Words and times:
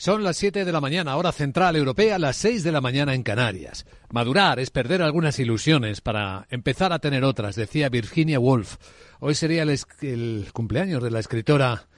Son 0.00 0.22
las 0.22 0.36
7 0.36 0.64
de 0.64 0.70
la 0.70 0.80
mañana, 0.80 1.16
hora 1.16 1.32
central 1.32 1.74
europea, 1.74 2.20
las 2.20 2.36
6 2.36 2.62
de 2.62 2.70
la 2.70 2.80
mañana 2.80 3.14
en 3.14 3.24
Canarias. 3.24 3.84
Madurar 4.12 4.60
es 4.60 4.70
perder 4.70 5.02
algunas 5.02 5.40
ilusiones 5.40 6.00
para 6.00 6.46
empezar 6.50 6.92
a 6.92 7.00
tener 7.00 7.24
otras, 7.24 7.56
decía 7.56 7.88
Virginia 7.88 8.38
Woolf. 8.38 8.76
Hoy 9.18 9.34
sería 9.34 9.64
el, 9.64 10.46
cumpleaños 10.52 11.02
de 11.02 11.10
la 11.10 11.18
escritora 11.18 11.88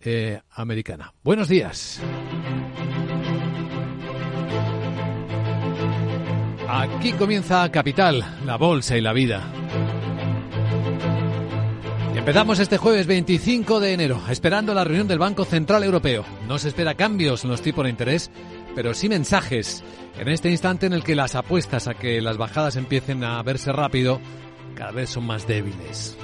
eh, 0.00 0.38
americana. 0.50 1.14
Buenos 1.24 1.48
días. 1.48 1.98
Aquí 6.68 7.12
comienza 7.14 7.72
Capital, 7.72 8.22
la 8.44 8.56
bolsa 8.58 8.98
y 8.98 9.00
la 9.00 9.14
vida. 9.14 9.50
Empezamos 12.16 12.58
este 12.60 12.78
jueves 12.78 13.06
25 13.06 13.78
de 13.78 13.92
enero, 13.92 14.22
esperando 14.30 14.72
la 14.72 14.84
reunión 14.84 15.06
del 15.06 15.18
Banco 15.18 15.44
Central 15.44 15.84
Europeo. 15.84 16.24
No 16.48 16.58
se 16.58 16.68
espera 16.68 16.94
cambios 16.94 17.44
en 17.44 17.50
los 17.50 17.60
tipos 17.60 17.84
de 17.84 17.90
interés, 17.90 18.30
pero 18.74 18.94
sí 18.94 19.10
mensajes. 19.10 19.84
En 20.18 20.28
este 20.28 20.50
instante 20.50 20.86
en 20.86 20.94
el 20.94 21.04
que 21.04 21.14
las 21.14 21.34
apuestas 21.34 21.88
a 21.88 21.94
que 21.94 22.22
las 22.22 22.38
bajadas 22.38 22.76
empiecen 22.76 23.22
a 23.22 23.40
verse 23.42 23.70
rápido 23.70 24.18
cada 24.74 24.92
vez 24.92 25.10
son 25.10 25.26
más 25.26 25.46
débiles. 25.46 26.16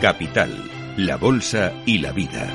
Capital, 0.00 0.54
la 0.96 1.16
Bolsa 1.16 1.72
y 1.84 1.98
la 1.98 2.12
Vida. 2.12 2.48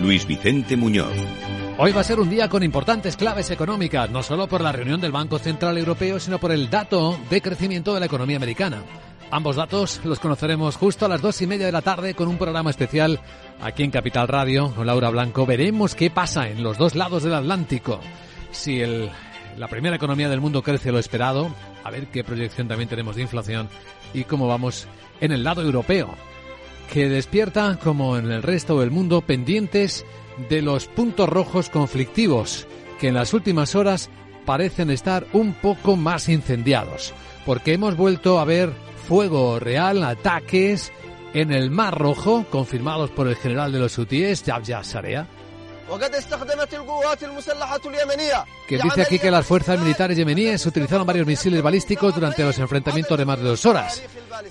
Luis 0.00 0.26
Vicente 0.26 0.78
Muñoz. 0.78 1.12
Hoy 1.76 1.92
va 1.92 2.00
a 2.00 2.04
ser 2.04 2.18
un 2.18 2.30
día 2.30 2.48
con 2.48 2.62
importantes 2.62 3.18
claves 3.18 3.50
económicas, 3.50 4.08
no 4.08 4.22
solo 4.22 4.46
por 4.46 4.62
la 4.62 4.72
reunión 4.72 4.98
del 4.98 5.12
Banco 5.12 5.38
Central 5.38 5.76
Europeo, 5.76 6.18
sino 6.18 6.38
por 6.38 6.50
el 6.50 6.70
dato 6.70 7.18
de 7.28 7.42
crecimiento 7.42 7.92
de 7.92 8.00
la 8.00 8.06
economía 8.06 8.38
americana. 8.38 8.82
Ambos 9.30 9.56
datos 9.56 10.00
los 10.04 10.20
conoceremos 10.20 10.76
justo 10.76 11.04
a 11.04 11.08
las 11.10 11.20
dos 11.20 11.42
y 11.42 11.46
media 11.46 11.66
de 11.66 11.72
la 11.72 11.82
tarde 11.82 12.14
con 12.14 12.28
un 12.28 12.38
programa 12.38 12.70
especial 12.70 13.20
aquí 13.60 13.82
en 13.82 13.90
Capital 13.90 14.26
Radio 14.26 14.74
con 14.74 14.86
Laura 14.86 15.10
Blanco. 15.10 15.44
Veremos 15.44 15.94
qué 15.94 16.08
pasa 16.08 16.48
en 16.48 16.62
los 16.62 16.78
dos 16.78 16.94
lados 16.94 17.24
del 17.24 17.34
Atlántico 17.34 18.00
si 18.54 18.80
el, 18.80 19.10
la 19.56 19.68
primera 19.68 19.96
economía 19.96 20.28
del 20.28 20.40
mundo 20.40 20.62
crece 20.62 20.92
lo 20.92 20.98
esperado, 20.98 21.54
a 21.82 21.90
ver 21.90 22.06
qué 22.06 22.24
proyección 22.24 22.68
también 22.68 22.88
tenemos 22.88 23.16
de 23.16 23.22
inflación 23.22 23.68
y 24.12 24.24
cómo 24.24 24.46
vamos 24.46 24.86
en 25.20 25.32
el 25.32 25.44
lado 25.44 25.62
europeo, 25.62 26.14
que 26.92 27.08
despierta, 27.08 27.78
como 27.82 28.16
en 28.16 28.30
el 28.30 28.42
resto 28.42 28.80
del 28.80 28.90
mundo, 28.90 29.20
pendientes 29.20 30.04
de 30.48 30.62
los 30.62 30.86
puntos 30.86 31.28
rojos 31.28 31.68
conflictivos, 31.68 32.66
que 33.00 33.08
en 33.08 33.14
las 33.14 33.34
últimas 33.34 33.74
horas 33.74 34.10
parecen 34.44 34.90
estar 34.90 35.26
un 35.32 35.54
poco 35.54 35.96
más 35.96 36.28
incendiados, 36.28 37.14
porque 37.46 37.74
hemos 37.74 37.96
vuelto 37.96 38.38
a 38.38 38.44
ver 38.44 38.72
fuego 39.06 39.58
real, 39.58 40.02
ataques 40.02 40.92
en 41.32 41.52
el 41.52 41.70
Mar 41.70 41.98
Rojo, 41.98 42.46
confirmados 42.50 43.10
por 43.10 43.26
el 43.28 43.36
general 43.36 43.72
de 43.72 43.80
los 43.80 43.98
hutíes, 43.98 44.44
Yabya 44.44 44.84
Sarea, 44.84 45.26
que 48.66 48.78
dice 48.78 49.02
aquí 49.02 49.18
que 49.18 49.30
las 49.30 49.46
fuerzas 49.46 49.78
militares 49.78 50.16
yemeníes 50.16 50.64
utilizaron 50.66 51.06
varios 51.06 51.26
misiles 51.26 51.62
balísticos 51.62 52.14
durante 52.14 52.42
los 52.42 52.58
enfrentamientos 52.58 53.18
de 53.18 53.24
más 53.24 53.38
de 53.38 53.44
dos 53.44 53.66
horas. 53.66 54.02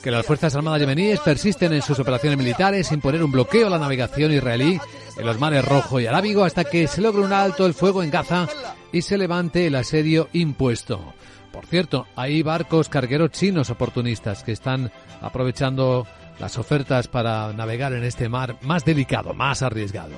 Que 0.02 0.11
las 0.11 0.26
fuerzas 0.26 0.56
armadas 0.56 0.80
yemeníes 0.80 1.20
persisten 1.20 1.73
en 1.73 1.81
sus 1.81 2.00
operaciones 2.00 2.38
militares 2.38 2.88
sin 2.88 3.02
poner 3.02 3.23
un 3.23 3.31
bloqueo 3.31 3.67
a 3.67 3.70
la 3.70 3.80
navegación 3.80 4.31
israelí 4.31 4.80
en 5.17 5.26
los 5.26 5.39
mares 5.39 5.66
Rojo 5.66 5.99
y 5.99 6.05
Arábigo 6.05 6.43
hasta 6.43 6.64
que 6.64 6.88
se 6.88 7.02
logre 7.02 7.23
un 7.23 7.33
alto 7.33 7.66
el 7.66 7.73
fuego 7.73 8.04
en 8.04 8.11
Gaza 8.11 8.48
y 8.92 9.02
se 9.02 9.17
levante 9.17 9.67
el 9.67 9.76
asedio 9.76 10.30
impuesto. 10.33 11.14
Por 11.52 11.66
cierto, 11.66 12.08
hay 12.16 12.42
barcos 12.42 12.89
cargueros 12.89 13.32
chinos 13.32 13.70
oportunistas 13.70 14.43
que 14.43 14.52
están 14.52 14.92
aprovechando 15.22 16.08
las 16.39 16.58
ofertas 16.58 17.08
para 17.08 17.54
navegar 17.54 17.93
en 17.93 18.04
este 18.04 18.30
mar 18.30 18.58
más 18.61 18.86
delicado, 18.86 19.33
más 19.33 19.61
arriesgado. 19.61 20.16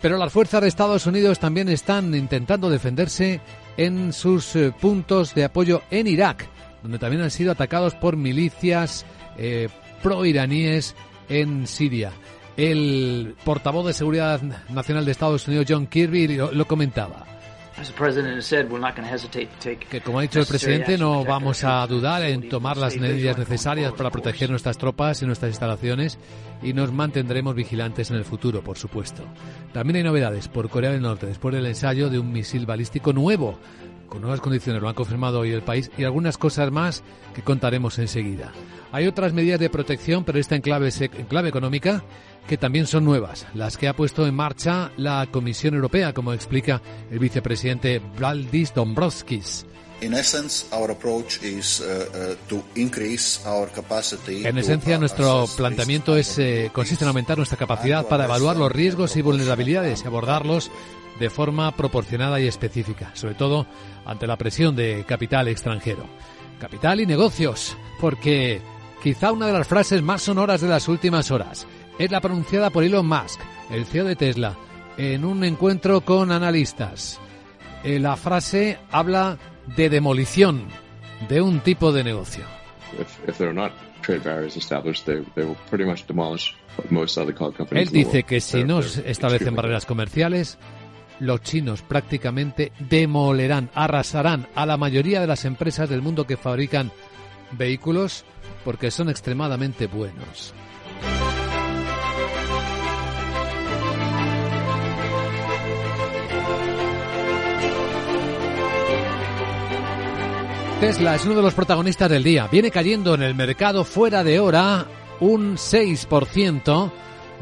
Pero 0.00 0.16
las 0.16 0.32
fuerzas 0.32 0.62
de 0.62 0.68
Estados 0.68 1.06
Unidos 1.06 1.38
también 1.38 1.68
están 1.68 2.14
intentando 2.14 2.70
defenderse 2.70 3.40
en 3.76 4.12
sus 4.12 4.54
eh, 4.54 4.72
puntos 4.78 5.34
de 5.34 5.44
apoyo 5.44 5.82
en 5.90 6.06
Irak, 6.06 6.46
donde 6.82 6.98
también 6.98 7.22
han 7.22 7.30
sido 7.30 7.52
atacados 7.52 7.94
por 7.94 8.16
milicias 8.16 9.04
eh, 9.36 9.68
pro-iraníes 10.02 10.94
en 11.28 11.66
Siria. 11.66 12.12
El 12.56 13.34
portavoz 13.44 13.86
de 13.86 13.92
Seguridad 13.92 14.40
Nacional 14.68 15.04
de 15.04 15.12
Estados 15.12 15.46
Unidos, 15.46 15.66
John 15.68 15.86
Kirby, 15.86 16.36
lo 16.36 16.66
comentaba 16.66 17.37
que 19.88 20.00
como 20.00 20.18
ha 20.18 20.22
dicho 20.22 20.40
el 20.40 20.46
presidente, 20.46 20.98
no 20.98 21.24
vamos 21.24 21.64
a 21.64 21.86
dudar 21.86 22.22
en 22.22 22.48
tomar 22.48 22.76
las 22.76 22.96
medidas 22.96 23.38
necesarias 23.38 23.92
para 23.92 24.10
proteger 24.10 24.50
nuestras 24.50 24.78
tropas 24.78 25.22
y 25.22 25.26
nuestras 25.26 25.50
instalaciones 25.50 26.18
y 26.62 26.72
nos 26.72 26.92
mantendremos 26.92 27.54
vigilantes 27.54 28.10
en 28.10 28.16
el 28.16 28.24
futuro, 28.24 28.62
por 28.62 28.78
supuesto. 28.78 29.22
También 29.72 29.96
hay 29.96 30.02
novedades 30.02 30.48
por 30.48 30.68
Corea 30.68 30.90
del 30.90 31.02
Norte 31.02 31.26
después 31.26 31.54
del 31.54 31.66
ensayo 31.66 32.10
de 32.10 32.18
un 32.18 32.32
misil 32.32 32.66
balístico 32.66 33.12
nuevo 33.12 33.58
con 34.08 34.22
nuevas 34.22 34.40
condiciones, 34.40 34.82
lo 34.82 34.88
han 34.88 34.94
confirmado 34.94 35.40
hoy 35.40 35.52
el 35.52 35.62
país, 35.62 35.90
y 35.98 36.04
algunas 36.04 36.38
cosas 36.38 36.72
más 36.72 37.04
que 37.34 37.42
contaremos 37.42 37.98
enseguida. 37.98 38.52
Hay 38.92 39.06
otras 39.06 39.32
medidas 39.32 39.60
de 39.60 39.70
protección, 39.70 40.24
pero 40.24 40.38
esta 40.38 40.56
en 40.56 40.62
clave, 40.62 40.90
en 40.98 41.26
clave 41.26 41.48
económica, 41.48 42.02
que 42.48 42.56
también 42.56 42.86
son 42.86 43.04
nuevas, 43.04 43.46
las 43.54 43.76
que 43.76 43.88
ha 43.88 43.94
puesto 43.94 44.26
en 44.26 44.34
marcha 44.34 44.90
la 44.96 45.28
Comisión 45.30 45.74
Europea, 45.74 46.14
como 46.14 46.32
explica 46.32 46.80
el 47.10 47.18
vicepresidente 47.18 48.00
Valdis 48.18 48.72
Dombrovskis. 48.74 49.66
En 54.46 54.56
esencia, 54.56 54.96
nuestro 54.98 55.46
planteamiento 55.56 56.16
es, 56.16 56.38
eh, 56.38 56.70
consiste 56.72 57.04
en 57.04 57.08
aumentar 57.08 57.36
nuestra 57.36 57.58
capacidad 57.58 58.06
para 58.06 58.24
evaluar 58.24 58.56
los 58.56 58.70
riesgos 58.70 59.16
y 59.16 59.22
vulnerabilidades 59.22 60.02
y 60.02 60.06
abordarlos 60.06 60.70
de 61.18 61.30
forma 61.30 61.74
proporcionada 61.74 62.40
y 62.40 62.46
específica, 62.46 63.10
sobre 63.14 63.34
todo 63.34 63.66
ante 64.06 64.28
la 64.28 64.36
presión 64.36 64.76
de 64.76 65.04
capital 65.06 65.48
extranjero. 65.48 66.06
Capital 66.60 67.00
y 67.00 67.06
negocios, 67.06 67.76
porque 68.00 68.62
quizá 69.02 69.32
una 69.32 69.46
de 69.46 69.52
las 69.52 69.66
frases 69.66 70.02
más 70.02 70.22
sonoras 70.22 70.60
de 70.60 70.68
las 70.68 70.88
últimas 70.88 71.30
horas 71.30 71.66
es 71.98 72.10
la 72.10 72.20
pronunciada 72.20 72.70
por 72.70 72.84
Elon 72.84 73.06
Musk, 73.06 73.40
el 73.70 73.84
CEO 73.84 74.04
de 74.04 74.16
Tesla, 74.16 74.56
en 74.96 75.24
un 75.24 75.44
encuentro 75.44 76.00
con 76.00 76.32
analistas. 76.32 77.20
Eh, 77.84 77.98
la 77.98 78.16
frase 78.16 78.78
habla 78.90 79.38
de 79.76 79.88
demolición 79.88 80.64
de 81.28 81.40
un 81.40 81.60
tipo 81.60 81.92
de 81.92 82.04
negocio. 82.04 82.44
Él 87.70 87.88
dice 87.90 88.22
que 88.22 88.40
si 88.40 88.64
no 88.64 88.80
establecen 88.80 89.54
barreras 89.54 89.84
comerciales, 89.84 90.58
los 91.20 91.42
chinos 91.42 91.82
prácticamente 91.82 92.72
demolerán, 92.78 93.70
arrasarán 93.74 94.46
a 94.54 94.66
la 94.66 94.76
mayoría 94.76 95.20
de 95.20 95.26
las 95.26 95.44
empresas 95.44 95.88
del 95.88 96.02
mundo 96.02 96.26
que 96.26 96.36
fabrican 96.36 96.92
vehículos 97.52 98.24
porque 98.64 98.90
son 98.90 99.08
extremadamente 99.08 99.86
buenos. 99.86 100.54
Tesla 110.80 111.16
es 111.16 111.24
uno 111.24 111.34
de 111.34 111.42
los 111.42 111.54
protagonistas 111.54 112.08
del 112.08 112.22
día. 112.22 112.46
Viene 112.46 112.70
cayendo 112.70 113.14
en 113.14 113.22
el 113.22 113.34
mercado 113.34 113.82
fuera 113.82 114.22
de 114.22 114.38
hora 114.38 114.86
un 115.18 115.56
6% 115.56 116.92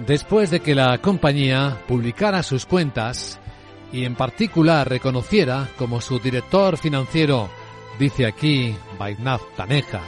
después 0.07 0.51
de 0.51 0.61
que 0.61 0.75
la 0.75 0.97
compañía 1.03 1.83
publicara 1.87 2.43
sus 2.43 2.65
cuentas 2.65 3.39
y 3.93 4.05
en 4.05 4.15
particular 4.15 4.89
reconociera 4.89 5.69
como 5.77 6.01
su 6.01 6.19
director 6.19 6.79
financiero, 6.79 7.51
dice 7.99 8.27
aquí 8.27 8.75
Vaidnath 8.99 9.43
Taneja. 9.55 10.01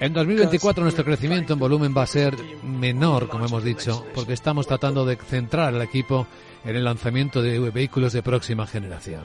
En 0.00 0.12
2024 0.12 0.82
nuestro 0.82 1.04
crecimiento 1.04 1.54
en 1.54 1.58
volumen 1.58 1.94
va 1.96 2.02
a 2.02 2.06
ser 2.06 2.34
menor, 2.62 3.28
como 3.28 3.46
hemos 3.46 3.64
dicho, 3.64 4.04
porque 4.14 4.34
estamos 4.34 4.66
tratando 4.66 5.06
de 5.06 5.16
centrar 5.16 5.74
al 5.74 5.82
equipo 5.82 6.26
en 6.64 6.76
el 6.76 6.84
lanzamiento 6.84 7.40
de 7.40 7.58
vehículos 7.70 8.12
de 8.12 8.22
próxima 8.22 8.66
generación. 8.66 9.24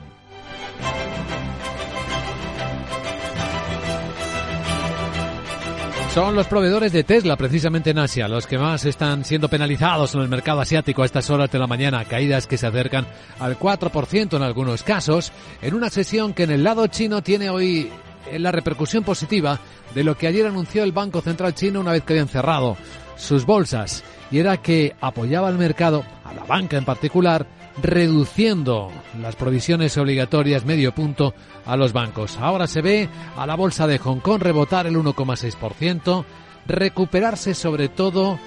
Son 6.15 6.33
los 6.33 6.47
proveedores 6.47 6.94
de 6.94 7.03
Tesla, 7.03 7.35
precisamente 7.35 7.89
en 7.89 8.00
Asia, 8.00 8.29
los 8.29 8.47
que 8.47 8.57
más 8.57 8.85
están 8.85 9.25
siendo 9.25 9.50
penalizados 9.50 10.15
en 10.15 10.21
el 10.21 10.29
mercado 10.29 10.62
asiático 10.62 11.03
a 11.03 11.06
estas 11.06 11.29
horas 11.29 11.51
de 11.51 11.59
la 11.59 11.67
mañana, 11.67 12.06
caídas 12.06 12.47
que 12.47 12.57
se 12.57 12.65
acercan 12.65 13.06
al 13.38 13.59
4% 13.59 14.38
en 14.38 14.41
algunos 14.41 14.81
casos, 14.83 15.33
en 15.62 15.73
una 15.73 15.89
sesión 15.89 16.31
que 16.31 16.44
en 16.44 16.51
el 16.51 16.63
lado 16.63 16.88
chino 16.88 17.21
tiene 17.21 17.50
hoy 17.50 17.91
la 18.31 18.53
repercusión 18.53 19.03
positiva 19.03 19.59
de 19.94 20.06
lo 20.06 20.17
que 20.17 20.27
ayer 20.27 20.47
anunció 20.47 20.85
el 20.85 20.94
Banco 20.94 21.19
Central 21.19 21.53
chino 21.53 21.81
una 21.81 21.91
vez 21.91 22.03
que 22.03 22.13
habían 22.13 22.29
cerrado 22.29 22.77
sus 23.17 23.45
bolsas, 23.45 24.01
y 24.31 24.39
era 24.39 24.56
que 24.56 24.95
apoyaba 25.01 25.50
al 25.50 25.57
mercado, 25.57 26.06
a 26.23 26.33
la 26.33 26.45
banca 26.45 26.77
en 26.77 26.85
particular, 26.85 27.45
reduciendo 27.81 28.92
las 29.19 29.36
provisiones 29.36 29.98
obligatorias 29.98 30.66
medio 30.66 30.94
punto 30.94 31.33
a 31.66 31.75
los 31.75 31.94
bancos. 31.94 32.38
Ahora 32.38 32.68
se 32.68 32.81
ve 32.81 33.10
a 33.36 33.45
la 33.45 33.56
bolsa 33.56 33.88
de 33.88 34.00
Hong 34.00 34.19
Kong 34.19 34.42
rebotar 34.42 34.88
el 34.88 34.95
1,6%, 34.95 36.25
recuperarse 36.68 37.54
sobre 37.54 37.89
todo 37.89 38.39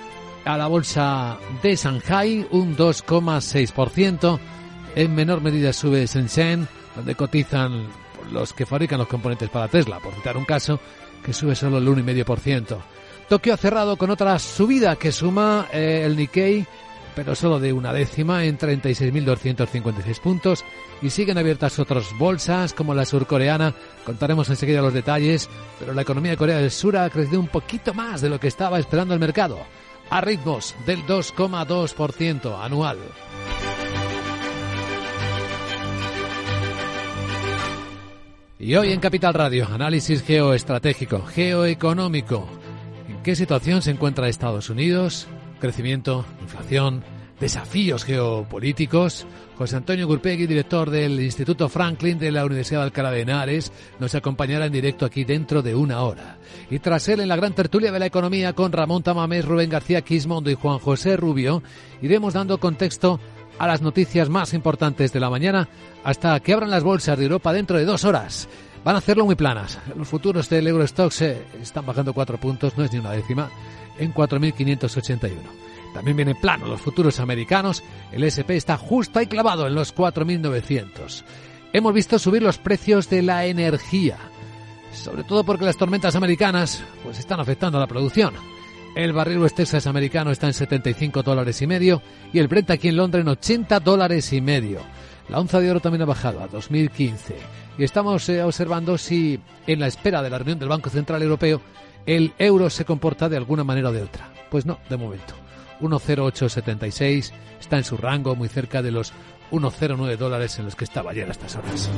a 0.44 0.56
la 0.56 0.66
bolsa 0.66 1.36
de 1.62 1.76
Shanghai 1.76 2.46
un 2.50 2.76
2,6%, 2.76 4.38
en 4.94 5.14
menor 5.14 5.42
medida 5.42 5.72
sube 5.72 6.06
Shenzhen, 6.06 6.66
donde 6.96 7.14
cotizan 7.14 7.86
los 8.32 8.52
que 8.52 8.66
fabrican 8.66 8.98
los 8.98 9.08
componentes 9.08 9.48
para 9.50 9.68
Tesla, 9.68 10.00
por 10.00 10.14
citar 10.14 10.36
un 10.36 10.44
caso, 10.44 10.80
que 11.22 11.32
sube 11.32 11.54
solo 11.54 11.78
el 11.78 11.86
1,5%. 11.86 12.78
Tokio 13.28 13.52
ha 13.52 13.58
cerrado 13.58 13.96
con 13.96 14.10
otra 14.10 14.38
subida 14.38 14.96
que 14.96 15.12
suma 15.12 15.66
eh, 15.70 16.02
el 16.04 16.16
Nikkei 16.16 16.66
pero 17.14 17.34
solo 17.34 17.60
de 17.60 17.72
una 17.72 17.92
décima 17.92 18.44
en 18.44 18.58
36.256 18.58 20.20
puntos 20.20 20.64
y 21.02 21.10
siguen 21.10 21.38
abiertas 21.38 21.78
otras 21.78 22.16
bolsas 22.18 22.72
como 22.72 22.94
la 22.94 23.04
surcoreana. 23.04 23.74
Contaremos 24.04 24.48
enseguida 24.50 24.82
los 24.82 24.94
detalles, 24.94 25.48
pero 25.78 25.94
la 25.94 26.02
economía 26.02 26.32
de 26.32 26.36
Corea 26.36 26.58
del 26.58 26.70
Sur 26.70 26.96
ha 26.96 27.10
crecido 27.10 27.40
un 27.40 27.48
poquito 27.48 27.94
más 27.94 28.20
de 28.20 28.28
lo 28.28 28.40
que 28.40 28.48
estaba 28.48 28.78
esperando 28.78 29.14
el 29.14 29.20
mercado, 29.20 29.58
a 30.10 30.20
ritmos 30.20 30.74
del 30.86 31.04
2,2% 31.06 32.62
anual. 32.62 32.98
Y 38.60 38.74
hoy 38.74 38.90
en 38.92 38.98
Capital 38.98 39.34
Radio, 39.34 39.68
análisis 39.72 40.22
geoestratégico, 40.24 41.24
geoeconómico. 41.24 42.48
¿En 43.08 43.22
qué 43.22 43.36
situación 43.36 43.82
se 43.82 43.92
encuentra 43.92 44.28
Estados 44.28 44.68
Unidos? 44.68 45.28
Crecimiento, 45.58 46.24
inflación, 46.40 47.04
desafíos 47.40 48.04
geopolíticos. 48.04 49.26
José 49.56 49.76
Antonio 49.76 50.06
Gurpegui, 50.06 50.46
director 50.46 50.90
del 50.90 51.20
Instituto 51.20 51.68
Franklin 51.68 52.18
de 52.18 52.30
la 52.30 52.44
Universidad 52.44 52.80
de 52.80 52.84
Alcalá 52.84 53.10
de 53.10 53.22
Henares, 53.22 53.72
nos 53.98 54.14
acompañará 54.14 54.66
en 54.66 54.72
directo 54.72 55.04
aquí 55.04 55.24
dentro 55.24 55.62
de 55.62 55.74
una 55.74 56.02
hora. 56.02 56.38
Y 56.70 56.78
tras 56.78 57.08
él, 57.08 57.20
en 57.20 57.28
la 57.28 57.36
gran 57.36 57.54
tertulia 57.54 57.90
de 57.90 57.98
la 57.98 58.06
economía 58.06 58.52
con 58.52 58.72
Ramón 58.72 59.02
Tamames, 59.02 59.44
Rubén 59.44 59.70
García 59.70 60.02
Quismondo 60.02 60.50
y 60.50 60.54
Juan 60.54 60.78
José 60.78 61.16
Rubio, 61.16 61.62
iremos 62.02 62.34
dando 62.34 62.58
contexto 62.58 63.18
a 63.58 63.66
las 63.66 63.82
noticias 63.82 64.28
más 64.28 64.54
importantes 64.54 65.12
de 65.12 65.20
la 65.20 65.30
mañana 65.30 65.68
hasta 66.04 66.38
que 66.40 66.52
abran 66.52 66.70
las 66.70 66.84
bolsas 66.84 67.18
de 67.18 67.24
Europa 67.24 67.52
dentro 67.52 67.76
de 67.76 67.84
dos 67.84 68.04
horas. 68.04 68.48
Van 68.88 68.94
a 68.94 69.00
hacerlo 69.00 69.26
muy 69.26 69.34
planas. 69.34 69.78
Los 69.98 70.08
futuros 70.08 70.48
del 70.48 70.66
Eurostox 70.66 71.20
están 71.60 71.84
bajando 71.84 72.14
cuatro 72.14 72.38
puntos, 72.38 72.72
no 72.78 72.84
es 72.84 72.90
ni 72.90 72.98
una 72.98 73.10
décima 73.10 73.50
en 73.98 74.14
4.581. 74.14 75.30
También 75.92 76.16
viene 76.16 76.34
plano 76.34 76.66
los 76.66 76.80
futuros 76.80 77.20
americanos. 77.20 77.84
El 78.12 78.24
SP 78.24 78.56
está 78.56 78.78
justo 78.78 79.18
ahí 79.18 79.26
clavado 79.26 79.66
en 79.66 79.74
los 79.74 79.94
4.900. 79.94 81.22
Hemos 81.74 81.92
visto 81.92 82.18
subir 82.18 82.42
los 82.42 82.56
precios 82.56 83.10
de 83.10 83.20
la 83.20 83.44
energía, 83.44 84.16
sobre 84.90 85.22
todo 85.22 85.44
porque 85.44 85.66
las 85.66 85.76
tormentas 85.76 86.16
americanas 86.16 86.82
pues 87.04 87.18
están 87.18 87.40
afectando 87.40 87.76
a 87.76 87.82
la 87.82 87.88
producción. 87.88 88.32
El 88.96 89.12
barril 89.12 89.40
West 89.40 89.56
Texas 89.56 89.86
americano 89.86 90.30
está 90.30 90.46
en 90.46 90.54
75 90.54 91.22
dólares 91.22 91.60
y 91.60 91.66
medio 91.66 92.00
y 92.32 92.38
el 92.38 92.48
Brent 92.48 92.70
aquí 92.70 92.88
en 92.88 92.96
Londres 92.96 93.20
en 93.20 93.28
80 93.28 93.80
dólares 93.80 94.32
y 94.32 94.40
medio. 94.40 94.80
La 95.28 95.40
onza 95.40 95.60
de 95.60 95.70
oro 95.70 95.80
también 95.80 96.00
ha 96.00 96.06
bajado 96.06 96.42
a 96.42 96.48
2015 96.48 97.67
y 97.78 97.84
estamos 97.84 98.28
eh, 98.28 98.42
observando 98.42 98.98
si 98.98 99.38
en 99.66 99.80
la 99.80 99.86
espera 99.86 100.20
de 100.20 100.30
la 100.30 100.38
reunión 100.38 100.58
del 100.58 100.68
Banco 100.68 100.90
Central 100.90 101.22
Europeo 101.22 101.62
el 102.06 102.32
euro 102.38 102.68
se 102.70 102.84
comporta 102.84 103.28
de 103.28 103.36
alguna 103.36 103.64
manera 103.64 103.90
o 103.90 103.92
de 103.92 104.02
otra. 104.02 104.28
Pues 104.50 104.66
no, 104.66 104.78
de 104.90 104.96
momento. 104.96 105.34
1,0876 105.80 107.32
está 107.60 107.76
en 107.76 107.84
su 107.84 107.96
rango 107.96 108.34
muy 108.34 108.48
cerca 108.48 108.82
de 108.82 108.90
los 108.90 109.12
1,09 109.52 110.16
dólares 110.16 110.58
en 110.58 110.64
los 110.64 110.74
que 110.74 110.84
estaba 110.84 111.12
ayer 111.12 111.28
a 111.28 111.32
estas 111.32 111.54
horas. 111.54 111.88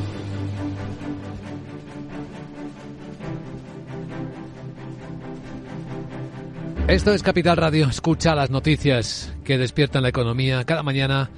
Esto 6.89 7.15
es 7.15 7.23
Capital 7.23 7.57
Radio. 7.57 7.89
Escucha 7.89 8.35
las 8.35 8.51
noticias 8.51 9.33
que 9.45 9.59
despiertan 9.59 10.03
la 10.03 10.09
economía 10.09 10.65
cada 10.65 10.83
mañana. 10.83 11.31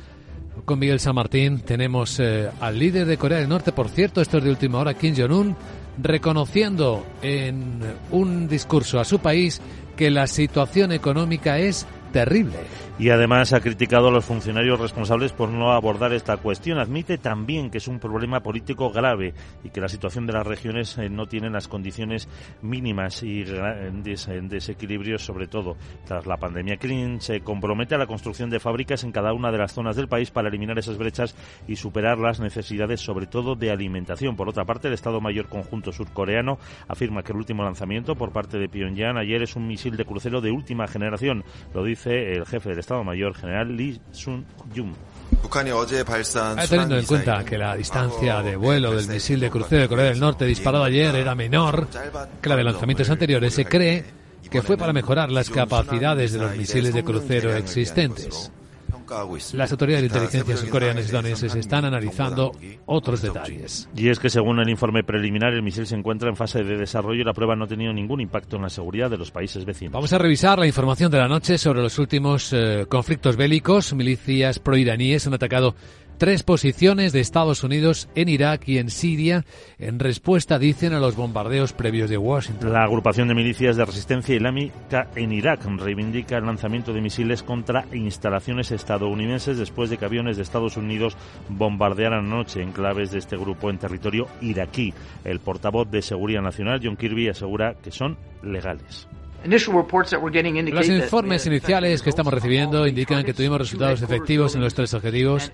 Con 0.65 0.79
Miguel 0.79 1.01
San 1.01 1.15
Martín 1.15 1.61
tenemos 1.61 2.21
eh, 2.21 2.49
al 2.61 2.79
líder 2.79 3.07
de 3.07 3.17
Corea 3.17 3.39
del 3.39 3.49
Norte, 3.49 3.73
por 3.73 3.89
cierto, 3.89 4.21
esto 4.21 4.39
es 4.39 4.45
de 4.45 4.51
última 4.51 4.79
hora, 4.79 4.95
Kim 4.95 5.15
Jong-un, 5.17 5.57
reconociendo 5.99 7.05
en 7.23 7.81
un 8.11 8.49
discurso 8.49 9.01
a 9.01 9.05
su 9.05 9.19
país 9.19 9.61
que 9.97 10.11
la 10.11 10.27
situación 10.27 10.93
económica 10.93 11.59
es 11.59 11.87
terrible. 12.13 12.59
Y 12.99 13.09
además 13.09 13.53
ha 13.55 13.61
criticado 13.61 14.09
a 14.09 14.11
los 14.13 14.27
funcionarios 14.27 14.79
responsables 14.79 15.33
por 15.33 15.49
no 15.49 15.73
abordar 15.73 16.13
esta 16.13 16.37
cuestión. 16.37 16.79
Admite 16.79 17.17
también 17.17 17.71
que 17.71 17.79
es 17.79 17.89
un 17.89 17.99
problema 17.99 18.41
político 18.41 18.93
grave 18.93 19.33
y 19.65 19.71
que 19.71 19.81
la 19.81 19.89
situación 19.89 20.27
de 20.27 20.35
las 20.35 20.47
regiones 20.47 20.99
eh, 20.99 21.09
no 21.09 21.27
tiene 21.27 21.49
las 21.49 21.69
condiciones 21.69 22.29
mínimas 22.61 23.23
y 23.23 23.45
en 23.45 24.49
desequilibrio, 24.49 25.19
sobre 25.19 25.47
todo 25.47 25.77
tras 26.05 26.27
la 26.27 26.37
pandemia. 26.37 26.77
Clean 26.77 27.21
se 27.21 27.41
compromete 27.41 27.95
a 27.95 27.99
la 27.99 28.07
construcción 28.07 28.51
de 28.51 28.61
fábricas 28.61 29.05
en 29.05 29.13
cada 29.13 29.33
una 29.33 29.51
de 29.51 29.59
las 29.59 29.73
zonas 29.73 29.97
del 29.97 30.09
país 30.09 30.31
para 30.31 30.49
eliminar 30.49 30.79
esas 30.79 30.99
brechas 30.99 31.35
y 31.67 31.77
superar 31.77 32.19
las 32.19 32.41
necesidades, 32.41 33.01
sobre 33.01 33.27
todo 33.27 33.55
de 33.57 33.71
alimentación. 33.71 34.37
Por 34.37 34.51
otra 34.51 34.67
parte, 34.67 34.89
el 34.89 34.95
Estado 34.95 35.21
Mayor 35.21 35.49
Conjunto 35.49 35.93
Surcoreano 35.93 36.59
afirma 36.89 37.23
que 37.23 37.33
el 37.33 37.39
último 37.39 37.65
lanzamiento 37.65 38.15
por 38.17 38.33
parte 38.33 38.59
de 38.59 38.69
Pyongyang 38.69 39.17
ayer 39.17 39.43
es 39.43 39.57
un 39.57 39.67
misil 39.67 39.97
de 39.97 40.05
crucero 40.05 40.43
de 40.43 40.53
última 40.53 40.87
generación. 40.87 41.43
Lo 41.75 41.83
dice 41.83 42.35
el 42.35 42.45
jefe 42.45 42.69
del 42.69 42.82
Estado 42.83 43.05
Mayor, 43.05 43.35
general 43.35 43.77
Lee 43.77 44.01
Sun-yum. 44.11 44.93
Teniendo 46.69 46.99
en 46.99 47.07
cuenta 47.07 47.45
que 47.45 47.57
la 47.57 47.77
distancia 47.77 48.43
de 48.43 48.57
vuelo 48.57 48.93
del 48.93 49.09
misil 49.09 49.41
de 49.41 49.51
crucero 49.51 49.83
de 49.83 49.89
Corea 49.89 50.05
del 50.07 50.21
Norte 50.21 50.45
disparado 50.45 50.85
ayer 50.85 51.15
era 51.15 51.35
menor 51.35 51.89
que 52.41 52.49
la 52.49 52.57
de 52.57 52.65
lanzamientos 52.65 53.09
anteriores, 53.09 53.55
se 53.55 53.65
cree 53.65 54.05
que 54.51 54.63
fue 54.63 54.77
para 54.77 54.93
mejorar 54.93 55.31
las 55.31 55.49
capacidades 55.49 56.33
de 56.33 56.39
los 56.41 56.57
misiles 56.57 56.93
de 56.93 57.05
crucero 57.05 57.55
existentes. 57.57 58.53
Las 59.55 59.71
autoridades 59.73 60.03
de 60.03 60.07
inteligencia 60.07 60.57
surcoreanas 60.57 61.05
y 61.05 61.07
estadounidenses 61.07 61.55
están 61.55 61.85
analizando 61.85 62.53
otros 62.87 63.23
detalles. 63.23 63.89
Y 63.95 64.09
es 64.09 64.19
que 64.19 64.31
según 64.31 64.61
el 64.61 64.69
informe 64.69 65.05
preliminar, 65.05 65.53
el 65.53 65.63
misil 65.63 65.87
se 65.87 65.95
encuentra 65.95 66.29
en 66.29 66.37
fase 66.37 66.63
de 66.63 66.77
desarrollo 66.77 67.21
y 67.21 67.25
la 67.25 67.33
prueba 67.33 67.55
no 67.57 67.65
ha 67.65 67.69
tenido 67.69 67.93
ningún 67.93 68.21
impacto 68.21 68.57
en 68.57 68.63
la 68.63 68.71
seguridad 68.71 69.11
de 69.11 69.19
los 69.19 69.31
países 69.31 69.65
vecinos. 69.65 69.93
Vamos 69.93 70.13
a 70.13 70.19
revisar 70.19 70.59
la 70.59 70.67
información 70.67 71.11
de 71.11 71.19
la 71.19 71.29
noche 71.29 71.59
sobre 71.59 71.83
los 71.83 71.99
últimos 71.99 72.53
eh, 72.53 72.87
conflictos 72.89 73.37
bélicos. 73.37 73.93
Milicias 73.95 74.59
proiraníes 74.59 75.27
han 75.27 75.35
atacado 75.35 75.75
tres 76.19 76.43
posiciones 76.43 77.13
de 77.13 77.21
Estados 77.21 77.65
Unidos 77.65 78.09
en 78.15 78.29
Irak 78.29 78.69
y 78.69 78.79
en 78.79 78.91
Siria 78.91 79.45
en 79.79 79.99
respuesta, 79.99 80.59
dicen, 80.59 80.93
a 80.93 81.01
los 81.01 81.17
bombardeos 81.17 81.73
previos 81.73 82.11
de 82.11 82.19
Washington. 82.19 82.73
La 82.73 82.85
agrupación 82.85 83.29
de 83.29 83.35
milicias 83.35 83.77
de 83.77 83.85
resistencia 83.85 84.35
islámica 84.35 85.09
en 85.17 85.33
Irak 85.33 85.65
reivindica 85.65 86.37
el 86.37 86.47
lanzamiento 86.47 86.93
de 86.93 87.01
misiles 87.01 87.43
contra 87.43 87.87
instalaciones 87.93 88.71
estadounidenses 88.71 89.59
después 89.59 89.91
de 89.91 89.99
que 89.99 90.05
aviones 90.05 90.37
de 90.37 90.43
Estados 90.43 90.77
Unidos 90.77 91.17
bombardearan 91.49 92.27
anoche 92.27 92.63
enclaves 92.63 93.11
de 93.11 93.19
este 93.19 93.37
grupo 93.37 93.71
en 93.71 93.79
territorio 93.79 94.29
iraquí. 94.41 94.95
El 95.25 95.41
portavoz 95.41 95.91
de 95.91 96.03
Seguridad 96.03 96.43
Nacional, 96.43 96.81
John 96.83 96.97
Kirby, 96.97 97.29
asegura 97.29 97.75
que 97.83 97.91
son 97.91 98.17
legales. 98.43 99.09
Los 99.45 100.89
informes 100.89 101.47
iniciales 101.47 102.03
que 102.03 102.11
estamos 102.11 102.33
recibiendo 102.33 102.87
indican 102.87 103.25
que 103.25 103.35
tuvimos 103.35 103.59
resultados 103.59 104.03
efectivos 104.03 104.55
en 104.55 104.61
los 104.61 104.75
tres 104.75 104.95
objetivos. 104.95 105.53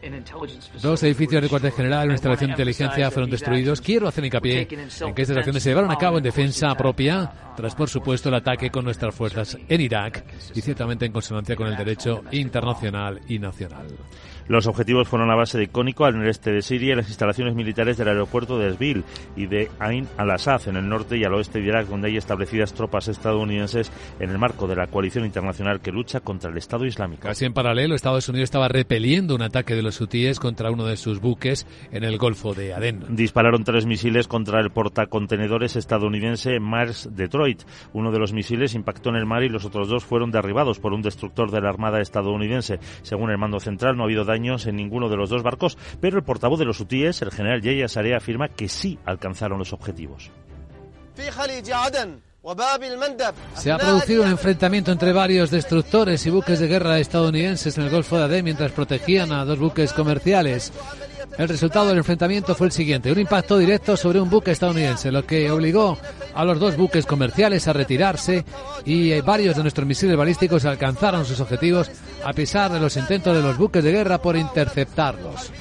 Dos 0.83 1.02
edificios 1.02 1.42
de 1.42 1.49
cuartel 1.49 1.73
general 1.73 2.02
y 2.02 2.07
una 2.07 2.14
instalación 2.14 2.50
de 2.50 2.52
inteligencia 2.52 3.11
fueron 3.11 3.30
destruidos. 3.30 3.80
Quiero 3.80 4.09
hacer 4.09 4.25
hincapié 4.25 4.68
en 5.00 5.14
que 5.14 5.23
estas 5.23 5.38
acciones 5.38 5.62
se 5.62 5.71
llevaron 5.71 5.90
a 5.90 5.97
cabo 5.97 6.18
en 6.18 6.25
defensa 6.25 6.75
propia, 6.75 7.30
tras 7.57 7.75
por 7.75 7.88
supuesto 7.88 8.28
el 8.28 8.37
ataque 8.37 8.71
con 8.71 8.85
nuestras 8.85 9.14
fuerzas 9.14 9.57
en 9.68 9.80
Irak 9.80 10.25
y 10.54 10.61
ciertamente 10.61 11.07
en 11.07 11.12
consonancia 11.12 11.57
con 11.57 11.66
el 11.66 11.76
derecho 11.76 12.23
internacional 12.30 13.21
y 13.28 13.38
nacional. 13.38 13.87
Los 14.49 14.67
objetivos 14.67 15.09
fueron 15.09 15.28
la 15.28 15.35
base 15.35 15.59
de 15.59 15.69
Cónico 15.69 16.07
al 16.07 16.17
noreste 16.17 16.50
de 16.50 16.62
Siria 16.62 16.95
y 16.95 16.97
las 16.97 17.09
instalaciones 17.09 17.55
militares 17.55 17.99
del 17.99 18.09
aeropuerto 18.09 18.59
de 18.59 18.69
Erbil 18.69 19.05
y 19.37 19.47
de 19.47 19.71
Ain 19.78 20.09
al-Assad 20.17 20.69
en 20.69 20.76
el 20.76 20.88
norte 20.88 21.19
y 21.19 21.25
al 21.25 21.35
oeste 21.35 21.61
de 21.61 21.67
Irak, 21.67 21.87
donde 21.87 22.09
hay 22.09 22.17
establecidas 22.17 22.73
tropas 22.73 23.09
estadounidenses 23.09 23.93
en 24.19 24.31
el 24.31 24.38
marco 24.38 24.67
de 24.67 24.76
la 24.76 24.87
coalición 24.87 25.26
internacional 25.26 25.81
que 25.81 25.93
lucha 25.93 26.21
contra 26.21 26.50
el 26.50 26.57
Estado 26.57 26.87
Islámico. 26.87 27.23
Casi 27.23 27.45
en 27.45 27.52
paralelo, 27.52 27.95
Estados 27.95 28.28
Unidos 28.28 28.45
estaba 28.45 28.69
repeliendo 28.69 29.35
un 29.35 29.43
ataque 29.43 29.75
de 29.75 29.83
los 29.83 30.00
hutíes 30.00 30.40
contra 30.40 30.71
uno 30.71 30.87
de 30.87 30.97
sus 30.97 31.21
buques 31.21 31.67
en 31.93 32.05
el 32.05 32.17
Golfo 32.17 32.55
de 32.55 32.73
Adén. 32.73 33.05
Dispararon 33.11 33.64
tres 33.64 33.85
misiles 33.85 34.28
contra 34.28 34.61
el 34.61 34.71
portacontenedores 34.71 35.76
estadounidense 35.76 36.59
Mars 36.59 37.11
Detroit. 37.12 37.62
Uno 37.93 38.12
de 38.12 38.19
los 38.19 38.33
misiles 38.33 38.75
impactó 38.75 39.11
en 39.11 39.17
el 39.17 39.26
mar 39.26 39.43
y 39.43 39.50
los 39.50 39.64
otros 39.64 39.88
dos 39.88 40.05
fueron 40.05 40.31
derribados 40.31 40.78
por 40.78 40.95
un 40.95 41.02
destructor 41.02 41.50
de 41.50 41.61
la 41.61 41.69
Armada 41.69 42.00
estadounidense. 42.00 42.78
Según 43.02 43.31
el 43.31 43.38
mando 43.38 43.61
central, 43.61 43.97
no 43.97 44.05
ha 44.05 44.07
habido 44.07 44.25
daños 44.38 44.66
en 44.66 44.76
ninguno 44.76 45.09
de 45.09 45.16
los 45.16 45.30
dos 45.30 45.42
barcos, 45.42 45.76
pero 46.00 46.16
el 46.16 46.25
portavoz 46.25 46.59
de 46.59 46.64
los 46.64 46.78
hutíes, 46.80 47.21
el 47.23 47.33
general 47.33 47.61
Yaya 47.61 47.88
Sarea, 47.88 48.18
afirma 48.18 48.49
que 48.49 48.68
sí 48.68 48.99
alcanzaron 49.04 49.59
los 49.59 49.73
objetivos. 49.73 50.30
Se 53.57 53.73
ha 53.73 53.78
producido 53.78 54.23
un 54.23 54.30
enfrentamiento 54.30 54.92
entre 54.92 55.12
varios 55.12 55.50
destructores 55.50 56.25
y 56.25 56.30
buques 56.30 56.61
de 56.61 56.68
guerra 56.68 56.99
estadounidenses 57.00 57.76
en 57.76 57.85
el 57.85 57.90
Golfo 57.90 58.16
de 58.16 58.25
Adén 58.25 58.45
mientras 58.45 58.71
protegían 58.71 59.33
a 59.33 59.45
dos 59.45 59.59
buques 59.59 59.92
comerciales. 59.92 60.73
El 61.37 61.49
resultado 61.49 61.88
del 61.88 61.99
enfrentamiento 61.99 62.54
fue 62.54 62.68
el 62.68 62.73
siguiente, 62.73 63.12
un 63.12 63.18
impacto 63.18 63.59
directo 63.59 63.97
sobre 63.97 64.21
un 64.21 64.30
buque 64.30 64.52
estadounidense, 64.52 65.12
lo 65.12 65.26
que 65.26 65.50
obligó 65.50 65.99
a 66.35 66.45
los 66.45 66.59
dos 66.59 66.76
buques 66.76 67.07
comerciales 67.07 67.68
a 67.68 67.73
retirarse 67.73 68.45
y 68.85 69.21
varios 69.21 69.57
de 69.57 69.62
nuestros 69.62 69.87
misiles 69.87 70.16
balísticos 70.16 70.64
alcanzaron 70.64 71.25
sus 71.25 71.40
objetivos 71.40 71.90
a 72.25 72.32
pesar 72.32 72.72
de 72.72 72.80
los 72.80 72.96
intentos 72.96 73.34
de 73.34 73.42
los 73.42 73.56
buques 73.56 73.82
de 73.82 73.92
guerra 73.92 74.20
por 74.20 74.37
interceptarlos. 74.37 75.52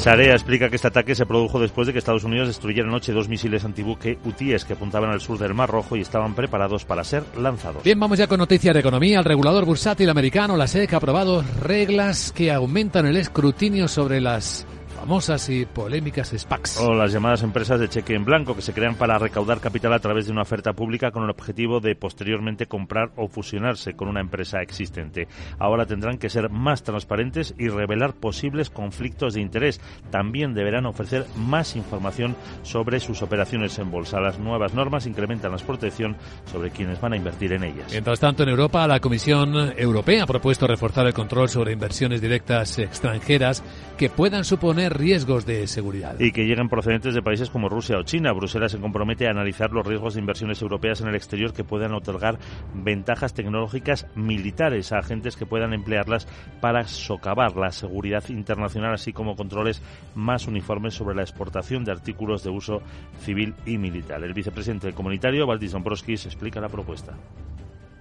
Sarea 0.00 0.32
explica 0.32 0.70
que 0.70 0.76
este 0.76 0.88
ataque 0.88 1.14
se 1.14 1.26
produjo 1.26 1.60
después 1.60 1.86
de 1.86 1.92
que 1.92 1.98
Estados 1.98 2.24
Unidos 2.24 2.48
destruyera 2.48 2.88
anoche 2.88 3.12
dos 3.12 3.28
misiles 3.28 3.66
antibuque 3.66 4.18
UTIES 4.24 4.64
que 4.64 4.72
apuntaban 4.72 5.10
al 5.10 5.20
sur 5.20 5.38
del 5.38 5.52
Mar 5.52 5.68
Rojo 5.68 5.94
y 5.94 6.00
estaban 6.00 6.34
preparados 6.34 6.86
para 6.86 7.04
ser 7.04 7.22
lanzados. 7.36 7.82
Bien, 7.82 8.00
vamos 8.00 8.18
ya 8.18 8.26
con 8.26 8.38
noticias 8.38 8.72
de 8.72 8.80
economía. 8.80 9.18
El 9.18 9.26
regulador 9.26 9.66
bursátil 9.66 10.08
americano, 10.08 10.56
la 10.56 10.68
SEC, 10.68 10.94
ha 10.94 10.96
aprobado 10.96 11.44
reglas 11.62 12.32
que 12.32 12.50
aumentan 12.50 13.04
el 13.04 13.16
escrutinio 13.18 13.88
sobre 13.88 14.22
las 14.22 14.66
famosas 15.00 15.48
y 15.48 15.64
polémicas 15.64 16.34
SPACs. 16.36 16.76
O 16.76 16.92
las 16.92 17.10
llamadas 17.10 17.42
empresas 17.42 17.80
de 17.80 17.88
cheque 17.88 18.14
en 18.14 18.26
blanco 18.26 18.54
que 18.54 18.60
se 18.60 18.74
crean 18.74 18.96
para 18.96 19.18
recaudar 19.18 19.58
capital 19.58 19.94
a 19.94 19.98
través 19.98 20.26
de 20.26 20.32
una 20.32 20.42
oferta 20.42 20.74
pública 20.74 21.10
con 21.10 21.24
el 21.24 21.30
objetivo 21.30 21.80
de 21.80 21.96
posteriormente 21.96 22.66
comprar 22.66 23.10
o 23.16 23.26
fusionarse 23.26 23.94
con 23.94 24.08
una 24.08 24.20
empresa 24.20 24.60
existente. 24.60 25.26
Ahora 25.58 25.86
tendrán 25.86 26.18
que 26.18 26.28
ser 26.28 26.50
más 26.50 26.82
transparentes 26.82 27.54
y 27.58 27.68
revelar 27.68 28.12
posibles 28.12 28.68
conflictos 28.68 29.32
de 29.32 29.40
interés. 29.40 29.80
También 30.10 30.52
deberán 30.52 30.84
ofrecer 30.84 31.24
más 31.34 31.76
información 31.76 32.36
sobre 32.62 33.00
sus 33.00 33.22
operaciones 33.22 33.78
en 33.78 33.90
bolsa. 33.90 34.20
Las 34.20 34.38
nuevas 34.38 34.74
normas 34.74 35.06
incrementan 35.06 35.52
la 35.52 35.56
protección 35.56 36.16
sobre 36.44 36.70
quienes 36.70 37.00
van 37.00 37.14
a 37.14 37.16
invertir 37.16 37.54
en 37.54 37.64
ellas. 37.64 37.90
Mientras 37.90 38.20
tanto, 38.20 38.42
en 38.42 38.50
Europa, 38.50 38.86
la 38.86 39.00
Comisión 39.00 39.72
Europea 39.78 40.24
ha 40.24 40.26
propuesto 40.26 40.66
reforzar 40.66 41.06
el 41.06 41.14
control 41.14 41.48
sobre 41.48 41.72
inversiones 41.72 42.20
directas 42.20 42.78
extranjeras 42.78 43.62
que 43.96 44.10
puedan 44.10 44.44
suponer 44.44 44.89
riesgos 44.90 45.46
de 45.46 45.66
seguridad. 45.66 46.18
Y 46.18 46.32
que 46.32 46.44
lleguen 46.44 46.68
procedentes 46.68 47.14
de 47.14 47.22
países 47.22 47.48
como 47.48 47.68
Rusia 47.68 47.98
o 47.98 48.02
China. 48.02 48.32
Bruselas 48.32 48.72
se 48.72 48.80
compromete 48.80 49.26
a 49.26 49.30
analizar 49.30 49.70
los 49.72 49.86
riesgos 49.86 50.14
de 50.14 50.20
inversiones 50.20 50.60
europeas 50.60 51.00
en 51.00 51.08
el 51.08 51.14
exterior 51.14 51.52
que 51.52 51.64
puedan 51.64 51.94
otorgar 51.94 52.38
ventajas 52.74 53.32
tecnológicas 53.32 54.06
militares 54.14 54.92
a 54.92 54.98
agentes 54.98 55.36
que 55.36 55.46
puedan 55.46 55.72
emplearlas 55.72 56.26
para 56.60 56.86
socavar 56.86 57.56
la 57.56 57.72
seguridad 57.72 58.28
internacional, 58.28 58.94
así 58.94 59.12
como 59.12 59.36
controles 59.36 59.82
más 60.14 60.46
uniformes 60.46 60.94
sobre 60.94 61.14
la 61.14 61.22
exportación 61.22 61.84
de 61.84 61.92
artículos 61.92 62.42
de 62.42 62.50
uso 62.50 62.82
civil 63.20 63.54
y 63.64 63.78
militar. 63.78 64.22
El 64.24 64.34
vicepresidente 64.34 64.92
comunitario, 64.92 65.46
Valdis 65.46 65.72
Dombrovskis, 65.72 66.26
explica 66.26 66.60
la 66.60 66.68
propuesta. 66.68 67.14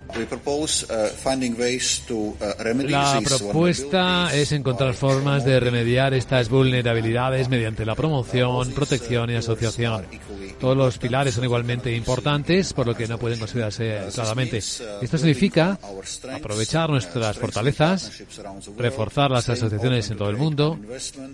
Uh, 0.10 0.26
la 2.90 3.22
propuesta 3.24 4.30
es 4.34 4.52
encontrar 4.52 4.94
formas 4.94 5.46
de 5.46 5.60
remediar 5.60 6.14
estas 6.14 6.50
vulnerabilidades 6.50 7.48
mediante 7.50 7.86
la 7.86 7.96
promoción, 7.96 8.72
protección 8.72 9.30
y 9.30 9.36
asociación. 9.36 10.06
Todos 10.60 10.76
los 10.76 10.98
pilares 10.98 11.36
son 11.36 11.44
igualmente 11.44 11.96
importantes, 11.96 12.74
por 12.74 12.88
lo 12.88 12.96
que 12.96 13.08
no 13.08 13.18
pueden 13.18 13.40
considerarse 13.40 14.00
claramente. 14.14 14.58
Esto 14.58 15.18
significa 15.18 15.78
aprovechar 16.34 16.90
nuestras 16.90 17.38
fortalezas, 17.38 18.24
reforzar 18.78 19.32
las 19.32 19.48
asociaciones 19.48 20.10
en 20.12 20.18
todo 20.18 20.30
el 20.30 20.38
mundo, 20.38 20.78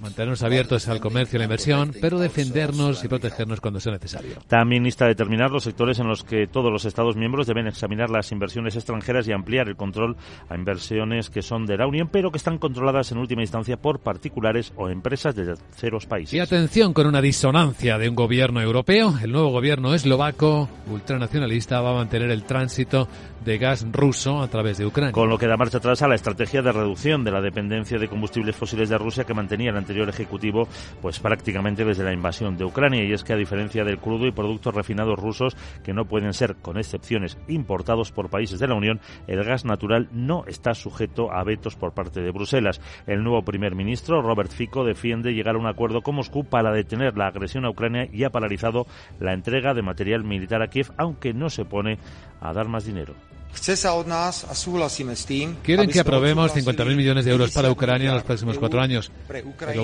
mantenernos 0.01 0.43
abiertos 0.43 0.87
al 0.87 0.99
comercio 0.99 1.37
y 1.37 1.39
la 1.39 1.45
inversión, 1.45 1.95
pero 1.99 2.19
defendernos 2.19 3.03
y 3.03 3.07
protegernos 3.07 3.61
cuando 3.61 3.79
sea 3.79 3.93
necesario. 3.93 4.35
También 4.47 4.85
a 4.85 5.05
determinar 5.07 5.51
los 5.51 5.63
sectores 5.63 5.99
en 5.99 6.07
los 6.07 6.23
que 6.23 6.47
todos 6.47 6.71
los 6.71 6.85
Estados 6.85 7.15
miembros 7.15 7.47
deben 7.47 7.67
examinar 7.67 8.09
las 8.09 8.31
inversiones 8.31 8.64
extranjeras 8.73 9.27
y 9.27 9.33
ampliar 9.33 9.67
el 9.67 9.75
control 9.75 10.15
a 10.49 10.55
inversiones 10.55 11.29
que 11.29 11.41
son 11.41 11.65
de 11.65 11.77
la 11.77 11.85
Unión, 11.85 12.09
pero 12.11 12.31
que 12.31 12.37
están 12.37 12.57
controladas 12.57 13.11
en 13.11 13.17
última 13.19 13.41
instancia 13.41 13.77
por 13.77 13.99
particulares 13.99 14.71
o 14.77 14.89
empresas 14.89 15.35
de 15.35 15.45
terceros 15.45 16.05
países. 16.05 16.33
Y 16.33 16.39
atención 16.39 16.93
con 16.93 17.05
una 17.05 17.21
disonancia 17.21 17.97
de 17.97 18.09
un 18.09 18.15
gobierno 18.15 18.61
europeo. 18.61 19.13
El 19.21 19.31
nuevo 19.31 19.49
gobierno 19.49 19.93
eslovaco 19.93 20.69
ultranacionalista 20.89 21.81
va 21.81 21.91
a 21.91 21.95
mantener 21.95 22.31
el 22.31 22.43
tránsito 22.43 23.07
de 23.43 23.57
gas 23.59 23.85
ruso 23.91 24.41
a 24.41 24.47
través 24.47 24.77
de 24.77 24.85
Ucrania. 24.85 25.11
Con 25.11 25.29
lo 25.29 25.37
que 25.37 25.47
da 25.47 25.57
marcha 25.57 25.77
atrás 25.77 26.01
a 26.01 26.07
la 26.07 26.15
estrategia 26.15 26.61
de 26.61 26.71
reducción 26.71 27.23
de 27.23 27.31
la 27.31 27.41
dependencia 27.41 27.99
de 27.99 28.07
combustibles 28.07 28.55
fósiles 28.55 28.89
de 28.89 28.97
Rusia 28.97 29.23
que 29.23 29.33
mantenía 29.33 29.69
el 29.69 29.77
anterior 29.77 30.09
ejecutivo 30.09 30.67
pues 31.01 31.19
prácticamente 31.19 31.85
desde 31.85 32.03
la 32.03 32.13
invasión 32.13 32.57
de 32.57 32.65
Ucrania. 32.65 33.03
Y 33.03 33.13
es 33.13 33.23
que 33.23 33.33
a 33.33 33.37
diferencia 33.37 33.83
del 33.83 33.99
crudo 33.99 34.25
y 34.25 34.31
productos 34.31 34.73
refinados 34.73 35.19
rusos 35.19 35.55
que 35.83 35.93
no 35.93 36.05
pueden 36.05 36.33
ser, 36.33 36.55
con 36.55 36.77
excepciones, 36.77 37.37
importados 37.47 38.11
por 38.11 38.29
países 38.29 38.44
de 38.51 38.67
la 38.67 38.75
Unión, 38.75 38.99
el 39.27 39.43
gas 39.43 39.65
natural 39.65 40.09
no 40.11 40.45
está 40.47 40.73
sujeto 40.73 41.31
a 41.31 41.43
vetos 41.43 41.75
por 41.75 41.93
parte 41.93 42.21
de 42.21 42.31
Bruselas. 42.31 42.81
El 43.07 43.23
nuevo 43.23 43.43
primer 43.43 43.75
ministro, 43.75 44.21
Robert 44.21 44.51
Fico, 44.51 44.83
defiende 44.83 45.33
llegar 45.33 45.55
a 45.55 45.59
un 45.59 45.67
acuerdo 45.67 46.01
con 46.01 46.15
Moscú 46.15 46.45
para 46.45 46.71
detener 46.71 47.17
la 47.17 47.27
agresión 47.27 47.65
a 47.65 47.69
Ucrania 47.69 48.07
y 48.11 48.23
ha 48.23 48.29
paralizado 48.29 48.85
la 49.19 49.33
entrega 49.33 49.73
de 49.73 49.81
material 49.81 50.23
militar 50.23 50.61
a 50.61 50.67
Kiev, 50.67 50.91
aunque 50.97 51.33
no 51.33 51.49
se 51.49 51.65
pone 51.65 51.97
a 52.41 52.53
dar 52.53 52.67
más 52.67 52.85
dinero. 52.85 53.13
Quieren 55.63 55.89
que 55.89 55.99
aprobemos 55.99 56.53
50.000 56.53 56.95
millones 56.95 57.25
de 57.25 57.31
euros 57.31 57.51
para 57.51 57.71
Ucrania 57.71 58.09
en 58.09 58.15
los 58.15 58.23
próximos 58.23 58.57
cuatro 58.57 58.81
años. 58.81 59.11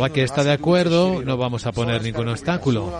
que 0.09 0.23
está 0.23 0.43
de 0.43 0.51
acuerdo, 0.51 1.21
no 1.23 1.37
vamos 1.37 1.65
a 1.65 1.71
poner 1.71 2.03
ningún 2.03 2.27
obstáculo. 2.27 2.91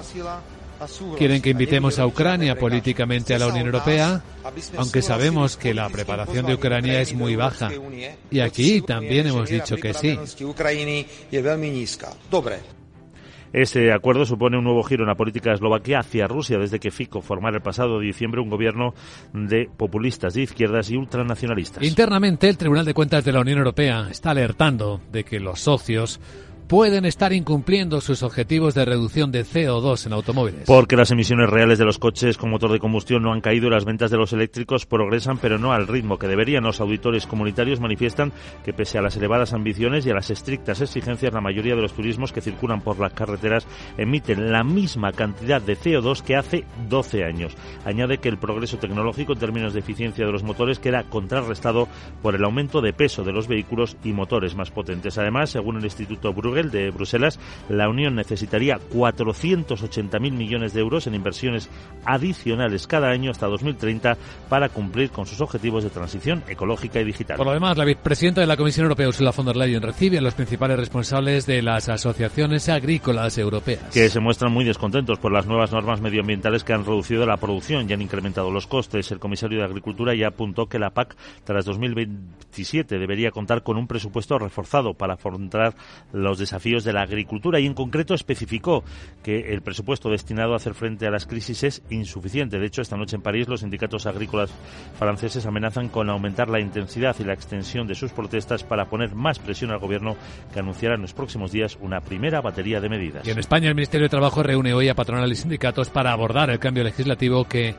Quieren 1.17 1.41
que 1.41 1.51
invitemos 1.51 1.99
a 1.99 2.07
Ucrania 2.07 2.57
políticamente 2.57 3.35
a 3.35 3.39
la 3.39 3.47
Unión 3.47 3.67
Europea, 3.67 4.23
aunque 4.77 5.01
sabemos 5.01 5.57
que 5.57 5.73
la 5.73 5.89
preparación 5.89 6.45
de 6.45 6.55
Ucrania 6.55 7.01
es 7.01 7.13
muy 7.13 7.35
baja. 7.35 7.69
Y 8.29 8.39
aquí 8.39 8.81
también 8.81 9.27
hemos 9.27 9.49
dicho 9.49 9.75
que 9.75 9.93
sí. 9.93 10.17
Este 13.53 13.91
acuerdo 13.91 14.25
supone 14.25 14.57
un 14.57 14.63
nuevo 14.63 14.81
giro 14.81 15.03
en 15.03 15.09
la 15.09 15.15
política 15.15 15.49
de 15.49 15.55
Eslovaquia 15.55 15.99
hacia 15.99 16.25
Rusia 16.25 16.57
desde 16.57 16.79
que 16.79 16.89
Fico 16.89 17.21
formara 17.21 17.57
el 17.57 17.61
pasado 17.61 17.99
diciembre 17.99 18.39
un 18.39 18.49
gobierno 18.49 18.93
de 19.33 19.69
populistas 19.75 20.33
de 20.33 20.43
izquierdas 20.43 20.89
y 20.89 20.95
ultranacionalistas. 20.95 21.83
Internamente, 21.83 22.47
el 22.47 22.57
Tribunal 22.57 22.85
de 22.85 22.93
Cuentas 22.93 23.25
de 23.25 23.33
la 23.33 23.41
Unión 23.41 23.57
Europea 23.57 24.07
está 24.09 24.31
alertando 24.31 25.01
de 25.11 25.25
que 25.25 25.41
los 25.41 25.59
socios 25.59 26.21
pueden 26.71 27.03
estar 27.03 27.33
incumpliendo 27.33 27.99
sus 27.99 28.23
objetivos 28.23 28.73
de 28.73 28.85
reducción 28.85 29.29
de 29.29 29.43
CO2 29.43 30.05
en 30.05 30.13
automóviles. 30.13 30.63
Porque 30.67 30.95
las 30.95 31.11
emisiones 31.11 31.49
reales 31.49 31.77
de 31.77 31.83
los 31.83 31.99
coches 31.99 32.37
con 32.37 32.49
motor 32.49 32.71
de 32.71 32.79
combustión 32.79 33.23
no 33.23 33.33
han 33.33 33.41
caído 33.41 33.67
y 33.67 33.71
las 33.71 33.83
ventas 33.83 34.09
de 34.09 34.15
los 34.15 34.31
eléctricos 34.31 34.85
progresan, 34.85 35.37
pero 35.37 35.57
no 35.57 35.73
al 35.73 35.85
ritmo 35.85 36.17
que 36.17 36.29
deberían. 36.29 36.63
Los 36.63 36.79
auditores 36.79 37.27
comunitarios 37.27 37.81
manifiestan 37.81 38.31
que 38.63 38.71
pese 38.71 38.97
a 38.97 39.01
las 39.01 39.17
elevadas 39.17 39.51
ambiciones 39.51 40.05
y 40.05 40.11
a 40.11 40.13
las 40.13 40.29
estrictas 40.29 40.79
exigencias, 40.79 41.33
la 41.33 41.41
mayoría 41.41 41.75
de 41.75 41.81
los 41.81 41.91
turismos 41.91 42.31
que 42.31 42.39
circulan 42.39 42.79
por 42.79 42.97
las 42.99 43.11
carreteras 43.11 43.67
emiten 43.97 44.53
la 44.53 44.63
misma 44.63 45.11
cantidad 45.11 45.61
de 45.61 45.77
CO2 45.77 46.21
que 46.21 46.37
hace 46.37 46.63
12 46.87 47.25
años. 47.25 47.53
Añade 47.83 48.19
que 48.19 48.29
el 48.29 48.37
progreso 48.37 48.77
tecnológico 48.77 49.33
en 49.33 49.39
términos 49.39 49.73
de 49.73 49.81
eficiencia 49.81 50.25
de 50.25 50.31
los 50.31 50.43
motores 50.43 50.79
queda 50.79 51.03
contrarrestado 51.03 51.89
por 52.21 52.33
el 52.33 52.45
aumento 52.45 52.79
de 52.79 52.93
peso 52.93 53.25
de 53.25 53.33
los 53.33 53.49
vehículos 53.49 53.97
y 54.05 54.13
motores 54.13 54.55
más 54.55 54.71
potentes. 54.71 55.17
Además, 55.17 55.49
según 55.49 55.75
el 55.75 55.83
Instituto 55.83 56.31
Bruegel, 56.31 56.60
nivel 56.61 56.71
de 56.71 56.91
Bruselas, 56.91 57.39
la 57.69 57.89
Unión 57.89 58.15
necesitaría 58.15 58.79
480.000 58.93 60.19
millones 60.31 60.73
de 60.73 60.81
euros 60.81 61.07
en 61.07 61.15
inversiones 61.15 61.69
adicionales 62.05 62.87
cada 62.87 63.09
año 63.09 63.31
hasta 63.31 63.47
2030 63.47 64.17
para 64.49 64.69
cumplir 64.69 65.11
con 65.11 65.25
sus 65.25 65.41
objetivos 65.41 65.83
de 65.83 65.89
transición 65.89 66.43
ecológica 66.47 66.99
y 66.99 67.03
digital. 67.03 67.37
Por 67.37 67.47
lo 67.47 67.53
demás, 67.53 67.77
la 67.77 67.85
vicepresidenta 67.85 68.41
de 68.41 68.47
la 68.47 68.57
Comisión 68.57 68.85
Europea, 68.85 69.07
Ursula 69.07 69.31
von 69.31 69.45
der 69.45 69.57
Leyen, 69.57 69.81
recibe 69.81 70.17
a 70.17 70.21
los 70.21 70.33
principales 70.33 70.77
responsables 70.77 71.45
de 71.45 71.61
las 71.61 71.89
asociaciones 71.89 72.69
agrícolas 72.69 73.37
europeas. 73.37 73.83
Que 73.93 74.09
se 74.09 74.19
muestran 74.19 74.51
muy 74.51 74.65
descontentos 74.65 75.19
por 75.19 75.31
las 75.31 75.45
nuevas 75.45 75.71
normas 75.71 76.01
medioambientales 76.01 76.63
que 76.63 76.73
han 76.73 76.85
reducido 76.85 77.25
la 77.25 77.37
producción 77.37 77.89
y 77.89 77.93
han 77.93 78.01
incrementado 78.01 78.51
los 78.51 78.67
costes. 78.67 79.11
El 79.11 79.19
comisario 79.19 79.59
de 79.59 79.65
Agricultura 79.65 80.13
ya 80.15 80.27
apuntó 80.27 80.67
que 80.67 80.79
la 80.79 80.91
PAC 80.91 81.15
tras 81.43 81.65
2027 81.65 82.99
debería 82.99 83.31
contar 83.31 83.63
con 83.63 83.77
un 83.77 83.87
presupuesto 83.87 84.37
reforzado 84.37 84.93
para 84.93 85.15
afrontar 85.15 85.75
los 86.11 86.37
desafíos 86.51 86.83
de 86.83 86.91
la 86.91 87.03
agricultura 87.03 87.59
y 87.59 87.65
en 87.65 87.73
concreto 87.73 88.13
especificó 88.13 88.83
que 89.23 89.53
el 89.53 89.61
presupuesto 89.61 90.09
destinado 90.09 90.53
a 90.53 90.57
hacer 90.57 90.73
frente 90.73 91.07
a 91.07 91.11
las 91.11 91.25
crisis 91.25 91.63
es 91.63 91.81
insuficiente. 91.89 92.59
De 92.59 92.65
hecho, 92.65 92.81
esta 92.81 92.97
noche 92.97 93.15
en 93.15 93.21
París 93.21 93.47
los 93.47 93.61
sindicatos 93.61 94.05
agrícolas 94.05 94.51
franceses 94.99 95.45
amenazan 95.45 95.87
con 95.87 96.09
aumentar 96.09 96.49
la 96.49 96.59
intensidad 96.59 97.15
y 97.19 97.23
la 97.23 97.33
extensión 97.33 97.87
de 97.87 97.95
sus 97.95 98.11
protestas 98.11 98.63
para 98.63 98.89
poner 98.89 99.15
más 99.15 99.39
presión 99.39 99.71
al 99.71 99.79
gobierno 99.79 100.17
que 100.53 100.59
anunciará 100.59 100.95
en 100.95 101.01
los 101.01 101.13
próximos 101.13 101.53
días 101.53 101.77
una 101.79 102.01
primera 102.01 102.41
batería 102.41 102.81
de 102.81 102.89
medidas. 102.89 103.25
Y 103.25 103.31
en 103.31 103.39
España 103.39 103.69
el 103.69 103.75
Ministerio 103.75 104.05
de 104.05 104.09
Trabajo 104.09 104.43
reúne 104.43 104.73
hoy 104.73 104.89
a 104.89 104.95
patronales 104.95 105.39
y 105.39 105.41
sindicatos 105.43 105.89
para 105.89 106.11
abordar 106.11 106.49
el 106.49 106.59
cambio 106.59 106.83
legislativo 106.83 107.45
que 107.45 107.75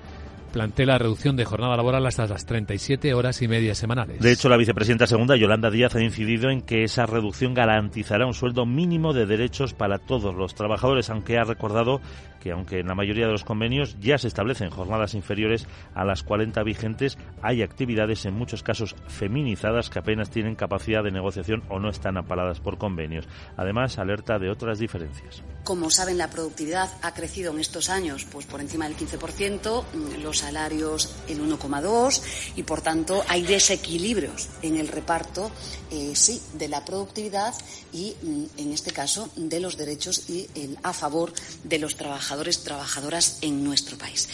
plantea 0.52 0.86
la 0.86 0.98
reducción 0.98 1.36
de 1.36 1.44
jornada 1.44 1.76
laboral 1.76 2.06
hasta 2.06 2.26
las 2.26 2.46
37 2.46 3.14
horas 3.14 3.42
y 3.42 3.48
media 3.48 3.74
semanales. 3.74 4.20
De 4.20 4.30
hecho, 4.30 4.48
la 4.48 4.56
vicepresidenta 4.56 5.06
segunda, 5.06 5.36
Yolanda 5.36 5.70
Díaz, 5.70 5.96
ha 5.96 6.02
incidido 6.02 6.50
en 6.50 6.60
que 6.60 6.84
esa 6.84 7.06
reducción 7.06 7.54
garantizará 7.54 8.26
un 8.26 8.34
sueldo 8.34 8.66
mínimo 8.66 9.12
de 9.12 9.26
derechos 9.26 9.74
para 9.74 9.98
todos 9.98 10.34
los 10.34 10.54
trabajadores, 10.54 11.10
aunque 11.10 11.38
ha 11.38 11.44
recordado 11.44 12.00
que 12.42 12.50
aunque 12.50 12.80
en 12.80 12.88
la 12.88 12.96
mayoría 12.96 13.26
de 13.26 13.32
los 13.32 13.44
convenios 13.44 13.96
ya 14.00 14.18
se 14.18 14.26
establecen 14.26 14.68
jornadas 14.68 15.14
inferiores 15.14 15.68
a 15.94 16.04
las 16.04 16.24
40 16.24 16.60
vigentes, 16.64 17.16
hay 17.40 17.62
actividades 17.62 18.26
en 18.26 18.34
muchos 18.34 18.64
casos 18.64 18.96
feminizadas 19.06 19.90
que 19.90 20.00
apenas 20.00 20.30
tienen 20.30 20.56
capacidad 20.56 21.04
de 21.04 21.12
negociación 21.12 21.62
o 21.68 21.78
no 21.78 21.88
están 21.88 22.16
amparadas 22.16 22.58
por 22.58 22.78
convenios. 22.78 23.28
Además, 23.56 23.98
alerta 23.98 24.40
de 24.40 24.50
otras 24.50 24.80
diferencias. 24.80 25.42
Como 25.62 25.88
saben, 25.88 26.18
la 26.18 26.30
productividad 26.30 26.90
ha 27.02 27.14
crecido 27.14 27.52
en 27.52 27.60
estos 27.60 27.88
años 27.88 28.26
pues 28.30 28.46
por 28.46 28.60
encima 28.60 28.88
del 28.88 28.96
15%, 28.96 29.84
los 30.20 30.41
salarios 30.42 31.10
el 31.28 31.40
1,2% 31.40 32.20
y 32.56 32.62
por 32.64 32.80
tanto 32.80 33.24
hay 33.28 33.42
desequilibrios 33.42 34.48
en 34.62 34.76
el 34.76 34.88
reparto, 34.88 35.50
eh, 35.90 36.12
sí, 36.14 36.40
de 36.54 36.68
la 36.68 36.84
productividad 36.84 37.54
y 37.92 38.14
mm, 38.22 38.44
en 38.58 38.72
este 38.72 38.90
caso 38.90 39.28
de 39.36 39.60
los 39.60 39.76
derechos 39.76 40.28
y 40.28 40.48
el, 40.54 40.78
a 40.82 40.92
favor 40.92 41.32
de 41.64 41.78
los 41.78 41.96
trabajadores 41.96 42.64
trabajadoras 42.64 43.38
en 43.42 43.62
nuestro 43.64 43.96
país. 43.96 44.28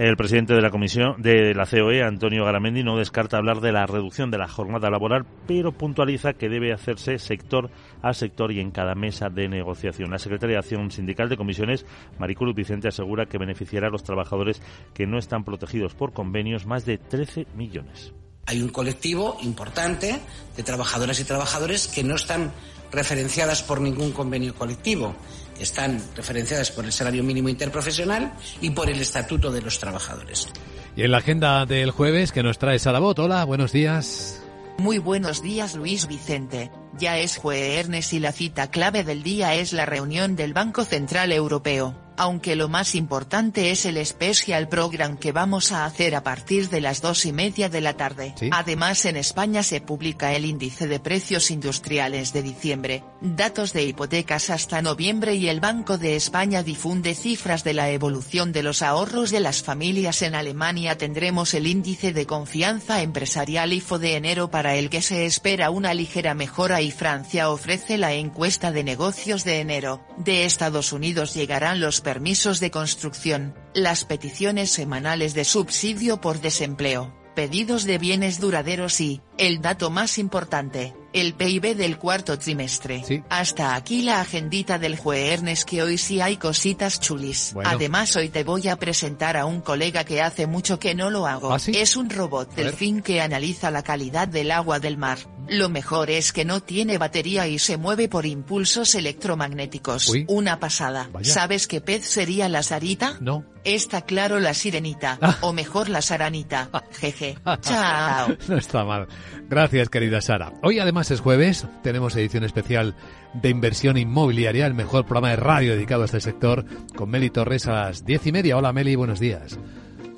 El 0.00 0.16
presidente 0.16 0.54
de 0.54 0.62
la 0.62 0.70
comisión 0.70 1.20
de 1.20 1.52
la 1.52 1.66
COE, 1.66 2.02
Antonio 2.02 2.46
Garamendi, 2.46 2.82
no 2.82 2.96
descarta 2.96 3.36
hablar 3.36 3.60
de 3.60 3.70
la 3.70 3.84
reducción 3.84 4.30
de 4.30 4.38
la 4.38 4.48
jornada 4.48 4.88
laboral, 4.88 5.26
pero 5.46 5.72
puntualiza 5.72 6.32
que 6.32 6.48
debe 6.48 6.72
hacerse 6.72 7.18
sector 7.18 7.70
a 8.00 8.14
sector 8.14 8.50
y 8.50 8.60
en 8.60 8.70
cada 8.70 8.94
mesa 8.94 9.28
de 9.28 9.46
negociación. 9.46 10.10
La 10.10 10.18
secretaria 10.18 10.54
de 10.54 10.60
Acción 10.60 10.90
Sindical 10.90 11.28
de 11.28 11.36
Comisiones, 11.36 11.84
Maricruz 12.18 12.54
Vicente, 12.54 12.88
asegura 12.88 13.26
que 13.26 13.36
beneficiará 13.36 13.88
a 13.88 13.90
los 13.90 14.02
trabajadores 14.02 14.62
que 14.94 15.06
no 15.06 15.18
están 15.18 15.44
protegidos 15.44 15.94
por 15.94 16.14
convenios 16.14 16.64
más 16.64 16.86
de 16.86 16.96
13 16.96 17.48
millones. 17.54 18.14
Hay 18.46 18.62
un 18.62 18.70
colectivo 18.70 19.36
importante 19.42 20.18
de 20.56 20.62
trabajadoras 20.62 21.20
y 21.20 21.24
trabajadores 21.24 21.88
que 21.88 22.04
no 22.04 22.14
están 22.14 22.52
referenciadas 22.90 23.62
por 23.62 23.82
ningún 23.82 24.12
convenio 24.12 24.54
colectivo 24.54 25.14
están 25.60 26.02
referenciadas 26.16 26.70
por 26.70 26.84
el 26.84 26.92
salario 26.92 27.22
mínimo 27.22 27.48
interprofesional 27.48 28.32
y 28.60 28.70
por 28.70 28.90
el 28.90 29.00
estatuto 29.00 29.50
de 29.50 29.62
los 29.62 29.78
trabajadores. 29.78 30.48
Y 30.96 31.02
en 31.02 31.12
la 31.12 31.18
agenda 31.18 31.66
del 31.66 31.90
jueves 31.90 32.32
que 32.32 32.42
nos 32.42 32.58
trae 32.58 32.78
Salabot, 32.78 33.18
hola, 33.18 33.44
buenos 33.44 33.72
días. 33.72 34.42
Muy 34.78 34.98
buenos 34.98 35.42
días 35.42 35.74
Luis 35.74 36.06
Vicente, 36.06 36.70
ya 36.98 37.18
es 37.18 37.36
jueves 37.36 38.12
y 38.14 38.18
la 38.18 38.32
cita 38.32 38.70
clave 38.70 39.04
del 39.04 39.22
día 39.22 39.54
es 39.54 39.72
la 39.74 39.84
reunión 39.84 40.36
del 40.36 40.54
Banco 40.54 40.84
Central 40.84 41.32
Europeo 41.32 42.09
aunque 42.20 42.54
lo 42.54 42.68
más 42.68 42.94
importante 42.94 43.70
es 43.70 43.86
el 43.86 44.04
Special 44.04 44.68
Program 44.68 45.16
que 45.16 45.32
vamos 45.32 45.72
a 45.72 45.86
hacer 45.86 46.14
a 46.14 46.22
partir 46.22 46.68
de 46.68 46.82
las 46.82 47.00
dos 47.00 47.24
y 47.24 47.32
media 47.32 47.70
de 47.70 47.80
la 47.80 47.94
tarde. 47.94 48.34
Además 48.50 49.06
en 49.06 49.16
España 49.16 49.62
se 49.62 49.80
publica 49.80 50.34
el 50.34 50.44
índice 50.44 50.86
de 50.86 51.00
precios 51.00 51.50
industriales 51.50 52.34
de 52.34 52.42
diciembre, 52.42 53.04
datos 53.22 53.72
de 53.72 53.84
hipotecas 53.84 54.50
hasta 54.50 54.82
noviembre 54.82 55.34
y 55.36 55.48
el 55.48 55.60
Banco 55.60 55.96
de 55.96 56.14
España 56.14 56.62
difunde 56.62 57.14
cifras 57.14 57.64
de 57.64 57.72
la 57.72 57.88
evolución 57.88 58.52
de 58.52 58.64
los 58.64 58.82
ahorros 58.82 59.30
de 59.30 59.40
las 59.40 59.62
familias 59.62 60.20
en 60.20 60.34
Alemania 60.34 60.98
tendremos 60.98 61.54
el 61.54 61.66
índice 61.66 62.12
de 62.12 62.26
confianza 62.26 63.00
empresarial 63.00 63.72
IFO 63.72 63.98
de 63.98 64.16
enero 64.16 64.50
para 64.50 64.76
el 64.76 64.90
que 64.90 65.00
se 65.00 65.24
espera 65.24 65.70
una 65.70 65.94
ligera 65.94 66.34
mejora 66.34 66.82
y 66.82 66.90
Francia 66.90 67.48
ofrece 67.48 67.96
la 67.96 68.12
encuesta 68.12 68.72
de 68.72 68.84
negocios 68.84 69.44
de 69.44 69.60
enero. 69.60 70.02
De 70.18 70.44
Estados 70.44 70.92
Unidos 70.92 71.32
llegarán 71.32 71.80
los 71.80 72.02
permisos 72.10 72.58
de 72.58 72.72
construcción, 72.72 73.54
las 73.72 74.04
peticiones 74.04 74.72
semanales 74.72 75.32
de 75.32 75.44
subsidio 75.44 76.20
por 76.20 76.40
desempleo, 76.40 77.14
pedidos 77.36 77.84
de 77.84 77.98
bienes 77.98 78.40
duraderos 78.40 79.00
y, 79.00 79.20
el 79.38 79.60
dato 79.60 79.90
más 79.90 80.18
importante, 80.18 80.92
el 81.12 81.34
PIB 81.34 81.76
del 81.76 81.98
cuarto 81.98 82.36
trimestre. 82.36 83.22
Hasta 83.28 83.76
aquí 83.76 84.02
la 84.02 84.20
agendita 84.20 84.80
del 84.80 84.98
jueves 84.98 85.64
que 85.64 85.84
hoy 85.84 85.98
sí 85.98 86.20
hay 86.20 86.36
cositas 86.36 86.98
chulis. 86.98 87.54
Además 87.64 88.16
hoy 88.16 88.28
te 88.28 88.42
voy 88.42 88.66
a 88.66 88.74
presentar 88.74 89.36
a 89.36 89.44
un 89.44 89.60
colega 89.60 90.02
que 90.02 90.20
hace 90.20 90.48
mucho 90.48 90.80
que 90.80 90.96
no 90.96 91.10
lo 91.10 91.28
hago. 91.28 91.54
¿Ah, 91.54 91.58
es 91.64 91.96
un 91.96 92.10
robot 92.10 92.52
delfín 92.56 93.02
que 93.02 93.20
analiza 93.20 93.70
la 93.70 93.84
calidad 93.84 94.26
del 94.26 94.50
agua 94.50 94.80
del 94.80 94.96
mar. 94.96 95.18
Lo 95.48 95.68
mejor 95.68 96.10
es 96.10 96.32
que 96.32 96.44
no 96.44 96.60
tiene 96.62 96.98
batería 96.98 97.46
y 97.46 97.58
se 97.58 97.76
mueve 97.76 98.08
por 98.08 98.26
impulsos 98.26 98.94
electromagnéticos. 98.94 100.12
Una 100.28 100.60
pasada. 100.60 101.08
¿Sabes 101.22 101.66
qué 101.66 101.80
pez 101.80 102.04
sería 102.04 102.48
la 102.48 102.62
sarita? 102.62 103.16
No. 103.20 103.44
Está 103.64 104.02
claro 104.02 104.40
la 104.40 104.54
sirenita. 104.54 105.18
Ah. 105.20 105.38
O 105.42 105.52
mejor 105.52 105.88
la 105.88 106.02
saranita. 106.02 106.70
Jeje. 106.92 107.36
Chao. 107.60 108.36
No 108.48 108.56
está 108.56 108.84
mal. 108.84 109.08
Gracias, 109.48 109.88
querida 109.88 110.20
Sara. 110.20 110.52
Hoy 110.62 110.78
además 110.78 111.10
es 111.10 111.20
jueves, 111.20 111.66
tenemos 111.82 112.14
edición 112.16 112.44
especial 112.44 112.94
de 113.34 113.48
inversión 113.48 113.96
inmobiliaria, 113.96 114.66
el 114.66 114.74
mejor 114.74 115.04
programa 115.04 115.30
de 115.30 115.36
radio 115.36 115.72
dedicado 115.72 116.02
a 116.02 116.06
este 116.06 116.20
sector, 116.20 116.64
con 116.94 117.10
Meli 117.10 117.30
Torres 117.30 117.66
a 117.66 117.72
las 117.72 118.04
diez 118.04 118.26
y 118.26 118.32
media. 118.32 118.56
Hola 118.56 118.72
Meli, 118.72 118.94
buenos 118.94 119.20
días. 119.20 119.58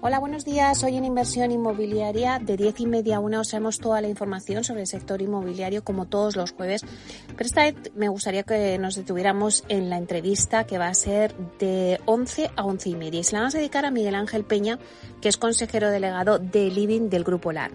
Hola, 0.04 0.18
buenos 0.18 0.44
días. 0.44 0.82
Hoy 0.82 0.96
en 0.96 1.04
Inversión 1.04 1.52
Inmobiliaria 1.52 2.40
de 2.40 2.56
10 2.56 2.80
y 2.80 2.86
media 2.86 3.18
a 3.18 3.20
una 3.20 3.38
os 3.38 3.50
traemos 3.50 3.78
toda 3.78 4.00
la 4.00 4.08
información 4.08 4.64
sobre 4.64 4.80
el 4.80 4.88
sector 4.88 5.22
inmobiliario 5.22 5.84
como 5.84 6.06
todos 6.06 6.34
los 6.34 6.50
jueves. 6.50 6.84
Pero 7.28 7.46
esta 7.46 7.62
vez 7.62 7.76
me 7.94 8.08
gustaría 8.08 8.42
que 8.42 8.78
nos 8.78 8.96
detuviéramos 8.96 9.62
en 9.68 9.90
la 9.90 9.98
entrevista 9.98 10.66
que 10.66 10.76
va 10.76 10.88
a 10.88 10.94
ser 10.94 11.36
de 11.60 12.00
11 12.06 12.50
a 12.56 12.64
11 12.64 12.88
y 12.88 12.96
media. 12.96 13.20
Y 13.20 13.22
se 13.22 13.34
la 13.34 13.42
vamos 13.42 13.54
a 13.54 13.58
dedicar 13.58 13.84
a 13.84 13.92
Miguel 13.92 14.16
Ángel 14.16 14.42
Peña, 14.42 14.80
que 15.20 15.28
es 15.28 15.36
consejero 15.36 15.88
delegado 15.88 16.40
de 16.40 16.68
Living 16.68 17.08
del 17.08 17.22
Grupo 17.22 17.52
LAR. 17.52 17.70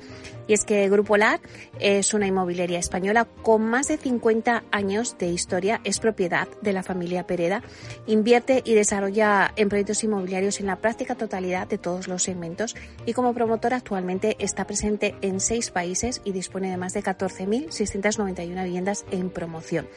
Y 0.49 0.53
es 0.53 0.65
que 0.65 0.89
Grupo 0.89 1.15
LAR 1.15 1.39
es 1.79 2.13
una 2.13 2.27
inmobiliaria 2.27 2.79
española 2.79 3.25
con 3.41 3.63
más 3.63 3.87
de 3.87 3.95
50 3.95 4.65
años 4.71 5.17
de 5.17 5.27
historia, 5.27 5.79
es 5.85 5.99
propiedad 5.99 6.49
de 6.61 6.73
la 6.73 6.83
familia 6.83 7.25
Pereda, 7.25 7.63
invierte 8.05 8.63
y 8.65 8.73
desarrolla 8.73 9.53
en 9.55 9.69
proyectos 9.69 10.03
inmobiliarios 10.03 10.59
en 10.59 10.67
la 10.67 10.75
práctica 10.75 11.15
totalidad 11.15 11.67
de 11.67 11.77
todos 11.77 12.09
los 12.09 12.16
segmentos 12.23 12.75
y 13.05 13.13
como 13.13 13.33
promotora 13.33 13.77
actualmente 13.77 14.35
está 14.39 14.65
presente 14.65 15.15
en 15.21 15.39
seis 15.39 15.71
países 15.71 16.21
y 16.23 16.31
dispone 16.31 16.69
de 16.69 16.77
más 16.77 16.93
de 16.93 17.03
14.691 17.03 18.63
viviendas 18.63 19.05
en 19.11 19.29
promoción. 19.29 19.87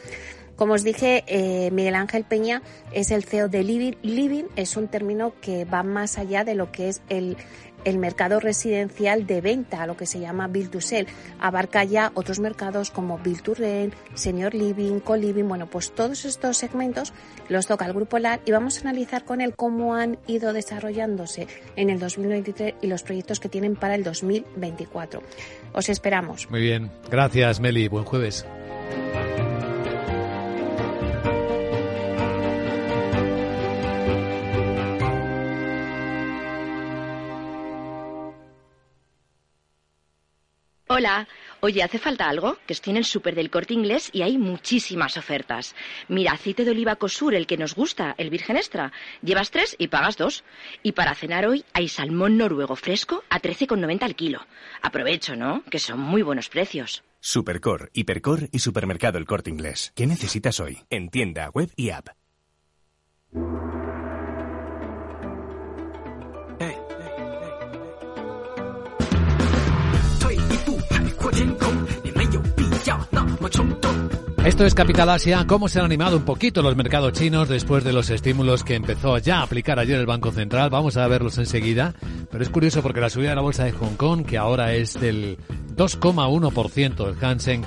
Como 0.60 0.74
os 0.74 0.84
dije, 0.84 1.24
eh, 1.26 1.70
Miguel 1.70 1.94
Ángel 1.94 2.24
Peña 2.24 2.60
es 2.92 3.10
el 3.10 3.24
CEO 3.24 3.48
de 3.48 3.64
Living. 3.64 3.94
Living 4.02 4.44
es 4.56 4.76
un 4.76 4.88
término 4.88 5.32
que 5.40 5.64
va 5.64 5.82
más 5.82 6.18
allá 6.18 6.44
de 6.44 6.54
lo 6.54 6.70
que 6.70 6.90
es 6.90 7.00
el, 7.08 7.38
el 7.84 7.98
mercado 7.98 8.40
residencial 8.40 9.26
de 9.26 9.40
venta, 9.40 9.86
lo 9.86 9.96
que 9.96 10.06
se 10.06 10.20
llama 10.20 10.48
Build 10.48 10.70
to 10.70 10.80
Sell. 10.80 11.06
Abarca 11.38 11.84
ya 11.84 12.12
otros 12.14 12.40
mercados 12.40 12.90
como 12.90 13.18
Build 13.18 13.42
to 13.42 13.54
Rent, 13.54 13.94
Senior 14.14 14.54
Living, 14.54 15.00
Co-Living. 15.00 15.48
Bueno, 15.48 15.66
pues 15.66 15.92
todos 15.92 16.24
estos 16.24 16.56
segmentos 16.56 17.12
los 17.48 17.66
toca 17.66 17.86
el 17.86 17.92
Grupo 17.92 18.18
LAR 18.18 18.40
y 18.44 18.52
vamos 18.52 18.78
a 18.78 18.80
analizar 18.82 19.24
con 19.24 19.40
él 19.40 19.54
cómo 19.54 19.94
han 19.94 20.18
ido 20.26 20.52
desarrollándose 20.52 21.46
en 21.76 21.90
el 21.90 21.98
2023 21.98 22.74
y 22.82 22.86
los 22.86 23.02
proyectos 23.02 23.40
que 23.40 23.48
tienen 23.48 23.76
para 23.76 23.94
el 23.94 24.04
2024. 24.04 25.22
Os 25.72 25.88
esperamos. 25.88 26.50
Muy 26.50 26.60
bien. 26.60 26.90
Gracias, 27.10 27.60
Meli. 27.60 27.88
Buen 27.88 28.04
jueves. 28.04 28.46
Hola, 41.00 41.26
Oye, 41.60 41.82
¿hace 41.82 41.98
falta 41.98 42.28
algo? 42.28 42.58
Que 42.66 42.74
estoy 42.74 42.90
en 42.90 42.98
el 42.98 43.06
súper 43.06 43.34
del 43.34 43.48
corte 43.48 43.72
inglés 43.72 44.10
y 44.12 44.20
hay 44.20 44.36
muchísimas 44.36 45.16
ofertas. 45.16 45.74
Mira, 46.08 46.32
aceite 46.32 46.62
de 46.62 46.72
oliva 46.72 46.96
Cosur, 46.96 47.34
el 47.34 47.46
que 47.46 47.56
nos 47.56 47.74
gusta, 47.74 48.14
el 48.18 48.28
virgen 48.28 48.58
extra. 48.58 48.92
Llevas 49.22 49.50
tres 49.50 49.76
y 49.78 49.88
pagas 49.88 50.18
dos. 50.18 50.44
Y 50.82 50.92
para 50.92 51.14
cenar 51.14 51.46
hoy 51.46 51.64
hay 51.72 51.88
salmón 51.88 52.36
noruego 52.36 52.76
fresco 52.76 53.24
a 53.30 53.40
13,90 53.40 54.02
al 54.02 54.14
kilo. 54.14 54.46
Aprovecho, 54.82 55.36
¿no? 55.36 55.62
Que 55.70 55.78
son 55.78 56.00
muy 56.00 56.20
buenos 56.20 56.50
precios. 56.50 57.02
Supercor, 57.18 57.90
Hipercor 57.94 58.50
y 58.52 58.58
Supermercado 58.58 59.16
El 59.16 59.24
Corte 59.24 59.48
Inglés. 59.48 59.92
¿Qué 59.94 60.06
necesitas 60.06 60.60
hoy? 60.60 60.80
En 60.90 61.08
tienda, 61.08 61.48
web 61.48 61.70
y 61.76 61.88
app. 61.90 62.08
Esto 74.44 74.64
es 74.64 74.74
Capital 74.74 75.10
Asia. 75.10 75.44
¿Cómo 75.46 75.68
se 75.68 75.78
han 75.78 75.84
animado 75.84 76.16
un 76.16 76.24
poquito 76.24 76.62
los 76.62 76.74
mercados 76.74 77.12
chinos 77.12 77.48
después 77.48 77.84
de 77.84 77.92
los 77.92 78.08
estímulos 78.10 78.64
que 78.64 78.74
empezó 78.74 79.18
ya 79.18 79.40
a 79.40 79.42
aplicar 79.42 79.78
ayer 79.78 80.00
el 80.00 80.06
Banco 80.06 80.32
Central? 80.32 80.70
Vamos 80.70 80.96
a 80.96 81.06
verlos 81.08 81.36
enseguida. 81.38 81.94
Pero 82.30 82.42
es 82.42 82.48
curioso 82.48 82.82
porque 82.82 83.00
la 83.00 83.10
subida 83.10 83.30
de 83.30 83.36
la 83.36 83.42
bolsa 83.42 83.64
de 83.64 83.72
Hong 83.72 83.96
Kong, 83.96 84.24
que 84.24 84.38
ahora 84.38 84.72
es 84.72 84.98
del 84.98 85.36
2,1%, 85.76 87.08
el 87.08 87.24
Hansen 87.24 87.64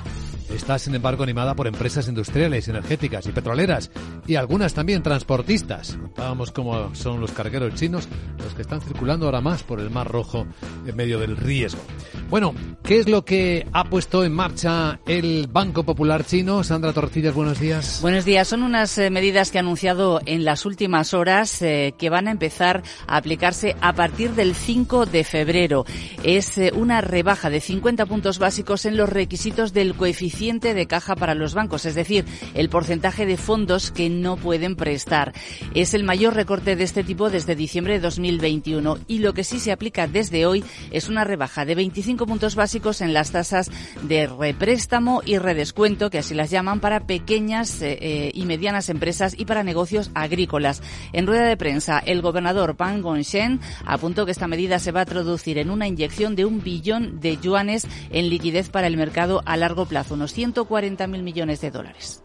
está 0.50 0.78
sin 0.78 0.94
embargo 0.94 1.22
animada 1.22 1.54
por 1.54 1.66
empresas 1.66 2.08
industriales, 2.08 2.68
energéticas 2.68 3.26
y 3.26 3.32
petroleras 3.32 3.90
y 4.26 4.36
algunas 4.36 4.74
también 4.74 5.02
transportistas. 5.02 5.96
Contábamos 6.00 6.50
cómo 6.52 6.94
son 6.94 7.20
los 7.20 7.32
cargueros 7.32 7.74
chinos 7.74 8.08
los 8.42 8.54
que 8.54 8.62
están 8.62 8.80
circulando 8.80 9.26
ahora 9.26 9.40
más 9.40 9.62
por 9.62 9.80
el 9.80 9.90
Mar 9.90 10.08
Rojo 10.08 10.46
en 10.86 10.96
medio 10.96 11.18
del 11.18 11.36
riesgo. 11.36 11.80
Bueno, 12.28 12.54
¿qué 12.82 12.98
es 12.98 13.08
lo 13.08 13.24
que 13.24 13.66
ha 13.72 13.84
puesto 13.84 14.24
en 14.24 14.34
marcha 14.34 15.00
el 15.06 15.46
Banco 15.50 15.84
Popular 15.84 16.24
chino? 16.24 16.64
Sandra 16.64 16.92
Torcillas, 16.92 17.34
buenos 17.34 17.60
días. 17.60 18.00
Buenos 18.02 18.24
días. 18.24 18.48
Son 18.48 18.62
unas 18.62 18.98
eh, 18.98 19.10
medidas 19.10 19.50
que 19.50 19.58
ha 19.58 19.60
anunciado 19.60 20.20
en 20.26 20.44
las 20.44 20.66
últimas 20.66 21.14
horas 21.14 21.62
eh, 21.62 21.94
que 21.98 22.10
van 22.10 22.28
a 22.28 22.32
empezar 22.32 22.82
a 23.06 23.16
aplicarse 23.16 23.76
a 23.80 23.92
partir 23.92 24.32
del 24.32 24.54
5 24.54 25.06
de 25.06 25.24
febrero. 25.24 25.84
Es 26.22 26.58
eh, 26.58 26.72
una 26.74 27.00
rebaja 27.00 27.50
de 27.50 27.60
50 27.60 28.06
puntos 28.06 28.38
básicos 28.38 28.84
en 28.84 28.96
los 28.96 29.08
requisitos 29.08 29.72
del 29.72 29.94
coeficiente 29.94 30.33
de 30.34 30.86
caja 30.86 31.14
para 31.14 31.34
los 31.34 31.54
bancos, 31.54 31.86
es 31.86 31.94
decir, 31.94 32.24
el 32.54 32.68
porcentaje 32.68 33.24
de 33.24 33.36
fondos 33.36 33.92
que 33.92 34.10
no 34.10 34.36
pueden 34.36 34.74
prestar. 34.74 35.32
Es 35.74 35.94
el 35.94 36.02
mayor 36.02 36.34
recorte 36.34 36.74
de 36.74 36.82
este 36.82 37.04
tipo 37.04 37.30
desde 37.30 37.54
diciembre 37.54 37.94
de 37.94 38.00
2021 38.00 38.98
y 39.06 39.20
lo 39.20 39.32
que 39.32 39.44
sí 39.44 39.60
se 39.60 39.70
aplica 39.70 40.08
desde 40.08 40.44
hoy 40.44 40.64
es 40.90 41.08
una 41.08 41.22
rebaja 41.22 41.64
de 41.64 41.76
25 41.76 42.26
puntos 42.26 42.56
básicos 42.56 43.00
en 43.00 43.14
las 43.14 43.30
tasas 43.30 43.70
de 44.02 44.26
représtamo 44.26 45.22
y 45.24 45.38
redescuento, 45.38 46.10
que 46.10 46.18
así 46.18 46.34
las 46.34 46.50
llaman, 46.50 46.80
para 46.80 47.06
pequeñas 47.06 47.80
eh, 47.80 47.96
eh, 48.00 48.30
y 48.34 48.44
medianas 48.44 48.88
empresas 48.88 49.34
y 49.38 49.44
para 49.44 49.62
negocios 49.62 50.10
agrícolas. 50.14 50.82
En 51.12 51.28
rueda 51.28 51.46
de 51.46 51.56
prensa, 51.56 52.00
el 52.00 52.22
gobernador 52.22 52.74
Pan 52.74 53.02
Gongshen 53.02 53.60
apuntó 53.86 54.26
que 54.26 54.32
esta 54.32 54.48
medida 54.48 54.80
se 54.80 54.90
va 54.90 55.02
a 55.02 55.06
traducir 55.06 55.58
en 55.58 55.70
una 55.70 55.86
inyección 55.86 56.34
de 56.34 56.44
un 56.44 56.60
billón 56.60 57.20
de 57.20 57.38
yuanes 57.38 57.86
en 58.10 58.28
liquidez 58.28 58.68
para 58.68 58.88
el 58.88 58.96
mercado 58.96 59.42
a 59.46 59.56
largo 59.56 59.86
plazo, 59.86 60.16
unos 60.24 60.36
140.000 60.36 61.22
millones 61.22 61.60
de 61.60 61.70
dólares. 61.70 62.22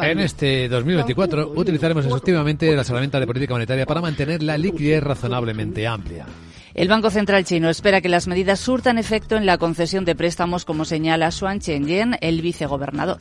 En 0.00 0.20
este 0.20 0.68
2024 0.68 1.52
utilizaremos 1.56 2.04
exhaustivamente 2.04 2.76
la 2.76 2.82
herramienta 2.82 3.18
de 3.18 3.26
política 3.26 3.54
monetaria 3.54 3.86
para 3.86 4.00
mantener 4.00 4.42
la 4.42 4.56
liquidez 4.56 5.02
razonablemente 5.02 5.86
amplia. 5.86 6.26
El 6.74 6.88
Banco 6.88 7.10
Central 7.10 7.44
chino 7.44 7.68
espera 7.68 8.00
que 8.00 8.08
las 8.08 8.28
medidas 8.28 8.60
surtan 8.60 8.98
efecto 8.98 9.36
en 9.36 9.46
la 9.46 9.58
concesión 9.58 10.04
de 10.04 10.14
préstamos, 10.14 10.64
como 10.64 10.84
señala 10.84 11.32
Xuan 11.32 11.58
Chenyen, 11.58 12.16
el 12.20 12.40
vicegobernador. 12.40 13.18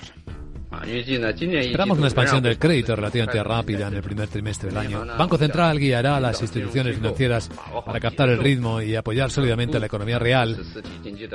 Esperamos 0.70 1.98
una 1.98 2.08
expansión 2.08 2.44
del 2.44 2.60
crédito 2.60 2.96
relativamente 2.96 3.42
rápida 3.44 3.88
en 3.88 3.96
el 3.96 4.04
primer 4.04 4.28
trimestre 4.28 4.70
del 4.70 4.78
año. 4.78 5.06
Banco 5.18 5.38
Central 5.38 5.80
guiará 5.80 6.18
a 6.18 6.20
las 6.20 6.42
instituciones 6.42 6.96
financieras 6.96 7.50
para 7.86 8.00
captar 8.00 8.30
el 8.30 8.40
ritmo 8.40 8.82
y 8.82 8.96
apoyar 8.96 9.32
sólidamente 9.32 9.80
la 9.80 9.86
economía 9.86 10.20
real. 10.20 10.58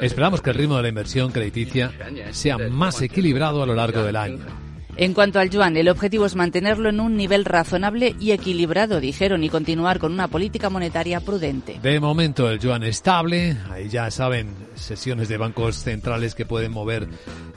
Esperamos 0.00 0.42
que 0.42 0.50
el 0.50 0.56
ritmo 0.56 0.76
de 0.76 0.82
la 0.82 0.88
inversión 0.88 1.32
crediticia 1.32 1.92
sea 2.30 2.58
más 2.58 3.00
equilibrado 3.00 3.62
a 3.62 3.66
lo 3.66 3.74
largo 3.74 4.02
del 4.02 4.16
año. 4.16 4.71
En 4.96 5.14
cuanto 5.14 5.38
al 5.38 5.48
yuan, 5.48 5.76
el 5.78 5.88
objetivo 5.88 6.26
es 6.26 6.36
mantenerlo 6.36 6.90
en 6.90 7.00
un 7.00 7.16
nivel 7.16 7.46
razonable 7.46 8.14
y 8.20 8.32
equilibrado, 8.32 9.00
dijeron, 9.00 9.42
y 9.42 9.48
continuar 9.48 9.98
con 9.98 10.12
una 10.12 10.28
política 10.28 10.68
monetaria 10.68 11.20
prudente. 11.20 11.80
De 11.82 11.98
momento 11.98 12.50
el 12.50 12.58
yuan 12.58 12.82
estable, 12.82 13.56
ahí 13.70 13.88
ya 13.88 14.10
saben, 14.10 14.54
sesiones 14.74 15.28
de 15.28 15.38
bancos 15.38 15.76
centrales 15.76 16.34
que 16.34 16.44
pueden 16.44 16.72
mover 16.72 17.08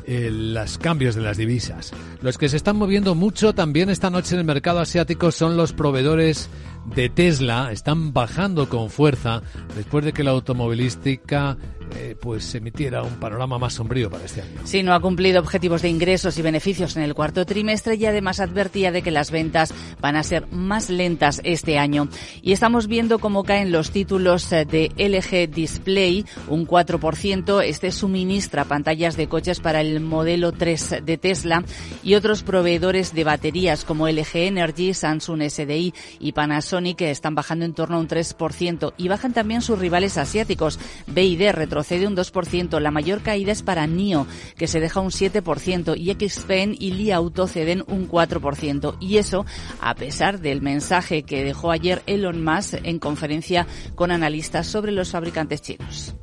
eh, 0.08 0.30
los 0.32 0.78
cambios 0.78 1.15
de 1.15 1.21
las 1.21 1.36
divisas. 1.36 1.91
Los 2.21 2.38
que 2.38 2.48
se 2.48 2.56
están 2.56 2.78
moviendo 2.78 3.15
mucho 3.15 3.54
también 3.54 3.89
esta 3.89 4.10
noche 4.10 4.36
en 4.36 4.39
el 4.39 4.45
mercado 4.45 4.80
asiático 4.80 5.32
son 5.32 5.58
los 5.58 5.74
proveedores 5.74 6.50
de 6.86 7.10
Tesla 7.10 7.71
están 7.71 8.13
bajando 8.13 8.69
con 8.69 8.89
fuerza 8.89 9.41
después 9.76 10.06
de 10.06 10.13
que 10.13 10.24
la 10.24 10.32
automovilística 10.32 11.58
eh, 11.95 12.15
pues 12.19 12.56
emitiera 12.56 13.04
un 13.04 13.15
panorama 13.19 13.58
más 13.58 13.74
sombrío 13.74 14.10
para 14.10 14.26
este 14.26 14.41
año. 14.41 14.62
Sí, 14.63 14.84
no 14.84 14.93
ha 14.93 15.00
cumplido 15.00 15.39
objetivos 15.39 15.82
de 15.82 15.89
ingresos 15.89 16.38
y 16.38 16.41
beneficios 16.41 16.95
en 16.98 17.04
el 17.04 17.13
cuarto 17.13 17.45
trimestre 17.45 17.95
y 17.95 18.06
además 18.06 18.39
advertía 18.39 18.91
de 18.91 19.02
que 19.02 19.12
las 19.12 19.32
ventas 19.32 19.74
van 20.02 20.15
a 20.15 20.24
ser 20.24 20.48
más 20.52 20.89
lentas 20.89 21.41
este 21.43 21.78
año. 21.78 22.08
Y 22.41 22.52
estamos 22.52 22.88
viendo 22.88 23.19
cómo 23.19 23.43
caen 23.43 23.71
los 23.71 23.91
títulos 23.91 24.52
eh, 24.52 24.65
de 24.65 24.91
LG 24.98 25.54
Display, 25.54 26.26
un 26.48 26.67
4%. 26.67 27.63
Este 27.63 27.91
suministra 27.91 28.65
pantallas 28.65 29.17
de 29.17 29.28
coches 29.28 29.60
para 29.60 29.82
el 29.82 30.00
modelo 30.00 30.52
3 30.52 31.02
de 31.04 31.17
Tesla 31.17 31.63
y 32.04 32.15
otros 32.15 32.43
proveedores 32.43 33.13
de 33.13 33.24
baterías 33.24 33.86
como 33.86 34.08
LG 34.08 34.36
Energy, 34.36 34.93
Samsung 34.93 35.43
SDI 35.50 35.93
y 36.19 36.32
Panasonic 36.32 37.02
están 37.02 37.36
bajando 37.36 37.65
en 37.65 37.74
torno 37.74 37.98
a 37.98 38.00
un 38.00 38.08
3% 38.08 38.93
y 38.98 39.08
bajan 39.08 39.34
también 39.34 39.62
sus 39.62 39.80
rivales 39.80 40.17
asiáticos. 40.17 40.80
BID 41.08 41.52
retrocede 41.76 42.08
un 42.08 42.16
2%, 42.16 42.80
la 42.80 42.90
mayor 42.90 43.22
caída 43.22 43.52
es 43.52 43.62
para 43.62 43.86
NIO, 43.86 44.28
que 44.58 44.68
se 44.68 44.80
deja 44.80 45.02
un 45.02 45.10
7% 45.10 45.96
y 45.98 46.14
XPeng 46.14 46.74
y 46.80 46.92
Li 46.92 47.12
Auto 47.12 47.48
ceden 47.48 47.84
un 47.88 48.10
4%. 48.10 48.96
Y 49.02 49.18
eso 49.18 49.46
a 49.82 49.94
pesar 49.96 50.40
del 50.40 50.62
mensaje 50.62 51.24
que 51.24 51.44
dejó 51.44 51.72
ayer 51.72 52.02
Elon 52.08 52.42
Musk 52.44 52.76
en 52.84 53.00
conferencia 53.00 53.68
con 53.96 54.12
analistas 54.12 54.68
sobre 54.68 54.94
los 54.94 55.12
fabricantes 55.12 55.62
chinos. 55.62 56.16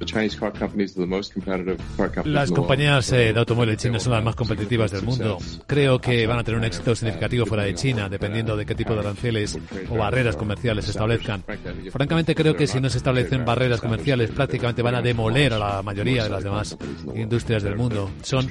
Las 2.24 2.50
compañías 2.50 3.12
eh, 3.12 3.32
de 3.34 3.38
automóviles 3.38 3.76
chinas 3.76 4.02
son 4.02 4.14
las 4.14 4.24
más 4.24 4.34
competitivas 4.34 4.90
del 4.90 5.02
mundo. 5.02 5.36
Creo 5.66 6.00
que 6.00 6.26
van 6.26 6.38
a 6.38 6.44
tener 6.44 6.58
un 6.58 6.64
éxito 6.64 6.94
significativo 6.94 7.44
fuera 7.44 7.64
de 7.64 7.74
China, 7.74 8.08
dependiendo 8.08 8.56
de 8.56 8.64
qué 8.64 8.74
tipo 8.74 8.94
de 8.94 9.00
aranceles 9.00 9.58
o 9.90 9.96
barreras 9.96 10.36
comerciales 10.36 10.86
se 10.86 10.92
establezcan. 10.92 11.44
Francamente 11.90 12.34
creo 12.34 12.56
que 12.56 12.66
si 12.66 12.80
no 12.80 12.88
se 12.88 12.96
establecen 12.96 13.44
barreras 13.44 13.82
comerciales 13.82 14.30
prácticamente 14.30 14.80
van 14.80 14.94
a 14.94 15.02
demoler 15.02 15.41
a 15.50 15.58
la 15.58 15.82
mayoría 15.82 16.24
de 16.24 16.30
las 16.30 16.44
demás 16.44 16.76
industrias 17.14 17.62
del 17.62 17.76
mundo. 17.76 18.10
Son, 18.22 18.48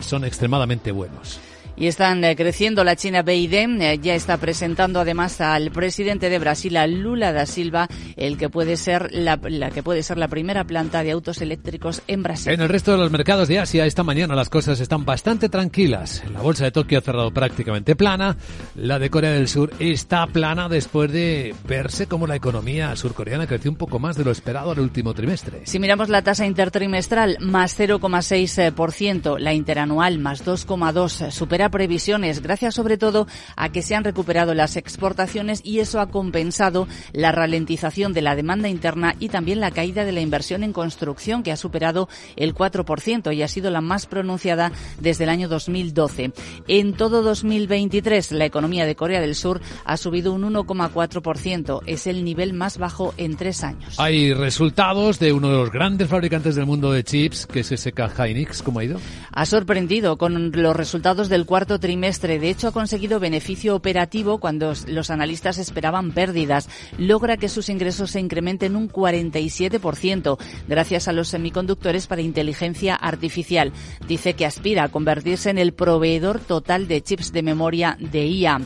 son 0.00 0.24
extremadamente 0.24 0.92
buenos 0.92 1.38
y 1.80 1.86
están 1.86 2.22
eh, 2.22 2.36
creciendo. 2.36 2.84
La 2.84 2.94
China 2.94 3.22
BID 3.22 3.54
eh, 3.54 3.98
ya 4.00 4.14
está 4.14 4.36
presentando 4.36 5.00
además 5.00 5.40
al 5.40 5.70
presidente 5.70 6.28
de 6.28 6.38
Brasil, 6.38 6.76
a 6.76 6.86
Lula 6.86 7.32
da 7.32 7.46
Silva, 7.46 7.88
el 8.16 8.36
que 8.36 8.50
puede 8.50 8.76
ser 8.76 9.08
la, 9.12 9.38
que 9.38 9.82
puede 9.82 10.02
ser 10.02 10.18
la 10.18 10.28
primera 10.28 10.64
planta 10.64 11.02
de 11.02 11.10
autos 11.10 11.40
eléctricos 11.40 12.02
en 12.06 12.22
Brasil. 12.22 12.52
En 12.52 12.60
el 12.60 12.68
resto 12.68 12.92
de 12.92 12.98
los 12.98 13.10
mercados 13.10 13.48
de 13.48 13.58
Asia 13.58 13.86
esta 13.86 14.02
mañana 14.02 14.36
las 14.36 14.50
cosas 14.50 14.78
están 14.78 15.06
bastante 15.06 15.48
tranquilas. 15.48 16.22
La 16.30 16.42
bolsa 16.42 16.64
de 16.64 16.70
Tokio 16.70 16.98
ha 16.98 17.02
cerrado 17.02 17.32
prácticamente 17.32 17.96
plana. 17.96 18.36
La 18.76 18.98
de 18.98 19.08
Corea 19.08 19.32
del 19.32 19.48
Sur 19.48 19.72
está 19.78 20.26
plana 20.26 20.68
después 20.68 21.10
de 21.10 21.54
verse 21.66 22.06
como 22.06 22.26
la 22.26 22.36
economía 22.36 22.94
surcoreana 22.94 23.46
creció 23.46 23.70
un 23.70 23.78
poco 23.78 23.98
más 23.98 24.16
de 24.16 24.24
lo 24.24 24.30
esperado 24.30 24.72
al 24.72 24.80
último 24.80 25.14
trimestre. 25.14 25.62
Si 25.64 25.78
miramos 25.78 26.10
la 26.10 26.20
tasa 26.20 26.44
intertrimestral, 26.44 27.38
más 27.40 27.78
0,6%, 27.78 29.38
la 29.38 29.54
interanual 29.54 30.18
más 30.18 30.44
2,2%, 30.44 31.30
supera 31.30 31.69
previsiones, 31.70 32.42
gracias 32.42 32.74
sobre 32.74 32.98
todo 32.98 33.26
a 33.56 33.70
que 33.70 33.82
se 33.82 33.94
han 33.94 34.04
recuperado 34.04 34.54
las 34.54 34.76
exportaciones 34.76 35.60
y 35.64 35.80
eso 35.80 36.00
ha 36.00 36.10
compensado 36.10 36.86
la 37.12 37.32
ralentización 37.32 38.12
de 38.12 38.22
la 38.22 38.36
demanda 38.36 38.68
interna 38.68 39.14
y 39.18 39.28
también 39.28 39.60
la 39.60 39.70
caída 39.70 40.04
de 40.04 40.12
la 40.12 40.20
inversión 40.20 40.62
en 40.62 40.72
construcción, 40.72 41.42
que 41.42 41.52
ha 41.52 41.56
superado 41.56 42.08
el 42.36 42.54
4% 42.54 43.34
y 43.34 43.42
ha 43.42 43.48
sido 43.48 43.70
la 43.70 43.80
más 43.80 44.06
pronunciada 44.06 44.72
desde 44.98 45.24
el 45.24 45.30
año 45.30 45.48
2012. 45.48 46.32
En 46.68 46.94
todo 46.94 47.22
2023, 47.22 48.32
la 48.32 48.44
economía 48.44 48.86
de 48.86 48.96
Corea 48.96 49.20
del 49.20 49.34
Sur 49.34 49.60
ha 49.84 49.96
subido 49.96 50.32
un 50.32 50.42
1,4%. 50.42 51.82
Es 51.86 52.06
el 52.06 52.24
nivel 52.24 52.52
más 52.52 52.78
bajo 52.78 53.14
en 53.16 53.36
tres 53.36 53.64
años. 53.64 53.98
Hay 53.98 54.32
resultados 54.34 55.18
de 55.18 55.32
uno 55.32 55.48
de 55.48 55.56
los 55.56 55.70
grandes 55.70 56.08
fabricantes 56.08 56.54
del 56.54 56.66
mundo 56.66 56.92
de 56.92 57.04
chips, 57.04 57.46
que 57.46 57.60
es 57.60 57.68
SK 57.68 58.00
Hynix. 58.18 58.62
¿Cómo 58.62 58.80
ha 58.80 58.84
ido? 58.84 58.98
Ha 59.32 59.46
sorprendido 59.46 60.16
con 60.16 60.50
los 60.52 60.76
resultados 60.76 61.28
del 61.28 61.46
cuarto 61.46 61.59
cuarto 61.60 61.78
trimestre. 61.78 62.38
De 62.38 62.48
hecho, 62.48 62.68
ha 62.68 62.72
conseguido 62.72 63.20
beneficio 63.20 63.76
operativo 63.76 64.38
cuando 64.38 64.72
los 64.86 65.10
analistas 65.10 65.58
esperaban 65.58 66.12
pérdidas. 66.12 66.70
Logra 66.96 67.36
que 67.36 67.50
sus 67.50 67.68
ingresos 67.68 68.12
se 68.12 68.18
incrementen 68.18 68.76
un 68.76 68.88
47% 68.88 70.38
gracias 70.66 71.06
a 71.06 71.12
los 71.12 71.28
semiconductores 71.28 72.06
para 72.06 72.22
inteligencia 72.22 72.94
artificial. 72.94 73.74
Dice 74.08 74.32
que 74.32 74.46
aspira 74.46 74.84
a 74.84 74.88
convertirse 74.88 75.50
en 75.50 75.58
el 75.58 75.74
proveedor 75.74 76.40
total 76.40 76.88
de 76.88 77.02
chips 77.02 77.30
de 77.30 77.42
memoria 77.42 77.98
de 78.00 78.26
IA. 78.26 78.62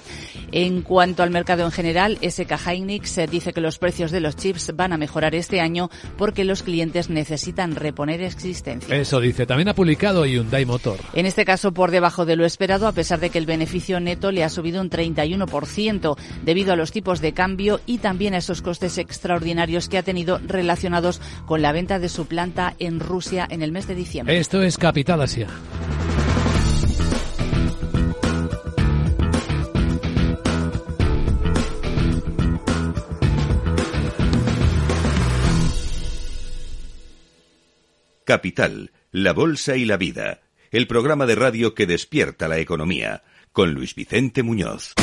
En 0.52 0.82
cuanto 0.82 1.24
al 1.24 1.32
mercado 1.32 1.64
en 1.64 1.72
general, 1.72 2.16
SK 2.22 2.52
Hynix 2.64 3.18
dice 3.28 3.52
que 3.52 3.60
los 3.60 3.78
precios 3.80 4.12
de 4.12 4.20
los 4.20 4.36
chips 4.36 4.70
van 4.76 4.92
a 4.92 4.98
mejorar 4.98 5.34
este 5.34 5.60
año 5.60 5.90
porque 6.16 6.44
los 6.44 6.62
clientes 6.62 7.10
necesitan 7.10 7.74
reponer 7.74 8.22
existencia. 8.22 8.94
Eso 8.94 9.18
dice. 9.18 9.46
También 9.46 9.66
ha 9.66 9.74
publicado 9.74 10.24
Hyundai 10.24 10.64
Motor. 10.64 11.00
En 11.12 11.26
este 11.26 11.44
caso, 11.44 11.72
por 11.72 11.90
debajo 11.90 12.24
de 12.24 12.36
lo 12.36 12.46
esperado, 12.46 12.73
a 12.82 12.92
pesar 12.92 13.20
de 13.20 13.30
que 13.30 13.38
el 13.38 13.46
beneficio 13.46 14.00
neto 14.00 14.32
le 14.32 14.42
ha 14.42 14.48
subido 14.48 14.80
un 14.80 14.90
31% 14.90 16.16
debido 16.42 16.72
a 16.72 16.76
los 16.76 16.90
tipos 16.90 17.20
de 17.20 17.32
cambio 17.32 17.80
y 17.86 17.98
también 17.98 18.34
a 18.34 18.38
esos 18.38 18.62
costes 18.62 18.98
extraordinarios 18.98 19.88
que 19.88 19.98
ha 19.98 20.02
tenido 20.02 20.40
relacionados 20.44 21.20
con 21.46 21.62
la 21.62 21.72
venta 21.72 21.98
de 21.98 22.08
su 22.08 22.26
planta 22.26 22.74
en 22.78 23.00
Rusia 23.00 23.46
en 23.48 23.62
el 23.62 23.70
mes 23.70 23.86
de 23.86 23.94
diciembre. 23.94 24.38
Esto 24.38 24.62
es 24.62 24.76
Capital 24.76 25.22
Asia. 25.22 25.46
Capital, 38.24 38.90
la 39.12 39.34
Bolsa 39.34 39.76
y 39.76 39.84
la 39.84 39.98
Vida, 39.98 40.40
el 40.74 40.88
programa 40.88 41.24
de 41.24 41.36
radio 41.36 41.72
que 41.72 41.86
despierta 41.86 42.48
la 42.48 42.58
economía, 42.58 43.22
con 43.52 43.74
Luis 43.74 43.94
Vicente 43.94 44.42
Muñoz. 44.42 44.94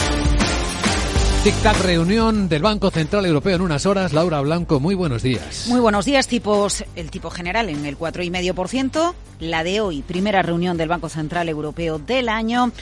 Tic-tac, 1.46 1.80
reunión 1.80 2.50
del 2.50 2.62
Banco 2.62 2.92
Central 2.92 3.26
Europeo 3.26 3.56
en 3.56 3.62
unas 3.62 3.86
horas. 3.86 4.12
Laura 4.12 4.42
Blanco, 4.42 4.82
muy 4.82 4.96
buenos 4.96 5.24
días. 5.24 5.68
Muy 5.70 5.80
buenos 5.80 6.04
días, 6.04 6.28
tipos. 6.28 6.84
El 6.98 7.10
tipo 7.10 7.30
general 7.30 7.70
en 7.70 7.86
el 7.86 7.98
4,5%. 7.98 9.14
La 9.40 9.64
de 9.64 9.80
hoy, 9.80 10.02
primera 10.02 10.42
reunión 10.42 10.76
del 10.76 10.90
Banco 10.90 11.08
Central 11.08 11.48
Europeo 11.48 12.00
del 12.00 12.28
año. 12.28 12.74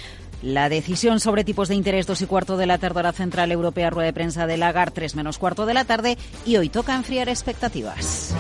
La 0.41 0.67
decisión 0.67 1.19
sobre 1.19 1.43
tipos 1.43 1.67
de 1.67 1.75
interés 1.75 2.08
dos 2.08 2.23
y 2.23 2.25
cuarto 2.25 2.58
de 2.58 2.65
la 2.65 2.80
tarde 2.80 3.02
hora 3.02 3.12
central 3.12 3.52
europea, 3.52 3.91
rueda 3.91 4.08
de 4.08 4.13
prensa 4.13 4.47
de 4.47 4.58
Lagar, 4.58 4.89
3 4.89 5.15
menos 5.15 5.38
cuarto 5.38 5.67
de 5.67 5.75
la 5.75 5.86
tarde. 5.86 6.17
Y 6.43 6.58
hoy 6.58 6.69
toca 6.69 6.95
enfriar 6.95 7.30
expectativas. 7.30 8.34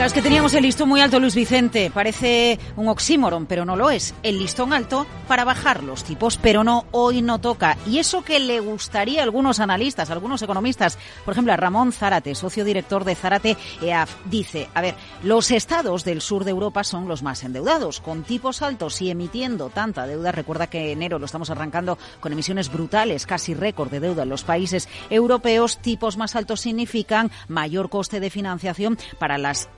Claro, 0.00 0.06
es 0.06 0.14
que 0.14 0.22
teníamos 0.22 0.54
el 0.54 0.62
listón 0.62 0.88
muy 0.88 1.02
alto, 1.02 1.20
Luis 1.20 1.34
Vicente. 1.34 1.90
Parece 1.92 2.58
un 2.76 2.88
oxímoron, 2.88 3.44
pero 3.44 3.66
no 3.66 3.76
lo 3.76 3.90
es. 3.90 4.14
El 4.22 4.38
listón 4.38 4.72
alto 4.72 5.06
para 5.28 5.44
bajar 5.44 5.82
los 5.82 6.04
tipos, 6.04 6.38
pero 6.38 6.64
no, 6.64 6.86
hoy 6.90 7.20
no 7.20 7.38
toca. 7.38 7.76
Y 7.86 7.98
eso 7.98 8.24
que 8.24 8.40
le 8.40 8.60
gustaría 8.60 9.20
a 9.20 9.24
algunos 9.24 9.60
analistas, 9.60 10.08
a 10.08 10.14
algunos 10.14 10.40
economistas, 10.40 10.96
por 11.26 11.32
ejemplo, 11.32 11.52
a 11.52 11.58
Ramón 11.58 11.92
Zárate, 11.92 12.34
socio 12.34 12.64
director 12.64 13.04
de 13.04 13.14
Zárate 13.14 13.58
EAF, 13.82 14.16
dice, 14.24 14.70
a 14.72 14.80
ver, 14.80 14.94
los 15.22 15.50
estados 15.50 16.02
del 16.02 16.22
sur 16.22 16.44
de 16.44 16.52
Europa 16.52 16.82
son 16.82 17.06
los 17.06 17.22
más 17.22 17.44
endeudados, 17.44 18.00
con 18.00 18.22
tipos 18.22 18.62
altos 18.62 19.02
y 19.02 19.10
emitiendo 19.10 19.68
tanta 19.68 20.06
deuda. 20.06 20.32
Recuerda 20.32 20.68
que 20.68 20.92
enero 20.92 21.18
lo 21.18 21.26
estamos 21.26 21.50
arrancando 21.50 21.98
con 22.20 22.32
emisiones 22.32 22.72
brutales, 22.72 23.26
casi 23.26 23.52
récord 23.52 23.90
de 23.90 24.00
deuda 24.00 24.22
en 24.22 24.30
los 24.30 24.44
países 24.44 24.88
europeos. 25.10 25.76
Tipos 25.76 26.16
más 26.16 26.36
altos 26.36 26.62
significan 26.62 27.30
mayor 27.48 27.90
coste 27.90 28.18
de 28.18 28.30
financiación 28.30 28.96
para 29.18 29.36
las. 29.36 29.68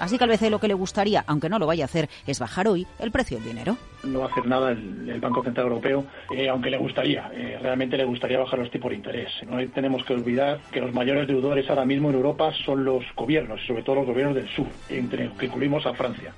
Así 0.00 0.18
que 0.18 0.24
al 0.24 0.30
veces 0.30 0.50
lo 0.50 0.58
que 0.58 0.68
le 0.68 0.74
gustaría, 0.74 1.24
aunque 1.26 1.48
no 1.48 1.58
lo 1.58 1.66
vaya 1.66 1.84
a 1.84 1.86
hacer, 1.86 2.08
es 2.26 2.38
bajar 2.38 2.68
hoy 2.68 2.86
el 2.98 3.10
precio 3.10 3.38
del 3.38 3.46
dinero. 3.46 3.76
No 4.04 4.20
va 4.20 4.26
a 4.26 4.28
hacer 4.28 4.46
nada 4.46 4.72
el, 4.72 5.20
Banco 5.20 5.42
Central 5.42 5.66
Europeo, 5.66 6.04
eh, 6.34 6.48
aunque 6.48 6.70
le 6.70 6.78
gustaría. 6.78 7.30
Eh, 7.34 7.58
realmente 7.60 7.96
le 7.96 8.04
gustaría 8.04 8.38
bajar 8.38 8.58
los 8.58 8.70
tipos 8.70 8.90
de 8.90 8.96
interés. 8.96 9.28
No 9.48 9.58
tenemos 9.70 10.04
que 10.04 10.14
olvidar 10.14 10.60
que 10.70 10.80
los 10.80 10.94
mayores 10.94 11.28
deudores 11.28 11.68
ahora 11.68 11.84
mismo 11.84 12.08
en 12.08 12.16
Europa 12.16 12.52
son 12.64 12.84
los 12.84 13.04
gobiernos, 13.14 13.60
sobre 13.66 13.82
todo 13.82 13.96
los 13.96 14.06
gobiernos 14.06 14.34
del 14.34 14.48
sur, 14.48 14.66
entre 14.88 15.26
los 15.26 15.36
que 15.36 15.46
incluimos 15.46 15.84
a 15.86 15.94
Francia. 15.94 16.34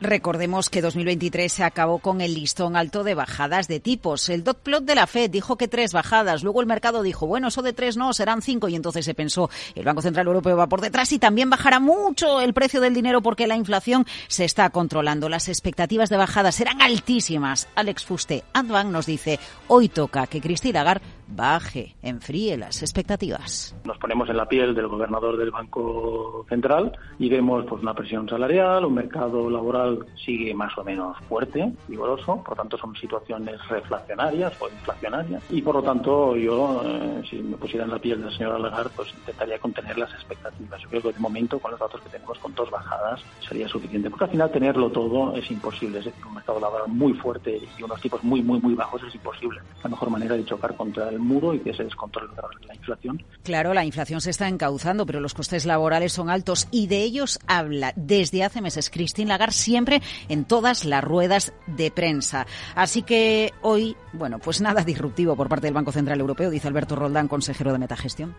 Recordemos 0.00 0.68
que 0.68 0.82
2023 0.82 1.50
se 1.50 1.64
acabó 1.64 2.00
con 2.00 2.20
el 2.20 2.34
listón 2.34 2.76
alto 2.76 3.02
de 3.02 3.14
bajadas 3.14 3.66
de 3.66 3.80
tipos. 3.80 4.28
El 4.28 4.44
dot 4.44 4.58
plot 4.58 4.84
de 4.84 4.94
la 4.94 5.06
Fed 5.06 5.30
dijo 5.30 5.56
que 5.56 5.68
tres 5.68 5.94
bajadas. 5.94 6.42
Luego 6.42 6.60
el 6.60 6.66
mercado 6.66 7.02
dijo, 7.02 7.26
bueno, 7.26 7.48
eso 7.48 7.62
de 7.62 7.72
tres 7.72 7.96
no, 7.96 8.12
serán 8.12 8.42
cinco. 8.42 8.68
Y 8.68 8.76
entonces 8.76 9.06
se 9.06 9.14
pensó, 9.14 9.48
el 9.74 9.84
Banco 9.84 10.02
Central 10.02 10.26
Europeo 10.26 10.56
va 10.56 10.66
por 10.66 10.82
detrás 10.82 11.12
y 11.12 11.18
también 11.18 11.48
bajará 11.48 11.80
mucho 11.80 12.42
el 12.42 12.52
precio 12.52 12.82
del 12.82 12.92
dinero 12.92 13.22
porque 13.22 13.46
la 13.46 13.56
inflación 13.56 14.04
se 14.28 14.44
está 14.44 14.68
controlando. 14.68 15.30
Las 15.30 15.48
expectativas 15.48 16.10
de 16.10 16.18
bajada 16.18 16.52
serán 16.52 16.82
altísimas. 16.82 17.66
Alex 17.74 18.04
Fuste, 18.04 18.44
Advan 18.52 18.92
nos 18.92 19.06
dice, 19.06 19.40
hoy 19.66 19.88
toca 19.88 20.26
que 20.26 20.42
Christine 20.42 20.74
Lagarde 20.74 21.15
baje, 21.28 21.96
enfríe 22.02 22.56
las 22.56 22.82
expectativas. 22.82 23.74
Nos 23.84 23.98
ponemos 23.98 24.28
en 24.28 24.36
la 24.36 24.48
piel 24.48 24.74
del 24.74 24.88
gobernador 24.88 25.36
del 25.36 25.50
Banco 25.50 26.44
Central 26.48 26.96
y 27.18 27.28
vemos 27.28 27.64
pues 27.68 27.82
una 27.82 27.94
presión 27.94 28.28
salarial, 28.28 28.84
un 28.84 28.94
mercado 28.94 29.50
laboral 29.50 30.06
sigue 30.24 30.54
más 30.54 30.76
o 30.78 30.84
menos 30.84 31.16
fuerte, 31.28 31.72
vigoroso, 31.88 32.42
por 32.42 32.50
lo 32.50 32.56
tanto 32.56 32.78
son 32.78 32.94
situaciones 32.96 33.60
reflacionarias 33.68 34.52
o 34.60 34.68
inflacionarias 34.68 35.42
y 35.50 35.62
por 35.62 35.76
lo 35.76 35.82
tanto 35.82 36.36
yo, 36.36 36.82
eh, 36.84 37.22
si 37.28 37.36
me 37.36 37.56
pusiera 37.56 37.84
en 37.84 37.90
la 37.90 37.98
piel 37.98 38.20
de 38.20 38.30
la 38.30 38.36
señora 38.36 38.58
Lagarde, 38.58 38.90
pues 38.94 39.12
intentaría 39.14 39.58
contener 39.58 39.98
las 39.98 40.12
expectativas. 40.12 40.80
Yo 40.82 40.88
creo 40.88 41.02
que 41.02 41.12
de 41.12 41.18
momento 41.18 41.58
con 41.58 41.70
los 41.70 41.80
datos 41.80 42.00
que 42.00 42.08
tenemos 42.08 42.38
con 42.38 42.54
dos 42.54 42.70
bajadas 42.70 43.20
sería 43.46 43.68
suficiente, 43.68 44.10
porque 44.10 44.24
al 44.24 44.30
final 44.30 44.50
tenerlo 44.50 44.90
todo 44.90 45.34
es 45.34 45.50
imposible, 45.50 45.98
es 45.98 46.06
decir, 46.06 46.26
un 46.26 46.34
mercado 46.34 46.60
laboral 46.60 46.88
muy 46.88 47.12
fuerte 47.14 47.60
y 47.78 47.82
unos 47.82 48.00
tipos 48.00 48.22
muy, 48.22 48.42
muy, 48.42 48.60
muy 48.60 48.74
bajos 48.74 49.02
es 49.02 49.14
imposible. 49.14 49.60
La 49.82 49.90
mejor 49.90 50.10
manera 50.10 50.36
de 50.36 50.44
chocar 50.44 50.76
contra 50.76 51.08
el 51.08 51.15
muro 51.18 51.54
y 51.54 51.60
que 51.60 51.74
se 51.74 51.84
la 51.84 52.74
inflación. 52.74 53.22
Claro, 53.42 53.74
la 53.74 53.84
inflación 53.84 54.20
se 54.20 54.30
está 54.30 54.48
encauzando, 54.48 55.06
pero 55.06 55.20
los 55.20 55.34
costes 55.34 55.66
laborales 55.66 56.12
son 56.12 56.30
altos 56.30 56.68
y 56.70 56.86
de 56.86 57.02
ellos 57.02 57.38
habla 57.46 57.92
desde 57.96 58.44
hace 58.44 58.60
meses 58.60 58.90
Christine 58.90 59.28
Lagarde 59.28 59.54
siempre 59.54 60.02
en 60.28 60.44
todas 60.44 60.84
las 60.84 61.02
ruedas 61.02 61.52
de 61.66 61.90
prensa. 61.90 62.46
Así 62.74 63.02
que 63.02 63.52
hoy, 63.62 63.96
bueno, 64.12 64.38
pues 64.38 64.60
nada 64.60 64.82
disruptivo 64.82 65.36
por 65.36 65.48
parte 65.48 65.66
del 65.66 65.74
Banco 65.74 65.92
Central 65.92 66.20
Europeo, 66.20 66.50
dice 66.50 66.68
Alberto 66.68 66.96
Roldán, 66.96 67.28
consejero 67.28 67.72
de 67.72 67.78
Metagestión. 67.78 68.34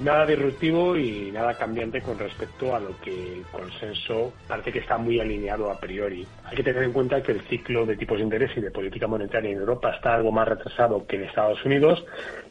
Nada 0.00 0.24
disruptivo 0.24 0.96
y 0.96 1.30
nada 1.30 1.58
cambiante 1.58 2.00
con 2.00 2.18
respecto 2.18 2.74
a 2.74 2.80
lo 2.80 2.98
que 3.02 3.34
el 3.34 3.42
consenso 3.52 4.32
parece 4.48 4.72
que 4.72 4.78
está 4.78 4.96
muy 4.96 5.20
alineado 5.20 5.70
a 5.70 5.78
priori. 5.78 6.26
Hay 6.46 6.56
que 6.56 6.62
tener 6.62 6.84
en 6.84 6.92
cuenta 6.92 7.22
que 7.22 7.32
el 7.32 7.42
ciclo 7.42 7.84
de 7.84 7.98
tipos 7.98 8.16
de 8.16 8.24
interés 8.24 8.50
y 8.56 8.62
de 8.62 8.70
política 8.70 9.06
monetaria 9.06 9.50
en 9.50 9.58
Europa 9.58 9.90
está 9.94 10.14
algo 10.14 10.32
más 10.32 10.48
retrasado 10.48 11.06
que 11.06 11.16
en 11.16 11.24
Estados 11.24 11.62
Unidos. 11.66 12.02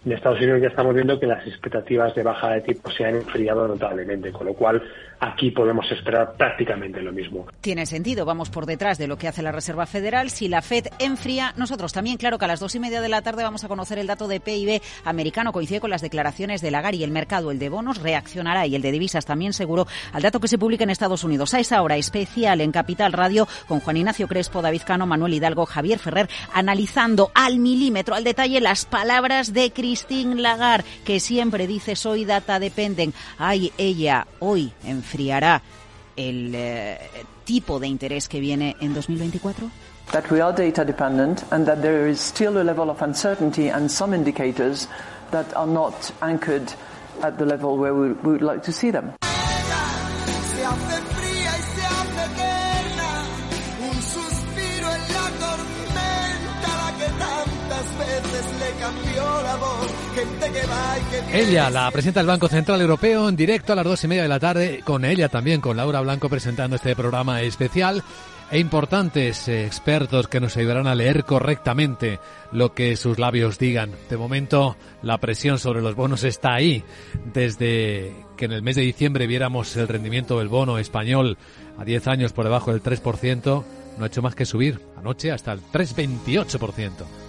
En 0.06 0.12
Estados 0.12 0.38
Unidos 0.38 0.62
ya 0.62 0.68
estamos 0.68 0.94
viendo 0.94 1.20
que 1.20 1.26
las 1.26 1.46
expectativas 1.48 2.14
de 2.14 2.22
baja 2.22 2.52
de 2.52 2.62
tipos 2.62 2.94
se 2.94 3.06
han 3.06 3.16
enfriado 3.16 3.68
notablemente, 3.68 4.32
con 4.32 4.46
lo 4.46 4.54
cual 4.54 4.84
aquí 5.20 5.52
podemos 5.52 5.90
esperar 5.92 6.34
prácticamente 6.38 7.02
lo 7.02 7.12
mismo. 7.12 7.48
Tiene 7.62 7.86
sentido, 7.86 8.26
vamos 8.26 8.50
por 8.50 8.66
detrás 8.66 8.98
de 8.98 9.08
lo 9.08 9.18
que 9.18 9.28
hace 9.28 9.42
la 9.42 9.52
Reserva 9.52 9.86
Federal. 9.86 10.30
Si 10.30 10.48
la 10.48 10.62
Fed 10.62 10.88
enfría, 11.00 11.54
nosotros 11.58 11.94
también, 11.94 12.18
claro 12.18 12.38
que 12.38 12.46
a 12.46 12.48
las 12.48 12.60
dos 12.60 12.76
y 12.76 12.80
media 12.80 13.02
de 13.02 13.10
la 13.10 13.22
tarde 13.22 13.44
vamos 13.44 13.64
a 13.64 13.68
conocer 13.68 14.00
el 14.00 14.08
dato 14.08 14.28
de 14.28 14.40
PIB 14.40 14.82
americano, 15.04 15.52
coincide 15.52 15.80
con 15.80 15.90
las 15.90 16.02
declaraciones 16.02 16.62
de 16.62 16.72
Lagarde 16.72 16.98
y 16.98 17.04
el 17.04 17.12
mercado 17.12 17.52
el 17.52 17.60
de 17.60 17.70
bonos 17.70 18.02
reaccionará 18.02 18.66
y 18.66 18.76
el 18.76 18.82
de 18.82 18.92
divisas 18.92 19.26
también 19.26 19.54
seguro 19.54 19.88
al 20.14 20.22
dato 20.22 20.40
que 20.40 20.48
se 20.48 20.58
publica 20.58 20.84
en 20.84 20.90
Estados 20.90 21.24
Unidos. 21.24 21.54
A 21.54 21.60
esa 21.60 21.82
hora 21.82 21.98
especial 21.98 22.62
en 22.62 22.72
Capital 22.72 23.14
Radio 23.14 23.48
con 23.68 23.80
Juan 23.80 23.98
Ignacio 23.98 24.28
Crespo, 24.28 24.62
David 24.62 24.82
Cano, 24.86 25.06
Manuel 25.06 25.34
Hidalgo, 25.34 25.66
Javier 25.66 26.00
Ferrer, 26.00 26.30
analizando 26.54 27.32
al 27.34 27.60
milímetro, 27.60 28.16
al 28.16 28.24
detalle, 28.24 28.62
las 28.62 28.86
palabras 28.86 29.54
de 29.54 29.72
Christine 29.72 30.42
Lagarde, 30.42 30.86
que 31.06 31.20
siempre 31.20 31.68
dice 31.68 31.96
soy 31.96 32.26
data 32.26 32.60
dependen. 32.60 33.14
Ay, 33.38 33.72
ella 33.78 34.28
hoy 34.40 34.72
enfriará 35.10 35.62
el 36.16 36.54
eh, 36.54 37.00
tipo 37.46 37.80
de 37.80 37.88
interés 37.88 38.28
que 38.28 38.40
viene 38.40 38.76
en 38.80 38.94
2024? 38.94 39.70
That 40.12 40.30
we 40.32 40.42
are 40.42 40.54
data 40.54 40.84
dependent 40.84 41.44
and 41.52 41.66
that 41.66 41.82
there 41.82 42.10
is 42.10 42.20
still 42.20 42.58
a 42.58 42.64
level 42.64 42.90
of 42.90 43.02
uncertainty 43.02 43.70
and 43.70 43.90
some 43.90 44.14
indicators 44.14 44.88
that 45.32 45.54
are 45.56 45.68
not 45.68 46.12
anchored 46.22 46.74
at 47.22 47.38
the 47.38 47.46
level 47.46 47.78
where 47.78 47.94
we, 47.94 48.14
would 48.14 48.42
like 48.42 48.64
to 48.64 48.72
see 48.72 48.92
them. 48.92 49.19
Ella, 61.32 61.70
la 61.70 61.92
presidenta 61.92 62.20
del 62.20 62.28
Banco 62.28 62.48
Central 62.48 62.82
Europeo, 62.82 63.30
en 63.30 63.36
directo 63.36 63.74
a 63.74 63.76
las 63.76 63.86
dos 63.86 64.04
y 64.04 64.08
media 64.08 64.24
de 64.24 64.28
la 64.28 64.40
tarde, 64.40 64.82
con 64.84 65.06
ella 65.06 65.30
también, 65.30 65.62
con 65.62 65.78
Laura 65.78 66.02
Blanco, 66.02 66.28
presentando 66.28 66.76
este 66.76 66.96
programa 66.96 67.42
especial 67.42 68.04
e 68.52 68.60
importantes 68.60 69.48
eh, 69.48 69.66
expertos 69.66 70.28
que 70.28 70.40
nos 70.40 70.58
ayudarán 70.58 70.88
a 70.88 70.96
leer 70.96 71.24
correctamente 71.24 72.20
lo 72.52 72.74
que 72.74 72.96
sus 72.96 73.20
labios 73.20 73.60
digan. 73.60 73.92
De 74.10 74.18
momento, 74.18 74.76
la 75.04 75.20
presión 75.20 75.60
sobre 75.60 75.82
los 75.82 75.96
bonos 75.96 76.24
está 76.24 76.56
ahí. 76.56 76.84
Desde 77.32 78.26
que 78.38 78.46
en 78.46 78.52
el 78.52 78.64
mes 78.64 78.76
de 78.76 78.82
diciembre 78.82 79.28
viéramos 79.28 79.76
el 79.78 79.88
rendimiento 79.88 80.40
del 80.40 80.48
bono 80.48 80.80
español 80.80 81.38
a 81.78 81.86
10 81.86 82.08
años 82.08 82.34
por 82.34 82.46
debajo 82.46 82.72
del 82.72 82.82
3%, 82.82 83.64
no 83.98 84.04
ha 84.04 84.08
hecho 84.08 84.22
más 84.22 84.36
que 84.36 84.46
subir 84.46 84.80
anoche 84.98 85.32
hasta 85.32 85.52
el 85.52 85.62
3,28%. 85.62 87.29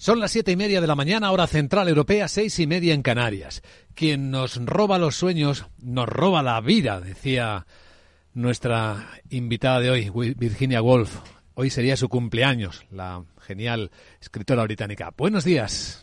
Son 0.00 0.18
las 0.18 0.30
siete 0.30 0.50
y 0.50 0.56
media 0.56 0.80
de 0.80 0.86
la 0.86 0.94
mañana, 0.94 1.30
hora 1.30 1.46
central 1.46 1.86
europea, 1.86 2.26
seis 2.26 2.58
y 2.58 2.66
media 2.66 2.94
en 2.94 3.02
Canarias. 3.02 3.60
Quien 3.94 4.30
nos 4.30 4.56
roba 4.64 4.98
los 4.98 5.14
sueños, 5.14 5.66
nos 5.76 6.08
roba 6.08 6.42
la 6.42 6.58
vida, 6.62 7.02
decía 7.02 7.66
nuestra 8.32 9.10
invitada 9.28 9.78
de 9.80 9.90
hoy, 9.90 10.10
Virginia 10.38 10.80
Woolf. 10.80 11.18
Hoy 11.52 11.68
sería 11.68 11.98
su 11.98 12.08
cumpleaños, 12.08 12.86
la 12.90 13.22
genial 13.42 13.90
escritora 14.22 14.62
británica. 14.62 15.12
Buenos 15.14 15.44
días. 15.44 16.02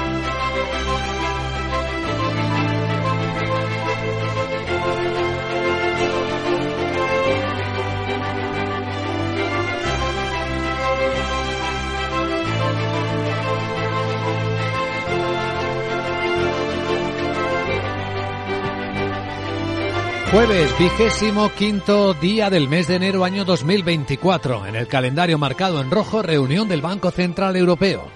Jueves, 20.31 20.73
vigésimo 20.79 21.51
quinto 21.55 22.13
día 22.13 22.49
del 22.49 22.69
mes 22.69 22.87
de 22.87 22.95
enero 22.95 23.25
año 23.25 23.43
2024. 23.43 24.65
En 24.65 24.77
el 24.77 24.87
calendario 24.87 25.37
marcado 25.37 25.81
en 25.81 25.91
rojo, 25.91 26.21
reunión 26.21 26.69
del 26.69 26.81
Banco 26.81 27.11
Central 27.11 27.57
Europeo. 27.57 28.07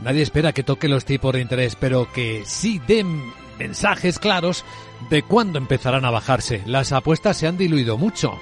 Nadie 0.00 0.20
espera 0.20 0.52
que 0.52 0.62
toque 0.62 0.88
los 0.88 1.06
tipos 1.06 1.32
de 1.32 1.40
interés, 1.40 1.74
pero 1.74 2.12
que 2.12 2.42
sí 2.44 2.82
den 2.86 3.32
mensajes 3.58 4.18
claros 4.18 4.62
de 5.08 5.22
cuándo 5.22 5.56
empezarán 5.56 6.04
a 6.04 6.10
bajarse. 6.10 6.60
Las 6.66 6.92
apuestas 6.92 7.38
se 7.38 7.46
han 7.46 7.56
diluido 7.56 7.96
mucho. 7.96 8.38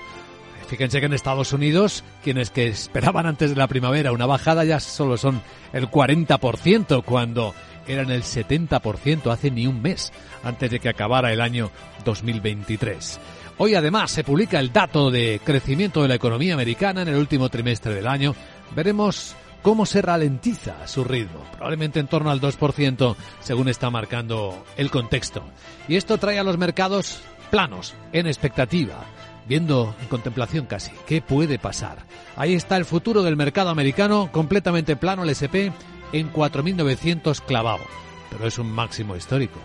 Fíjense 0.67 0.99
que 0.99 1.07
en 1.07 1.13
Estados 1.13 1.53
Unidos, 1.53 2.03
quienes 2.25 2.51
que 2.51 2.67
esperaban 2.67 3.27
antes 3.27 3.51
de 3.51 3.57
la 3.57 3.69
primavera 3.69 4.11
una 4.11 4.27
bajada 4.27 4.65
ya 4.65 4.81
solo 4.81 5.17
son 5.17 5.43
el 5.73 5.89
40%, 5.89 7.05
cuando 7.05 7.55
eran 7.87 8.11
el 8.11 8.23
70% 8.23 9.33
hace 9.33 9.51
ni 9.51 9.67
un 9.67 9.83
mes 9.83 10.13
antes 10.43 10.71
de 10.71 10.81
que 10.81 10.89
acabara 10.89 11.33
el 11.33 11.41
año 11.41 11.71
2023. 12.05 13.21
Hoy 13.59 13.75
además 13.75 14.11
se 14.11 14.25
publica 14.25 14.59
el 14.59 14.73
dato 14.73 15.11
de 15.11 15.41
crecimiento 15.45 16.03
de 16.03 16.09
la 16.09 16.15
economía 16.15 16.55
americana 16.55 17.03
en 17.03 17.09
el 17.09 17.17
último 17.17 17.49
trimestre 17.49 17.95
del 17.95 18.07
año. 18.07 18.35
Veremos 18.75 19.37
cómo 19.63 19.87
se 19.87 20.03
ralentiza 20.03 20.87
su 20.87 21.05
ritmo, 21.05 21.45
probablemente 21.53 22.01
en 22.01 22.09
torno 22.09 22.31
al 22.31 22.41
2% 22.41 23.17
según 23.41 23.69
está 23.69 23.91
marcando 23.91 24.65
el 24.77 24.91
contexto. 24.91 25.45
Y 25.89 25.97
esto 25.97 26.19
trae 26.19 26.39
a 26.39 26.45
los 26.45 26.59
mercados 26.59 27.21
planos, 27.51 27.95
en 28.13 28.27
expectativa, 28.27 29.05
viendo 29.47 29.95
en 30.01 30.09
contemplación 30.09 30.67
casi 30.67 30.91
qué 31.07 31.21
puede 31.21 31.59
pasar. 31.59 31.99
Ahí 32.37 32.55
está 32.55 32.77
el 32.77 32.85
futuro 32.85 33.23
del 33.23 33.37
mercado 33.37 33.71
americano, 33.71 34.31
completamente 34.33 34.97
plano 34.97 35.23
el 35.23 35.31
SP 35.37 35.71
en 36.13 36.33
4.900 36.33 37.41
clavado, 37.41 37.85
pero 38.31 38.47
es 38.47 38.59
un 38.59 38.71
máximo 38.71 39.17
histórico 39.17 39.59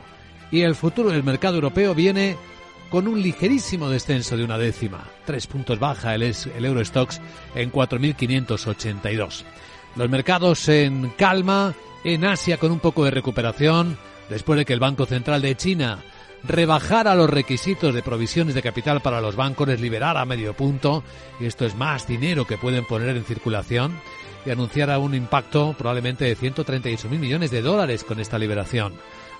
y 0.51 0.61
el 0.61 0.75
futuro 0.75 1.09
del 1.09 1.23
mercado 1.23 1.55
europeo 1.55 1.93
viene 1.93 2.37
con 2.89 3.07
un 3.07 3.21
ligerísimo 3.21 3.89
descenso 3.89 4.37
de 4.37 4.43
una 4.43 4.57
décima. 4.57 5.03
Tres 5.25 5.47
puntos 5.47 5.79
baja 5.79 6.15
el, 6.15 6.23
el 6.23 6.65
Eurostox 6.65 7.19
en 7.55 7.71
4.582. 7.71 9.43
Los 9.95 10.09
mercados 10.09 10.69
en 10.69 11.09
calma, 11.17 11.73
en 12.03 12.23
Asia 12.23 12.57
con 12.57 12.71
un 12.71 12.79
poco 12.79 13.03
de 13.03 13.11
recuperación, 13.11 13.97
después 14.29 14.57
de 14.57 14.65
que 14.65 14.73
el 14.73 14.79
Banco 14.79 15.05
Central 15.05 15.41
de 15.41 15.55
China 15.55 15.99
rebajara 16.43 17.15
los 17.15 17.29
requisitos 17.29 17.93
de 17.93 18.03
provisiones 18.03 18.55
de 18.55 18.61
capital 18.61 19.01
para 19.01 19.19
los 19.19 19.35
bancos, 19.35 19.67
les 19.67 19.81
liberara 19.81 20.23
medio 20.23 20.53
punto, 20.53 21.03
y 21.41 21.45
esto 21.45 21.65
es 21.65 21.75
más 21.75 22.07
dinero 22.07 22.45
que 22.45 22.57
pueden 22.57 22.85
poner 22.85 23.17
en 23.17 23.25
circulación, 23.25 23.99
y 24.47 24.51
anunciara 24.51 24.97
un 24.97 25.13
impacto 25.13 25.75
probablemente 25.77 26.25
de 26.25 26.37
138.000 26.37 27.09
millones 27.19 27.51
de 27.51 27.61
dólares 27.61 28.03
con 28.03 28.19
esta 28.19 28.39
liberación 28.39 28.93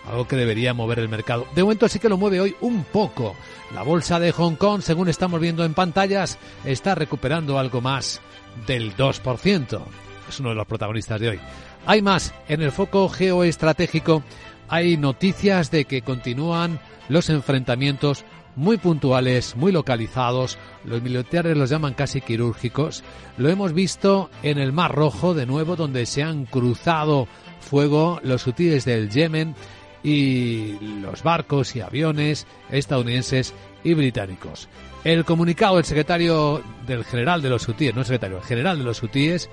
algo 0.08 0.28
que 0.28 0.36
debería 0.36 0.74
mover 0.74 1.00
el 1.00 1.10
mercado. 1.10 1.48
De 1.54 1.64
momento 1.64 1.88
sí 1.90 2.00
que 2.00 2.10
lo 2.10 2.18
mueve 2.18 2.40
hoy 2.40 2.56
un 2.62 2.84
poco. 2.86 3.36
La 3.74 3.84
bolsa 3.84 4.20
de 4.20 4.32
Hong 4.32 4.56
Kong, 4.56 4.82
según 4.82 5.10
estamos 5.10 5.40
viendo 5.42 5.66
en 5.66 5.74
pantallas, 5.74 6.38
está 6.64 6.96
recuperando 6.96 7.60
algo 7.60 7.82
más 7.82 8.22
del 8.66 8.96
2%. 8.96 9.82
Es 10.30 10.40
uno 10.40 10.50
de 10.50 10.56
los 10.56 10.68
protagonistas 10.68 11.20
de 11.20 11.30
hoy. 11.30 11.40
Hay 11.86 12.02
más. 12.02 12.34
En 12.48 12.62
el 12.62 12.72
foco 12.72 13.10
geoestratégico 13.10 14.24
hay 14.70 14.98
noticias 14.98 15.72
de 15.72 15.86
que 15.86 16.02
continúan 16.02 16.80
los 17.10 17.30
enfrentamientos 17.30 18.26
muy 18.58 18.78
puntuales, 18.78 19.56
muy 19.56 19.72
localizados. 19.72 20.58
Los 20.84 21.02
militares 21.02 21.56
los 21.56 21.70
llaman 21.70 21.94
casi 21.94 22.20
quirúrgicos. 22.20 23.04
Lo 23.38 23.48
hemos 23.50 23.72
visto 23.72 24.30
en 24.44 24.58
el 24.58 24.74
Mar 24.74 24.94
Rojo, 24.94 25.34
de 25.34 25.46
nuevo, 25.46 25.78
donde 25.78 26.06
se 26.06 26.24
han 26.24 26.46
cruzado 26.46 27.28
fuego 27.62 28.20
los 28.24 28.46
hutíes 28.46 28.84
del 28.84 29.10
Yemen 29.10 29.56
y 30.04 30.78
los 31.02 31.24
barcos 31.24 31.76
y 31.76 31.82
aviones 31.82 32.48
estadounidenses 32.72 33.54
y 33.84 33.94
británicos. 33.94 34.68
El 35.04 35.24
comunicado 35.24 35.76
del 35.76 35.86
secretario 35.86 36.62
del 36.86 37.06
general 37.06 37.42
de 37.42 37.50
los 37.50 37.68
hutíes, 37.68 37.96
no 37.96 38.04
secretario, 38.04 38.38
el 38.38 38.44
general 38.44 38.80
de 38.80 38.84
los 38.84 39.02
hutíes, 39.02 39.50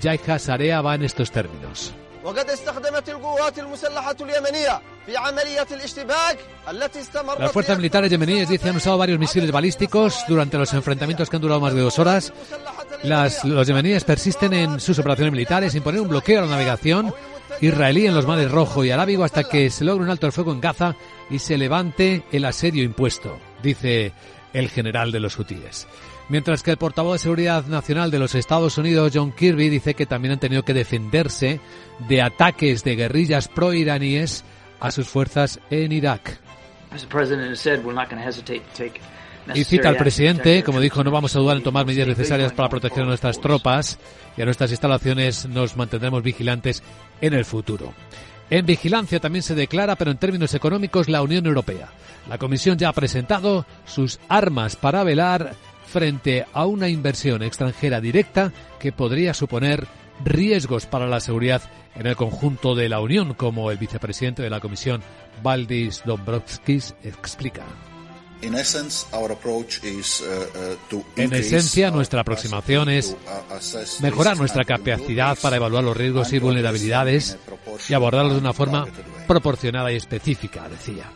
Yahya 0.00 0.38
Sarea, 0.38 0.80
va 0.80 0.94
en 0.94 1.04
estos 1.04 1.30
términos. 1.30 1.94
Las 7.38 7.52
fuerzas 7.52 7.76
militares 7.76 8.10
yemeníes 8.10 8.48
dicen 8.48 8.70
han 8.70 8.76
usado 8.76 8.98
varios 8.98 9.20
misiles 9.20 9.52
balísticos 9.52 10.24
durante 10.26 10.58
los 10.58 10.74
enfrentamientos 10.74 11.30
que 11.30 11.36
han 11.36 11.42
durado 11.42 11.60
más 11.60 11.72
de 11.72 11.82
dos 11.82 12.00
horas. 12.00 12.32
Las, 13.04 13.44
los 13.44 13.64
yemeníes 13.68 14.02
persisten 14.02 14.52
en 14.54 14.80
sus 14.80 14.98
operaciones 14.98 15.30
militares, 15.30 15.76
imponer 15.76 16.00
un 16.00 16.08
bloqueo 16.08 16.40
a 16.40 16.46
la 16.46 16.50
navegación 16.50 17.14
israelí 17.60 18.06
en 18.06 18.14
los 18.14 18.26
mares 18.26 18.50
Rojo 18.50 18.84
y 18.84 18.90
Arábigo 18.90 19.22
hasta 19.22 19.44
que 19.44 19.70
se 19.70 19.84
logre 19.84 20.02
un 20.02 20.10
alto 20.10 20.26
el 20.26 20.32
fuego 20.32 20.52
en 20.52 20.60
Gaza 20.60 20.96
y 21.30 21.38
se 21.38 21.56
levante 21.56 22.24
el 22.32 22.44
asedio 22.44 22.82
impuesto, 22.82 23.38
dice 23.62 24.12
el 24.52 24.68
general 24.68 25.12
de 25.12 25.20
los 25.20 25.38
hutíes. 25.38 25.86
Mientras 26.28 26.62
que 26.62 26.72
el 26.72 26.76
portavoz 26.76 27.14
de 27.14 27.18
Seguridad 27.20 27.66
Nacional 27.66 28.10
de 28.10 28.18
los 28.18 28.34
Estados 28.34 28.78
Unidos, 28.78 29.12
John 29.14 29.32
Kirby, 29.32 29.68
dice 29.68 29.94
que 29.94 30.06
también 30.06 30.32
han 30.32 30.40
tenido 30.40 30.64
que 30.64 30.74
defenderse 30.74 31.60
de 32.08 32.22
ataques 32.22 32.82
de 32.82 32.96
guerrillas 32.96 33.46
pro-iraníes 33.46 34.44
a 34.80 34.90
sus 34.90 35.08
fuerzas 35.08 35.60
en 35.70 35.92
Irak. 35.92 36.40
Y 39.54 39.64
cita 39.64 39.88
al 39.88 39.96
presidente, 39.96 40.64
como 40.64 40.80
dijo, 40.80 41.04
no 41.04 41.12
vamos 41.12 41.36
a 41.36 41.38
dudar 41.38 41.58
en 41.58 41.62
tomar 41.62 41.86
medidas 41.86 42.08
necesarias 42.08 42.52
para 42.52 42.68
proteger 42.68 43.04
nuestras 43.04 43.40
tropas 43.40 43.98
y 44.36 44.42
a 44.42 44.44
nuestras 44.44 44.70
instalaciones 44.72 45.46
nos 45.46 45.76
mantendremos 45.76 46.24
vigilantes 46.24 46.82
en 47.20 47.34
el 47.34 47.44
futuro. 47.44 47.94
En 48.50 48.66
vigilancia 48.66 49.20
también 49.20 49.42
se 49.42 49.54
declara, 49.54 49.96
pero 49.96 50.10
en 50.10 50.18
términos 50.18 50.54
económicos, 50.54 51.08
la 51.08 51.22
Unión 51.22 51.46
Europea. 51.46 51.88
La 52.28 52.38
Comisión 52.38 52.78
ya 52.78 52.88
ha 52.88 52.92
presentado 52.92 53.66
sus 53.84 54.18
armas 54.28 54.74
para 54.74 55.04
velar 55.04 55.54
frente 55.86 56.46
a 56.52 56.66
una 56.66 56.88
inversión 56.88 57.42
extranjera 57.42 58.00
directa 58.00 58.52
que 58.78 58.92
podría 58.92 59.34
suponer 59.34 59.86
riesgos 60.24 60.86
para 60.86 61.06
la 61.06 61.20
seguridad 61.20 61.62
en 61.94 62.06
el 62.06 62.16
conjunto 62.16 62.74
de 62.74 62.88
la 62.88 63.00
Unión, 63.00 63.34
como 63.34 63.70
el 63.70 63.78
vicepresidente 63.78 64.42
de 64.42 64.50
la 64.50 64.60
Comisión, 64.60 65.02
Valdis 65.42 66.02
Dombrovskis, 66.04 66.94
explica. 67.02 67.64
Uh, 68.42 68.46
uh, 70.94 71.04
en 71.16 71.32
esencia, 71.32 71.90
nuestra 71.90 72.20
aproximación 72.20 72.90
es 72.90 73.16
mejorar 74.00 74.36
nuestra 74.36 74.64
capacidad 74.64 75.38
para 75.40 75.56
evaluar 75.56 75.82
los 75.82 75.96
riesgos 75.96 76.32
y 76.34 76.38
vulnerabilidades 76.38 77.38
y 77.88 77.94
abordarlos 77.94 78.34
de 78.34 78.40
una 78.40 78.52
forma 78.52 78.86
proporcionada 79.26 79.90
y 79.90 79.96
específica, 79.96 80.68
decía. 80.68 81.10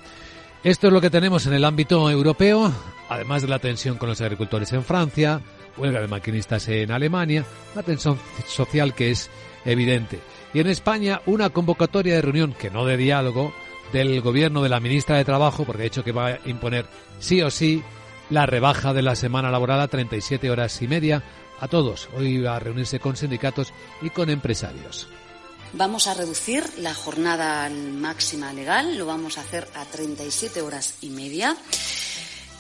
Esto 0.64 0.86
es 0.86 0.92
lo 0.92 1.00
que 1.00 1.10
tenemos 1.10 1.46
en 1.46 1.52
el 1.52 1.64
ámbito 1.64 2.10
europeo, 2.10 2.72
además 3.10 3.42
de 3.42 3.48
la 3.48 3.58
tensión 3.58 3.98
con 3.98 4.08
los 4.08 4.20
agricultores 4.20 4.72
en 4.72 4.84
Francia, 4.84 5.42
huelga 5.76 6.00
de 6.00 6.06
maquinistas 6.06 6.68
en 6.68 6.92
Alemania, 6.92 7.44
una 7.74 7.82
tensión 7.82 8.18
social 8.46 8.94
que 8.94 9.10
es 9.10 9.28
evidente. 9.64 10.20
Y 10.54 10.60
en 10.60 10.68
España, 10.68 11.20
una 11.26 11.50
convocatoria 11.50 12.14
de 12.14 12.22
reunión, 12.22 12.54
que 12.54 12.70
no 12.70 12.86
de 12.86 12.96
diálogo, 12.96 13.52
del 13.92 14.20
gobierno 14.20 14.62
de 14.62 14.68
la 14.68 14.78
ministra 14.78 15.16
de 15.16 15.24
Trabajo, 15.24 15.64
porque 15.64 15.82
ha 15.82 15.84
dicho 15.84 16.04
que 16.04 16.12
va 16.12 16.28
a 16.28 16.38
imponer 16.46 16.86
sí 17.18 17.42
o 17.42 17.50
sí 17.50 17.82
la 18.30 18.46
rebaja 18.46 18.94
de 18.94 19.02
la 19.02 19.16
semana 19.16 19.50
laboral 19.50 19.80
a 19.80 19.88
37 19.88 20.48
horas 20.48 20.80
y 20.80 20.86
media 20.86 21.24
a 21.58 21.66
todos. 21.66 22.08
Hoy 22.16 22.40
va 22.40 22.56
a 22.56 22.60
reunirse 22.60 23.00
con 23.00 23.16
sindicatos 23.16 23.72
y 24.00 24.10
con 24.10 24.30
empresarios. 24.30 25.08
Vamos 25.72 26.06
a 26.06 26.14
reducir 26.14 26.64
la 26.78 26.94
jornada 26.94 27.68
máxima 27.70 28.52
legal, 28.52 28.96
lo 28.98 29.06
vamos 29.06 29.38
a 29.38 29.42
hacer 29.42 29.68
a 29.74 29.84
37 29.84 30.62
horas 30.62 30.94
y 31.00 31.10
media. 31.10 31.56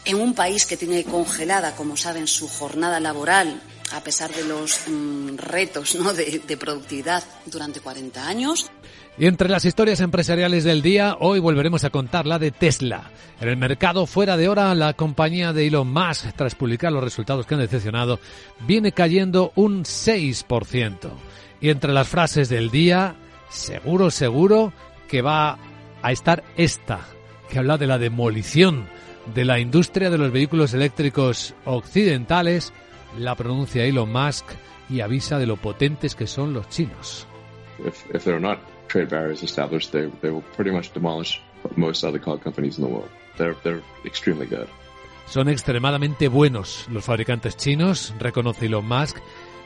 En 0.04 0.16
un 0.16 0.34
país 0.34 0.66
que 0.66 0.76
tiene 0.76 1.04
congelada, 1.04 1.76
como 1.76 1.96
saben, 1.96 2.26
su 2.26 2.48
jornada 2.48 3.00
laboral 3.00 3.60
a 3.92 4.00
pesar 4.00 4.30
de 4.30 4.44
los 4.44 4.82
mm, 4.88 5.36
retos 5.36 5.96
de, 6.16 6.42
de 6.46 6.56
productividad 6.56 7.24
durante 7.46 7.80
40 7.80 8.26
años. 8.26 8.70
Y 9.18 9.26
entre 9.26 9.48
las 9.48 9.64
historias 9.64 10.00
empresariales 10.00 10.64
del 10.64 10.80
día, 10.80 11.16
hoy 11.18 11.40
volveremos 11.40 11.84
a 11.84 11.90
contar 11.90 12.26
la 12.26 12.38
de 12.38 12.52
Tesla. 12.52 13.10
En 13.40 13.48
el 13.48 13.56
mercado 13.56 14.06
fuera 14.06 14.36
de 14.36 14.48
hora, 14.48 14.74
la 14.74 14.94
compañía 14.94 15.52
de 15.52 15.66
Elon 15.66 15.92
Musk, 15.92 16.32
tras 16.36 16.54
publicar 16.54 16.92
los 16.92 17.04
resultados 17.04 17.44
que 17.44 17.54
han 17.54 17.60
decepcionado, 17.60 18.20
viene 18.60 18.92
cayendo 18.92 19.52
un 19.56 19.84
6%. 19.84 21.10
Y 21.60 21.68
entre 21.68 21.92
las 21.92 22.08
frases 22.08 22.48
del 22.48 22.70
día, 22.70 23.16
seguro, 23.50 24.10
seguro 24.10 24.72
que 25.08 25.20
va 25.20 25.58
a 26.00 26.12
estar 26.12 26.44
esta, 26.56 27.00
que 27.50 27.58
habla 27.58 27.76
de 27.76 27.86
la 27.86 27.98
demolición 27.98 28.88
de 29.34 29.44
la 29.44 29.58
industria 29.58 30.10
de 30.10 30.18
los 30.18 30.32
vehículos 30.32 30.74
eléctricos 30.74 31.54
occidentales, 31.64 32.72
la 33.18 33.34
pronuncia 33.34 33.84
Elon 33.84 34.12
Musk 34.12 34.46
y 34.88 35.00
avisa 35.00 35.38
de 35.38 35.46
lo 35.46 35.56
potentes 35.56 36.14
que 36.14 36.26
son 36.26 36.52
los 36.52 36.68
chinos. 36.68 37.26
trade 38.90 39.08
barriers 39.08 39.42
established, 39.42 39.92
they, 39.92 40.10
they 40.20 40.30
will 40.30 40.44
pretty 40.56 40.70
much 40.70 40.92
demolish 40.92 41.40
most 41.76 42.04
other 42.04 42.20
car 42.20 42.38
companies 42.38 42.76
in 42.78 42.84
the 42.84 42.90
world. 42.90 43.08
They're, 43.38 43.56
they're 43.62 43.82
extremely 44.04 44.46
good. 44.46 44.66
Son 45.26 45.48
extremadamente 45.48 46.26
buenos 46.26 46.88
los 46.90 47.04
fabricantes 47.04 47.56
chinos, 47.56 48.12
reconoce 48.18 48.66
Elon 48.66 48.84
Musk, 48.84 49.18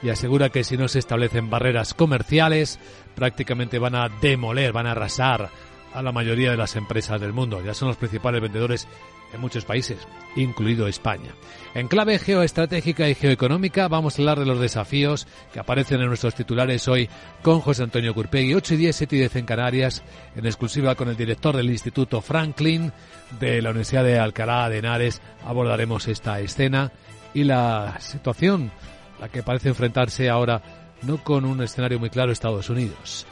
y 0.02 0.10
asegura 0.10 0.50
que 0.50 0.62
si 0.62 0.76
no 0.76 0.88
se 0.88 0.98
establecen 0.98 1.48
barreras 1.48 1.94
comerciales, 1.94 2.78
prácticamente 3.14 3.78
van 3.78 3.94
a 3.94 4.10
demoler, 4.20 4.72
van 4.72 4.86
a 4.86 4.90
arrasar 4.90 5.48
a 5.94 6.02
la 6.02 6.12
mayoría 6.12 6.50
de 6.50 6.58
las 6.58 6.76
empresas 6.76 7.18
del 7.18 7.32
mundo. 7.32 7.62
Ya 7.64 7.72
son 7.72 7.88
los 7.88 7.96
principales 7.96 8.42
vendedores 8.42 8.86
en 9.34 9.40
muchos 9.40 9.64
países, 9.64 9.98
incluido 10.36 10.86
España. 10.86 11.34
En 11.74 11.88
clave 11.88 12.18
geoestratégica 12.18 13.08
y 13.08 13.14
geoeconómica 13.14 13.88
vamos 13.88 14.16
a 14.16 14.22
hablar 14.22 14.38
de 14.38 14.46
los 14.46 14.60
desafíos 14.60 15.26
que 15.52 15.58
aparecen 15.58 16.00
en 16.00 16.06
nuestros 16.06 16.34
titulares 16.34 16.86
hoy 16.86 17.08
con 17.42 17.60
José 17.60 17.82
Antonio 17.82 18.14
Curpegui, 18.14 18.54
8 18.54 18.74
y 18.74 18.76
10, 18.76 18.96
7 18.96 19.16
y 19.16 19.18
10 19.20 19.36
en 19.36 19.46
Canarias, 19.46 20.02
en 20.36 20.46
exclusiva 20.46 20.94
con 20.94 21.08
el 21.08 21.16
director 21.16 21.56
del 21.56 21.70
Instituto 21.70 22.20
Franklin 22.20 22.92
de 23.40 23.60
la 23.60 23.70
Universidad 23.70 24.04
de 24.04 24.18
Alcalá 24.18 24.68
de 24.68 24.78
Henares. 24.78 25.20
Abordaremos 25.44 26.06
esta 26.06 26.38
escena 26.40 26.92
y 27.34 27.42
la 27.42 27.96
situación 27.98 28.70
a 29.18 29.22
la 29.22 29.28
que 29.28 29.42
parece 29.42 29.70
enfrentarse 29.70 30.30
ahora 30.30 30.62
no 31.02 31.22
con 31.22 31.44
un 31.44 31.62
escenario 31.62 31.98
muy 31.98 32.10
claro 32.10 32.32
Estados 32.32 32.70
Unidos. 32.70 33.26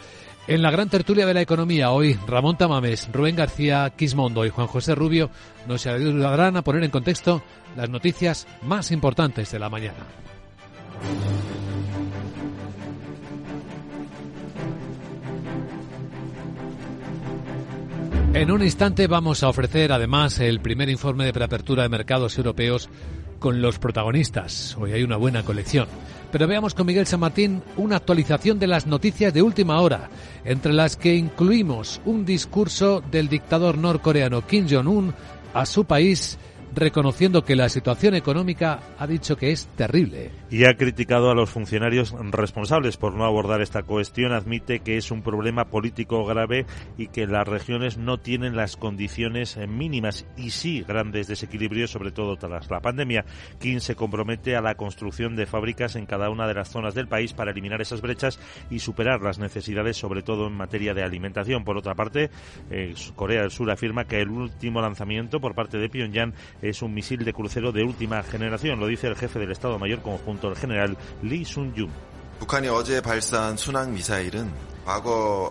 En 0.48 0.60
la 0.60 0.72
gran 0.72 0.88
tertulia 0.88 1.24
de 1.24 1.34
la 1.34 1.40
economía 1.40 1.92
hoy, 1.92 2.18
Ramón 2.26 2.56
Tamames, 2.56 3.08
Rubén 3.12 3.36
García 3.36 3.92
Quismondo 3.96 4.44
y 4.44 4.50
Juan 4.50 4.66
José 4.66 4.96
Rubio 4.96 5.30
nos 5.68 5.86
ayudarán 5.86 6.56
a 6.56 6.62
poner 6.62 6.82
en 6.82 6.90
contexto 6.90 7.42
las 7.76 7.88
noticias 7.88 8.48
más 8.62 8.90
importantes 8.90 9.52
de 9.52 9.58
la 9.60 9.70
mañana. 9.70 10.04
En 18.34 18.50
un 18.50 18.64
instante 18.64 19.06
vamos 19.06 19.44
a 19.44 19.48
ofrecer 19.48 19.92
además 19.92 20.40
el 20.40 20.60
primer 20.60 20.88
informe 20.88 21.24
de 21.24 21.32
preapertura 21.32 21.84
de 21.84 21.88
mercados 21.88 22.36
europeos 22.36 22.88
con 23.38 23.62
los 23.62 23.78
protagonistas. 23.78 24.76
Hoy 24.80 24.92
hay 24.92 25.02
una 25.04 25.16
buena 25.16 25.44
colección. 25.44 25.86
Pero 26.32 26.48
veamos 26.48 26.72
con 26.72 26.86
Miguel 26.86 27.06
San 27.06 27.20
Martín 27.20 27.62
una 27.76 27.96
actualización 27.96 28.58
de 28.58 28.66
las 28.66 28.86
noticias 28.86 29.34
de 29.34 29.42
última 29.42 29.80
hora, 29.80 30.08
entre 30.44 30.72
las 30.72 30.96
que 30.96 31.14
incluimos 31.14 32.00
un 32.06 32.24
discurso 32.24 33.02
del 33.10 33.28
dictador 33.28 33.76
norcoreano 33.76 34.46
Kim 34.46 34.66
Jong-un 34.68 35.14
a 35.52 35.66
su 35.66 35.84
país 35.84 36.38
reconociendo 36.74 37.44
que 37.44 37.56
la 37.56 37.68
situación 37.68 38.14
económica 38.14 38.80
ha 38.98 39.06
dicho 39.06 39.36
que 39.36 39.52
es 39.52 39.66
terrible. 39.76 40.30
Y 40.50 40.64
ha 40.64 40.74
criticado 40.76 41.30
a 41.30 41.34
los 41.34 41.50
funcionarios 41.50 42.14
responsables 42.30 42.96
por 42.96 43.14
no 43.14 43.24
abordar 43.24 43.60
esta 43.60 43.82
cuestión. 43.82 44.32
Admite 44.32 44.80
que 44.80 44.96
es 44.96 45.10
un 45.10 45.22
problema 45.22 45.66
político 45.66 46.24
grave 46.24 46.66
y 46.96 47.08
que 47.08 47.26
las 47.26 47.46
regiones 47.46 47.98
no 47.98 48.18
tienen 48.18 48.56
las 48.56 48.76
condiciones 48.76 49.56
mínimas 49.68 50.26
y 50.36 50.50
sí 50.50 50.84
grandes 50.86 51.28
desequilibrios, 51.28 51.90
sobre 51.90 52.12
todo 52.12 52.36
tras 52.36 52.70
la 52.70 52.80
pandemia. 52.80 53.24
Kim 53.60 53.80
se 53.80 53.94
compromete 53.94 54.56
a 54.56 54.60
la 54.60 54.74
construcción 54.74 55.36
de 55.36 55.46
fábricas 55.46 55.96
en 55.96 56.06
cada 56.06 56.30
una 56.30 56.46
de 56.46 56.54
las 56.54 56.70
zonas 56.70 56.94
del 56.94 57.08
país 57.08 57.32
para 57.32 57.50
eliminar 57.50 57.80
esas 57.80 58.00
brechas 58.00 58.38
y 58.70 58.78
superar 58.78 59.20
las 59.22 59.38
necesidades, 59.38 59.96
sobre 59.96 60.22
todo 60.22 60.46
en 60.46 60.54
materia 60.54 60.94
de 60.94 61.02
alimentación. 61.02 61.64
Por 61.64 61.76
otra 61.76 61.94
parte, 61.94 62.30
eh, 62.70 62.94
Corea 63.14 63.42
del 63.42 63.50
Sur 63.50 63.70
afirma 63.70 64.04
que 64.04 64.20
el 64.20 64.30
último 64.30 64.80
lanzamiento 64.80 65.40
por 65.40 65.54
parte 65.54 65.78
de 65.78 65.88
Pyongyang 65.88 66.34
es 66.62 66.80
un 66.80 66.94
misil 66.94 67.24
de 67.24 67.32
crucero 67.32 67.72
de 67.72 67.82
última 67.82 68.22
generación, 68.22 68.78
lo 68.78 68.86
dice 68.86 69.08
el 69.08 69.16
jefe 69.16 69.40
del 69.40 69.50
Estado 69.50 69.78
Mayor 69.78 70.00
Conjunto, 70.00 70.48
el 70.48 70.56
general 70.56 70.96
Lee 71.22 71.44
Sun-jung. 71.44 71.90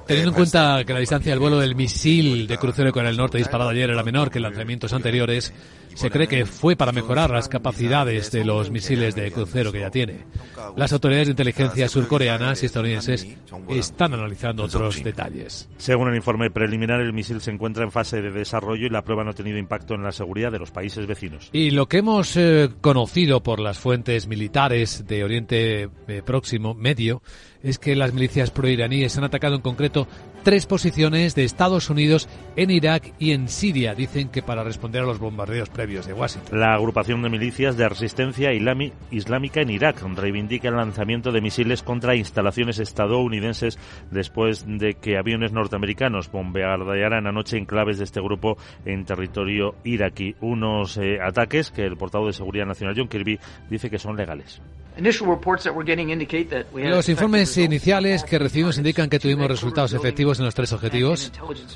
Teniendo 0.07 0.31
en 0.31 0.35
cuenta 0.35 0.83
que 0.85 0.93
la 0.93 0.99
distancia 0.99 1.31
del 1.31 1.39
vuelo 1.39 1.59
del 1.59 1.75
misil 1.75 2.47
de 2.47 2.57
crucero 2.57 2.91
con 2.91 3.05
el 3.05 3.15
norte 3.15 3.37
disparado 3.37 3.69
ayer 3.69 3.89
era 3.89 4.03
menor 4.03 4.29
que 4.29 4.39
en 4.39 4.43
lanzamientos 4.43 4.91
anteriores, 4.93 5.53
se 5.93 6.09
cree 6.09 6.27
que 6.27 6.45
fue 6.45 6.75
para 6.75 6.91
mejorar 6.91 7.29
las 7.31 7.49
capacidades 7.49 8.31
de 8.31 8.45
los 8.45 8.71
misiles 8.71 9.15
de 9.15 9.31
crucero 9.31 9.71
que 9.71 9.81
ya 9.81 9.91
tiene. 9.91 10.25
Las 10.75 10.93
autoridades 10.93 11.27
de 11.27 11.31
inteligencia 11.31 11.87
surcoreanas 11.89 12.63
y 12.63 12.65
estadounidenses 12.65 13.27
están 13.69 14.13
analizando 14.13 14.63
otros 14.63 15.03
detalles. 15.03 15.69
Según 15.77 16.09
el 16.09 16.15
informe 16.15 16.49
preliminar, 16.49 17.01
el 17.01 17.13
misil 17.13 17.41
se 17.41 17.51
encuentra 17.51 17.83
en 17.83 17.91
fase 17.91 18.21
de 18.21 18.31
desarrollo 18.31 18.85
y 18.85 18.89
la 18.89 19.03
prueba 19.03 19.23
no 19.23 19.31
ha 19.31 19.33
tenido 19.33 19.57
impacto 19.57 19.95
en 19.95 20.03
la 20.03 20.11
seguridad 20.11 20.51
de 20.51 20.59
los 20.59 20.71
países 20.71 21.07
vecinos. 21.07 21.49
Y 21.51 21.71
lo 21.71 21.87
que 21.87 21.97
hemos 21.97 22.35
eh, 22.37 22.69
conocido 22.81 23.43
por 23.43 23.59
las 23.59 23.79
fuentes 23.79 24.27
militares 24.27 25.05
de 25.07 25.23
Oriente 25.23 25.89
eh, 26.07 26.21
Próximo, 26.25 26.73
Medio, 26.73 27.21
es 27.63 27.77
que 27.77 27.95
las 27.95 28.13
milicias 28.13 28.51
proiraníes 28.51 29.17
han 29.17 29.23
atacado 29.23 29.55
en 29.55 29.61
concreto 29.61 30.07
tres 30.43 30.65
posiciones 30.65 31.35
de 31.35 31.43
Estados 31.43 31.89
Unidos 31.89 32.27
en 32.55 32.71
Irak 32.71 33.13
y 33.19 33.31
en 33.31 33.47
Siria, 33.47 33.95
dicen 33.95 34.29
que 34.29 34.41
para 34.41 34.63
responder 34.63 35.03
a 35.03 35.05
los 35.05 35.19
bombardeos 35.19 35.69
previos 35.69 36.05
de 36.05 36.13
Washington. 36.13 36.59
La 36.59 36.73
agrupación 36.73 37.21
de 37.21 37.29
milicias 37.29 37.77
de 37.77 37.87
resistencia 37.87 38.51
islámica 38.53 39.61
en 39.61 39.69
Irak 39.69 40.01
reivindica 40.15 40.69
el 40.69 40.75
lanzamiento 40.75 41.31
de 41.31 41.41
misiles 41.41 41.83
contra 41.83 42.15
instalaciones 42.15 42.79
estadounidenses 42.79 43.77
después 44.09 44.65
de 44.67 44.95
que 44.95 45.17
aviones 45.17 45.51
norteamericanos 45.51 46.31
bombardearan 46.31 47.27
anoche 47.27 47.57
enclaves 47.57 47.97
de 47.97 48.05
este 48.05 48.21
grupo 48.21 48.57
en 48.85 49.05
territorio 49.05 49.75
iraquí. 49.83 50.35
Unos 50.41 50.97
eh, 50.97 51.19
ataques 51.21 51.71
que 51.71 51.85
el 51.85 51.97
portavoz 51.97 52.27
de 52.27 52.33
Seguridad 52.33 52.65
Nacional 52.65 52.95
John 52.97 53.07
Kirby 53.07 53.39
dice 53.69 53.89
que 53.89 53.99
son 53.99 54.15
legales. 54.15 54.61
Los 56.73 57.09
informes 57.09 57.57
iniciales 57.57 58.23
que 58.23 58.37
recibimos 58.37 58.77
indican 58.77 59.09
que 59.09 59.19
tuvimos 59.19 59.47
resultados 59.47 59.93
efectivos 59.93 60.30
en 60.39 60.45
los 60.45 60.55
tres 60.55 60.71
objetivos. 60.73 61.31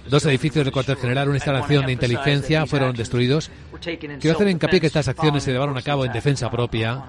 Dos 0.08 0.26
edificios 0.26 0.66
del 0.66 0.74
cuartel 0.74 0.98
general, 0.98 1.28
una 1.28 1.38
instalación 1.38 1.86
de 1.86 1.94
inteligencia 1.94 2.66
fueron 2.66 2.96
destruidos. 2.96 3.50
Quiero 3.82 4.36
hacer 4.36 4.48
hincapié 4.50 4.80
que 4.80 4.88
estas 4.88 5.08
acciones 5.08 5.44
se 5.44 5.52
llevaron 5.52 5.78
a 5.78 5.82
cabo 5.82 6.06
en 6.06 6.14
defensa 6.14 6.50
propia, 6.50 7.04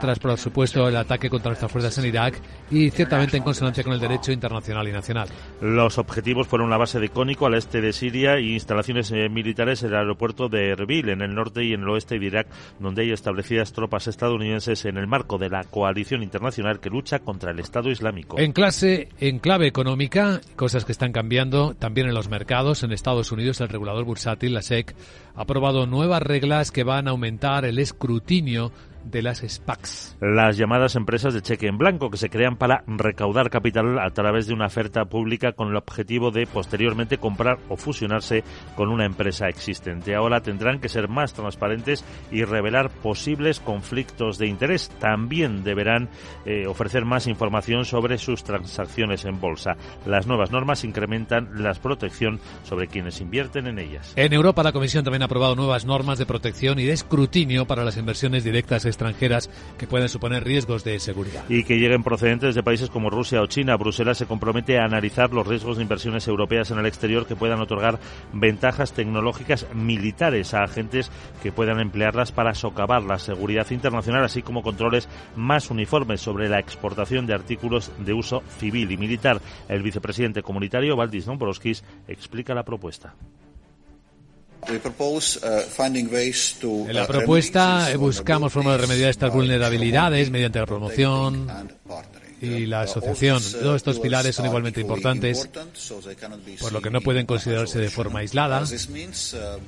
tras 0.00 0.18
por 0.18 0.36
supuesto 0.38 0.88
el 0.88 0.96
ataque 0.96 1.30
contra 1.30 1.50
nuestras 1.50 1.70
fuerzas 1.70 1.96
en 1.98 2.06
Irak 2.06 2.40
y 2.70 2.90
ciertamente 2.90 3.36
en 3.36 3.42
consonancia 3.42 3.84
con 3.84 3.92
el 3.92 4.00
derecho 4.00 4.32
internacional 4.32 4.88
y 4.88 4.92
nacional. 4.92 5.28
Los 5.60 5.98
objetivos 5.98 6.46
fueron 6.46 6.70
la 6.70 6.76
base 6.76 7.00
de 7.00 7.08
Cónico 7.08 7.46
al 7.46 7.54
este 7.54 7.80
de 7.80 7.92
Siria 7.92 8.38
y 8.40 8.54
instalaciones 8.54 9.10
eh, 9.10 9.28
militares 9.28 9.82
en 9.82 9.90
el 9.90 9.96
aeropuerto 9.96 10.48
de 10.48 10.70
Erbil 10.70 11.08
en 11.08 11.22
el 11.22 11.34
norte 11.34 11.64
y 11.64 11.72
en 11.72 11.82
el 11.82 11.88
oeste 11.88 12.18
de 12.18 12.26
Irak, 12.26 12.46
donde 12.78 13.02
hay 13.02 13.12
establecidas 13.12 13.72
tropas 13.72 14.06
estadounidenses 14.06 14.84
en 14.84 14.96
el 14.96 15.06
marco 15.06 15.38
de 15.38 15.50
la 15.50 15.64
coalición 15.64 16.22
internacional 16.22 16.80
que 16.80 16.90
lucha 16.90 17.20
contra 17.20 17.50
el 17.50 17.60
Estado 17.60 17.90
Islámico. 17.90 18.38
En 18.38 18.52
clase, 18.52 19.08
en 19.20 19.38
clave 19.38 19.66
económica, 19.66 20.40
cosas 20.56 20.84
que 20.84 20.92
están 20.92 21.12
cambiando 21.12 21.74
también 21.74 22.08
en 22.08 22.14
los 22.14 22.28
mercados. 22.28 22.82
En 22.82 22.92
Estados 22.92 23.32
Unidos, 23.32 23.60
el 23.60 23.68
regulador 23.68 24.04
bursátil, 24.04 24.54
la 24.54 24.62
SEC, 24.62 24.94
ha 25.34 25.42
aprobado 25.42 25.86
nuevas 25.86 26.22
reglas 26.22 26.70
que 26.70 26.84
van 26.84 27.08
a 27.08 27.12
aumentar 27.12 27.64
el 27.64 27.78
escrutinio 27.78 28.72
de 29.04 29.22
las 29.22 29.38
SPACs. 29.38 30.16
Las 30.20 30.56
llamadas 30.56 30.96
empresas 30.96 31.34
de 31.34 31.42
cheque 31.42 31.66
en 31.66 31.78
blanco 31.78 32.10
que 32.10 32.16
se 32.16 32.30
crean 32.30 32.56
para 32.56 32.84
recaudar 32.86 33.50
capital 33.50 33.98
a 33.98 34.10
través 34.10 34.46
de 34.46 34.54
una 34.54 34.66
oferta 34.66 35.04
pública 35.04 35.52
con 35.52 35.68
el 35.68 35.76
objetivo 35.76 36.30
de 36.30 36.46
posteriormente 36.46 37.18
comprar 37.18 37.58
o 37.68 37.76
fusionarse 37.76 38.44
con 38.76 38.88
una 38.88 39.04
empresa 39.04 39.48
existente. 39.48 40.14
Ahora 40.14 40.40
tendrán 40.40 40.80
que 40.80 40.88
ser 40.88 41.08
más 41.08 41.34
transparentes 41.34 42.04
y 42.30 42.44
revelar 42.44 42.90
posibles 42.90 43.60
conflictos 43.60 44.38
de 44.38 44.46
interés. 44.46 44.90
También 44.98 45.64
deberán 45.64 46.08
eh, 46.46 46.66
ofrecer 46.66 47.04
más 47.04 47.26
información 47.26 47.84
sobre 47.84 48.18
sus 48.18 48.44
transacciones 48.44 49.24
en 49.24 49.40
bolsa. 49.40 49.76
Las 50.06 50.26
nuevas 50.26 50.50
normas 50.50 50.84
incrementan 50.84 51.62
la 51.62 51.74
protección 51.74 52.40
sobre 52.62 52.86
quienes 52.86 53.20
invierten 53.20 53.66
en 53.66 53.78
ellas. 53.78 54.12
En 54.16 54.32
Europa 54.32 54.62
la 54.62 54.72
Comisión 54.72 55.04
también 55.04 55.22
ha 55.22 55.26
aprobado 55.26 55.56
nuevas 55.56 55.84
normas 55.84 56.18
de 56.18 56.26
protección 56.26 56.78
y 56.78 56.84
de 56.84 56.92
escrutinio 56.92 57.66
para 57.66 57.84
las 57.84 57.96
inversiones 57.96 58.44
directas 58.44 58.84
extranjeras 58.94 59.50
que 59.78 59.86
pueden 59.86 60.08
suponer 60.08 60.44
riesgos 60.44 60.84
de 60.84 60.98
seguridad. 60.98 61.44
Y 61.48 61.64
que 61.64 61.78
lleguen 61.78 62.02
procedentes 62.02 62.54
de 62.54 62.62
países 62.62 62.90
como 62.90 63.10
Rusia 63.10 63.42
o 63.42 63.46
China. 63.46 63.76
Bruselas 63.76 64.18
se 64.18 64.26
compromete 64.26 64.78
a 64.78 64.84
analizar 64.84 65.32
los 65.32 65.46
riesgos 65.46 65.76
de 65.76 65.82
inversiones 65.82 66.26
europeas 66.28 66.70
en 66.70 66.78
el 66.78 66.86
exterior 66.86 67.26
que 67.26 67.36
puedan 67.36 67.60
otorgar 67.60 67.98
ventajas 68.32 68.92
tecnológicas 68.92 69.66
militares 69.74 70.54
a 70.54 70.62
agentes 70.62 71.10
que 71.42 71.52
puedan 71.52 71.80
emplearlas 71.80 72.32
para 72.32 72.54
socavar 72.54 73.02
la 73.02 73.18
seguridad 73.18 73.70
internacional, 73.70 74.24
así 74.24 74.42
como 74.42 74.62
controles 74.62 75.08
más 75.36 75.70
uniformes 75.70 76.20
sobre 76.20 76.48
la 76.48 76.58
exportación 76.58 77.26
de 77.26 77.34
artículos 77.34 77.90
de 77.98 78.12
uso 78.12 78.42
civil 78.58 78.90
y 78.90 78.96
militar. 78.96 79.40
El 79.68 79.82
vicepresidente 79.82 80.42
comunitario, 80.42 80.96
Valdis 80.96 81.26
Dombrovskis, 81.26 81.84
explica 82.08 82.54
la 82.54 82.64
propuesta. 82.64 83.14
Uh, 86.62 86.86
en 86.88 86.94
la 86.94 87.06
propuesta 87.06 87.88
buscamos 87.96 88.52
formas 88.52 88.76
de 88.76 88.78
remediar 88.78 89.10
estas 89.10 89.32
vulnerabilidades 89.32 90.30
mediante 90.30 90.58
la 90.58 90.66
promoción, 90.66 91.46
y 92.44 92.66
la 92.66 92.82
asociación. 92.82 93.42
Todos 93.42 93.76
estos 93.76 93.98
pilares 93.98 94.36
son 94.36 94.46
igualmente 94.46 94.80
importantes, 94.80 95.48
por 96.60 96.72
lo 96.72 96.80
que 96.80 96.90
no 96.90 97.00
pueden 97.00 97.26
considerarse 97.26 97.78
de 97.78 97.90
forma 97.90 98.20
aislada. 98.20 98.62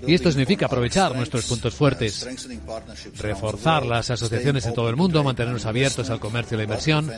Y 0.06 0.14
esto 0.14 0.30
significa 0.30 0.66
aprovechar 0.66 1.14
nuestros 1.14 1.46
puntos 1.46 1.74
fuertes, 1.74 2.26
reforzar 3.18 3.86
las 3.86 4.10
asociaciones 4.10 4.66
en 4.66 4.74
todo 4.74 4.88
el 4.88 4.96
mundo, 4.96 5.24
mantenernos 5.24 5.66
abiertos 5.66 6.10
al 6.10 6.20
comercio 6.20 6.56
y 6.56 6.58
la 6.58 6.64
inversión, 6.64 7.10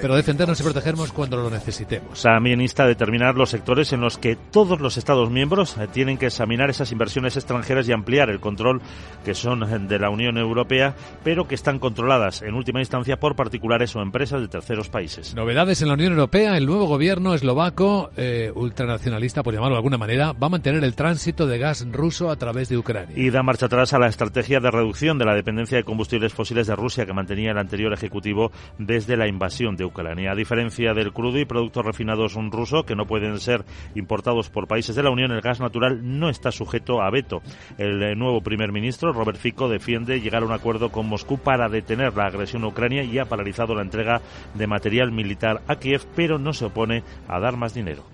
pero 0.00 0.16
defendernos 0.16 0.60
y 0.60 0.62
protegernos 0.62 1.12
cuando 1.12 1.36
lo 1.36 1.50
necesitemos. 1.50 2.22
También 2.22 2.60
insta 2.60 2.84
a 2.84 2.86
determinar 2.86 3.34
los 3.34 3.50
sectores 3.50 3.92
en 3.92 4.00
los 4.00 4.18
que 4.18 4.36
todos 4.36 4.80
los 4.80 4.96
Estados 4.96 5.30
miembros 5.30 5.76
eh, 5.76 5.88
tienen 5.92 6.18
que 6.18 6.26
examinar 6.26 6.70
esas 6.70 6.92
inversiones 6.92 7.36
extranjeras 7.36 7.88
y 7.88 7.92
ampliar 7.92 8.30
el 8.30 8.40
control 8.40 8.80
que 9.24 9.34
son 9.34 9.62
eh, 9.62 9.78
de 9.88 9.98
la 9.98 10.10
Unión 10.10 10.38
Europea, 10.38 10.94
pero 11.24 11.46
que 11.46 11.54
están 11.54 11.78
controladas 11.78 12.42
en 12.42 12.54
última 12.54 12.80
instancia 12.80 13.18
por 13.18 13.36
particulares 13.36 13.94
o 13.96 14.00
empresas 14.00 14.40
de 14.40 14.48
terceros 14.48 14.69
países. 14.88 15.34
Novedades 15.34 15.82
en 15.82 15.88
la 15.88 15.94
Unión 15.94 16.12
Europea. 16.12 16.56
El 16.56 16.66
nuevo 16.66 16.86
gobierno 16.86 17.34
eslovaco, 17.34 18.10
eh, 18.16 18.52
ultranacionalista 18.54 19.42
por 19.42 19.54
llamarlo 19.54 19.76
de 19.76 19.78
alguna 19.78 19.98
manera, 19.98 20.32
va 20.32 20.46
a 20.46 20.50
mantener 20.50 20.84
el 20.84 20.94
tránsito 20.94 21.46
de 21.46 21.58
gas 21.58 21.86
ruso 21.90 22.30
a 22.30 22.36
través 22.36 22.68
de 22.68 22.78
Ucrania. 22.78 23.16
Y 23.16 23.30
da 23.30 23.42
marcha 23.42 23.66
atrás 23.66 23.92
a 23.92 23.98
la 23.98 24.08
estrategia 24.08 24.60
de 24.60 24.70
reducción 24.70 25.18
de 25.18 25.24
la 25.24 25.34
dependencia 25.34 25.78
de 25.78 25.84
combustibles 25.84 26.32
fósiles 26.32 26.66
de 26.66 26.76
Rusia 26.76 27.06
que 27.06 27.12
mantenía 27.12 27.52
el 27.52 27.58
anterior 27.58 27.92
ejecutivo 27.92 28.50
desde 28.78 29.16
la 29.16 29.28
invasión 29.28 29.76
de 29.76 29.84
Ucrania. 29.84 30.32
A 30.32 30.34
diferencia 30.34 30.94
del 30.94 31.12
crudo 31.12 31.38
y 31.38 31.44
productos 31.44 31.84
refinados 31.84 32.36
ruso 32.50 32.84
que 32.84 32.96
no 32.96 33.06
pueden 33.06 33.38
ser 33.40 33.64
importados 33.94 34.48
por 34.48 34.66
países 34.66 34.96
de 34.96 35.02
la 35.02 35.10
Unión, 35.10 35.32
el 35.32 35.40
gas 35.40 35.60
natural 35.60 36.00
no 36.02 36.28
está 36.28 36.52
sujeto 36.52 37.02
a 37.02 37.10
veto. 37.10 37.42
El 37.78 38.02
eh, 38.02 38.14
nuevo 38.14 38.40
primer 38.40 38.72
ministro, 38.72 39.12
Robert 39.12 39.38
Fico, 39.38 39.68
defiende 39.68 40.20
llegar 40.20 40.42
a 40.42 40.46
un 40.46 40.52
acuerdo 40.52 40.90
con 40.90 41.06
Moscú 41.06 41.38
para 41.38 41.68
detener 41.68 42.16
la 42.16 42.26
agresión 42.26 42.64
a 42.64 42.68
Ucrania 42.68 43.02
y 43.02 43.18
ha 43.18 43.26
paralizado 43.26 43.74
la 43.74 43.82
entrega 43.82 44.20
de 44.60 44.68
material 44.68 45.10
militar 45.10 45.62
a 45.66 45.76
Kiev, 45.76 46.06
pero 46.14 46.38
no 46.38 46.52
se 46.52 46.66
opone 46.66 47.02
a 47.26 47.40
dar 47.40 47.56
más 47.56 47.74
dinero. 47.74 48.04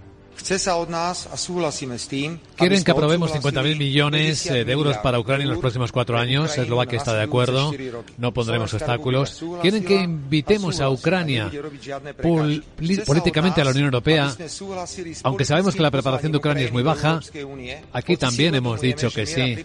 Quieren 2.57 2.85
que 2.85 2.91
aprobemos 2.91 3.33
50.000 3.33 3.79
millones 3.79 4.47
eh, 4.47 4.65
de 4.65 4.73
euros 4.73 4.97
para 4.99 5.19
Ucrania 5.19 5.45
en 5.45 5.51
los 5.51 5.59
próximos 5.59 5.93
cuatro 5.93 6.19
años. 6.19 6.57
Eslovaquia 6.57 6.99
está 6.99 7.15
de 7.15 7.23
acuerdo. 7.23 7.73
No 8.19 8.33
pondremos 8.33 8.73
obstáculos. 8.75 9.43
Quieren 9.63 9.85
que 9.85 9.97
invitemos 9.97 10.81
a 10.81 10.91
Ucrania 10.91 11.51
políticamente 12.23 13.61
a 13.61 13.65
la 13.65 13.71
Unión 13.71 13.87
Europea. 13.87 14.35
Aunque 15.23 15.45
sabemos 15.45 15.75
que 15.75 15.83
la 15.83 15.91
preparación 15.91 16.33
de 16.33 16.39
Ucrania 16.39 16.67
es 16.67 16.73
muy 16.73 16.83
baja, 16.83 17.21
aquí 17.93 18.17
también 18.17 18.55
hemos 18.55 18.81
dicho 18.81 19.11
que 19.11 19.27
sí. 19.27 19.57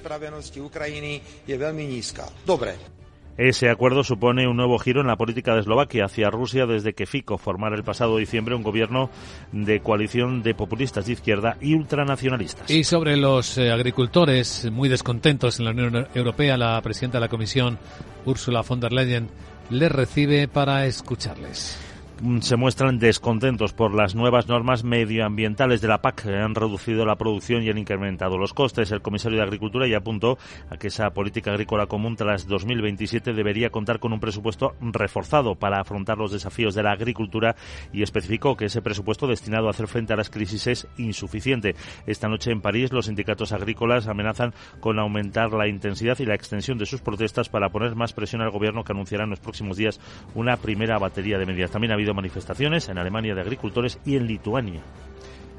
Ese 3.38 3.70
acuerdo 3.70 4.04
supone 4.04 4.48
un 4.48 4.58
nuevo 4.58 4.78
giro 4.78 5.02
en 5.02 5.08
la 5.08 5.16
política 5.16 5.54
de 5.54 5.62
Eslovaquia 5.62 6.06
hacia 6.06 6.30
Rusia 6.30 6.66
desde 6.66 6.94
que 6.94 7.06
Fico 7.06 7.38
formara 7.38 7.76
el 7.76 7.84
pasado 7.84 8.18
diciembre 8.18 8.56
un 8.56 8.64
gobierno 8.64 9.10
de 9.52 9.80
coalición 9.80 10.44
de 10.44 10.54
populistas 10.54 11.06
de 11.06 11.14
izquierda 11.14 11.58
y 11.62 11.74
ultranacionalistas. 11.74 12.70
Y 12.70 12.84
sobre 12.84 13.18
los 13.18 13.58
eh, 13.58 13.72
agricultores 13.72 14.70
muy 14.72 14.90
descontentos 14.90 15.60
en 15.60 15.66
la 15.66 15.72
Unión 15.72 16.08
Europea, 16.14 16.58
la 16.58 16.82
presidenta 16.82 17.18
de 17.18 17.22
la 17.22 17.30
Comisión, 17.30 17.80
Ursula 18.26 18.62
von 18.62 18.80
der 18.80 18.92
Leyen, 18.92 19.30
les 19.70 19.92
recibe 19.92 20.48
para 20.48 20.86
escucharles. 20.86 21.91
Mm, 22.24 22.42
se 22.42 22.56
muestran 22.56 23.00
descontentos 23.00 23.74
por 23.74 23.96
las 23.96 24.14
nuevas 24.14 24.48
normas 24.48 24.84
medioambientales 24.84 25.82
de 25.82 25.88
la 25.88 26.04
PAC 26.04 26.28
han 26.28 26.54
reducido 26.54 27.04
la 27.04 27.16
producción 27.16 27.64
y 27.64 27.70
han 27.72 27.80
incrementado 27.80 28.38
los 28.38 28.54
costes. 28.54 28.92
El 28.92 29.02
comisario 29.02 29.40
de 29.40 29.44
Agricultura 29.44 29.88
ya 29.88 29.98
apuntó 29.98 30.38
a 30.70 30.78
que 30.78 30.90
esa 30.90 31.10
política 31.10 31.50
agrícola 31.50 31.88
común 31.88 32.16
tras 32.16 32.46
2027 32.46 33.34
debería 33.34 33.72
contar 33.72 34.00
con 34.00 34.14
un 34.14 34.20
presupuesto 34.20 34.76
reforzado 34.82 35.56
para 35.56 35.80
afrontar 35.80 36.20
los 36.20 36.32
desafíos 36.32 36.76
de 36.76 36.84
la 36.84 36.92
agricultura 36.92 37.56
y 37.92 38.04
especificó 38.04 38.56
que 38.56 38.66
ese 38.66 38.84
presupuesto 38.84 39.26
destinado 39.26 39.66
a 39.66 39.72
hacer 39.72 39.88
frente 39.88 40.14
a 40.14 40.18
las 40.18 40.30
crisis 40.30 40.68
es 40.68 40.88
insuficiente. 40.98 41.76
Esta 42.06 42.28
noche 42.28 42.52
en 42.52 42.62
París 42.62 42.94
los 42.94 43.08
sindicatos 43.08 43.52
agrícolas 43.52 44.06
amenazan 44.06 44.54
con 44.80 45.00
aumentar 45.00 45.54
la 45.54 45.68
intensidad 45.68 46.20
y 46.20 46.28
la 46.28 46.36
extensión 46.36 46.78
de 46.78 46.86
sus 46.86 47.02
protestas 47.02 47.50
para 47.50 47.70
poner 47.70 47.96
más 47.96 48.14
presión 48.14 48.44
al 48.44 48.52
gobierno 48.52 48.84
que 48.84 48.92
anunciará 48.92 49.24
en 49.24 49.32
los 49.32 49.40
próximos 49.40 49.76
días 49.76 50.00
una 50.36 50.58
primera 50.58 51.00
batería 51.00 51.40
de 51.40 51.48
medidas. 51.48 51.72
También 51.72 51.90
ha 51.90 51.96
habido 51.96 52.11
manifestaciones 52.14 52.90
en 52.90 52.98
Alemania 52.98 53.36
de 53.36 53.42
agricultores 53.42 54.00
y 54.06 54.16
en 54.16 54.28
Lituania. 54.28 54.82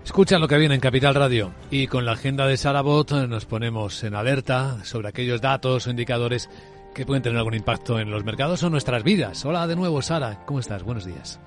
Escuchan 0.04 0.40
lo 0.40 0.48
que 0.48 0.58
viene 0.58 0.74
en 0.74 0.80
Capital 0.80 1.14
Radio 1.14 1.52
y 1.70 1.86
con 1.86 2.04
la 2.04 2.12
agenda 2.12 2.46
de 2.46 2.56
Sarabot 2.56 3.10
nos 3.28 3.44
ponemos 3.44 4.02
en 4.02 4.14
alerta 4.14 4.84
sobre 4.84 5.08
aquellos 5.08 5.40
datos 5.40 5.86
o 5.86 5.90
indicadores 5.90 6.50
que 6.94 7.06
pueden 7.06 7.22
tener 7.22 7.38
algún 7.38 7.54
impacto 7.54 8.00
en 8.00 8.10
los 8.10 8.24
mercados 8.24 8.62
o 8.62 8.70
nuestras 8.70 9.04
vidas. 9.04 9.44
Hola 9.44 9.66
de 9.66 9.76
nuevo, 9.76 10.02
Sara. 10.02 10.44
¿Cómo 10.44 10.58
estás? 10.58 10.82
Buenos 10.82 11.04
días. 11.04 11.40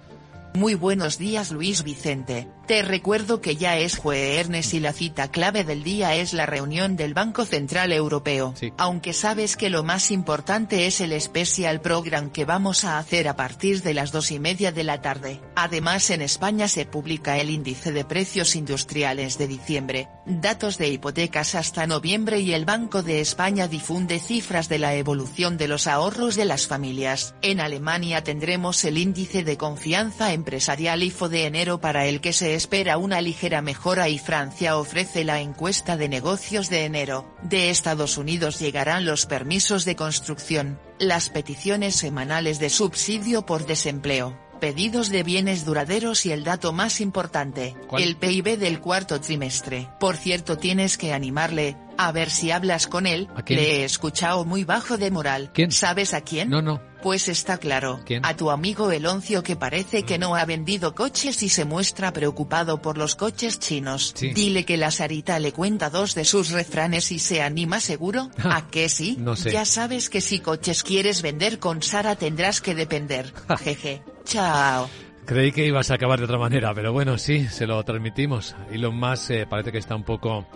Muy 0.56 0.76
buenos 0.76 1.18
días 1.18 1.52
Luis 1.52 1.84
Vicente, 1.84 2.48
te 2.66 2.82
recuerdo 2.82 3.42
que 3.42 3.58
ya 3.58 3.78
es 3.78 3.98
jueves 3.98 4.74
y 4.74 4.80
la 4.80 4.94
cita 4.94 5.30
clave 5.30 5.64
del 5.64 5.84
día 5.84 6.16
es 6.16 6.34
la 6.34 6.46
reunión 6.46 6.96
del 6.96 7.14
Banco 7.14 7.46
Central 7.46 7.92
Europeo, 7.92 8.56
aunque 8.78 9.14
sabes 9.14 9.58
que 9.58 9.70
lo 9.70 9.84
más 9.84 10.10
importante 10.12 10.88
es 10.88 11.02
el 11.02 11.20
Special 11.20 11.82
Program 11.82 12.32
que 12.32 12.46
vamos 12.46 12.86
a 12.86 12.98
hacer 12.98 13.28
a 13.28 13.36
partir 13.36 13.84
de 13.84 13.94
las 13.94 14.12
dos 14.12 14.32
y 14.32 14.40
media 14.40 14.72
de 14.72 14.84
la 14.84 15.02
tarde. 15.02 15.42
Además 15.56 16.10
en 16.10 16.22
España 16.22 16.68
se 16.68 16.86
publica 16.86 17.38
el 17.38 17.50
índice 17.50 17.92
de 17.92 18.06
precios 18.06 18.56
industriales 18.56 19.38
de 19.38 19.48
diciembre, 19.48 20.08
datos 20.26 20.78
de 20.80 20.90
hipotecas 20.90 21.54
hasta 21.54 21.86
noviembre 21.86 22.40
y 22.40 22.54
el 22.54 22.66
Banco 22.66 23.04
de 23.04 23.20
España 23.20 23.68
difunde 23.68 24.20
cifras 24.20 24.70
de 24.70 24.80
la 24.80 24.96
evolución 24.96 25.58
de 25.58 25.68
los 25.68 25.86
ahorros 25.86 26.36
de 26.36 26.46
las 26.46 26.66
familias. 26.66 27.36
En 27.44 27.60
Alemania 27.60 28.24
tendremos 28.24 28.84
el 28.86 28.98
índice 28.98 29.44
de 29.44 29.58
confianza 29.58 30.34
empresarial 30.46 31.02
IFO 31.02 31.28
de 31.28 31.48
enero 31.48 31.82
para 31.82 32.06
el 32.06 32.22
que 32.22 32.32
se 32.32 32.54
espera 32.54 33.00
una 33.00 33.20
ligera 33.20 33.64
mejora 33.64 34.10
y 34.10 34.20
Francia 34.20 34.78
ofrece 34.78 35.24
la 35.24 35.42
encuesta 35.42 35.98
de 35.98 36.08
negocios 36.08 36.70
de 36.70 36.86
enero. 36.86 37.26
De 37.42 37.72
Estados 37.72 38.20
Unidos 38.20 38.60
llegarán 38.60 39.06
los 39.06 39.26
permisos 39.26 39.86
de 39.86 39.96
construcción, 39.96 40.80
las 41.00 41.30
peticiones 41.30 41.96
semanales 41.96 42.60
de 42.60 42.70
subsidio 42.70 43.44
por 43.48 43.66
desempleo 43.66 44.38
pedidos 44.60 45.10
de 45.10 45.22
bienes 45.22 45.66
duraderos 45.66 46.26
y 46.26 46.32
el 46.32 46.46
dato 46.46 46.72
más 46.72 47.02
importante, 47.02 47.76
el 48.00 48.16
PIB 48.16 48.58
del 48.58 48.80
cuarto 48.80 49.20
trimestre. 49.20 49.90
Por 50.00 50.16
cierto, 50.16 50.58
tienes 50.58 50.98
que 50.98 51.14
animarle, 51.14 51.76
a 51.98 52.12
ver 52.14 52.30
si 52.30 52.52
hablas 52.52 52.88
con 52.88 53.06
él. 53.06 53.28
Le 53.48 53.82
he 53.82 53.84
escuchado 53.84 54.46
muy 54.46 54.64
bajo 54.64 54.98
de 54.98 55.12
moral. 55.12 55.52
¿Quién? 55.54 55.72
¿Sabes 55.72 56.14
a 56.14 56.22
quién? 56.22 56.50
No, 56.50 56.62
no. 56.62 56.82
Pues 57.06 57.28
está 57.28 57.60
claro. 57.60 58.00
A 58.24 58.36
tu 58.36 58.50
amigo 58.50 58.92
Eloncio 58.92 59.44
que 59.44 59.56
parece 59.56 60.02
que 60.02 60.18
no 60.18 60.36
ha 60.36 60.44
vendido 60.44 60.96
coches 60.96 61.44
y 61.44 61.50
se 61.50 61.64
muestra 61.64 62.12
preocupado 62.12 62.82
por 62.82 62.98
los 62.98 63.16
coches 63.16 63.60
chinos. 63.60 64.16
Dile 64.20 64.66
que 64.66 64.76
la 64.76 64.90
Sarita 64.90 65.38
le 65.38 65.52
cuenta 65.52 65.92
dos 65.92 66.16
de 66.16 66.26
sus 66.26 66.50
refranes 66.50 67.12
y 67.12 67.20
se 67.20 67.44
anima 67.44 67.80
seguro. 67.80 68.32
¿A 68.44 68.66
qué 68.72 68.90
sí? 68.90 69.18
No 69.20 69.36
sé. 69.36 69.52
Ya 69.52 69.66
sabes 69.66 70.10
que 70.10 70.20
si 70.20 70.40
coches 70.40 70.82
quieres 70.82 71.22
vender 71.22 71.60
con 71.60 71.84
Sara 71.84 72.16
tendrás 72.16 72.60
que 72.60 72.74
depender. 72.74 73.32
Jeje. 73.60 74.02
Chao. 74.24 74.90
Creí 75.28 75.52
que 75.52 75.64
ibas 75.64 75.92
a 75.92 75.94
acabar 75.94 76.18
de 76.18 76.26
otra 76.26 76.40
manera, 76.40 76.74
pero 76.74 76.92
bueno, 76.92 77.20
sí, 77.20 77.48
se 77.50 77.68
lo 77.68 77.84
transmitimos. 77.84 78.56
Elon 78.72 78.96
Musk 78.96 79.30
eh, 79.30 79.46
parece 79.48 79.72
que 79.72 79.78
está 79.78 79.96
un 79.96 80.06
poco 80.06 80.48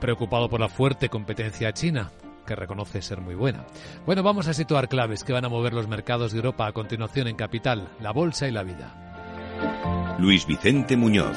preocupado 0.00 0.48
por 0.48 0.60
la 0.60 0.68
fuerte 0.68 1.08
competencia 1.08 1.72
china, 1.72 2.12
que 2.48 2.56
reconoce 2.56 3.02
ser 3.02 3.20
muy 3.20 3.34
buena. 3.34 3.66
Bueno, 4.06 4.22
vamos 4.22 4.48
a 4.48 4.54
situar 4.54 4.88
claves 4.88 5.22
que 5.22 5.34
van 5.34 5.44
a 5.44 5.50
mover 5.50 5.74
los 5.74 5.86
mercados 5.86 6.32
de 6.32 6.38
Europa 6.38 6.66
a 6.66 6.72
continuación 6.72 7.28
en 7.28 7.36
Capital, 7.36 7.90
la 8.00 8.10
Bolsa 8.10 8.48
y 8.48 8.52
la 8.52 8.62
Vida. 8.64 10.16
Luis 10.18 10.46
Vicente 10.46 10.96
Muñoz. 10.96 11.36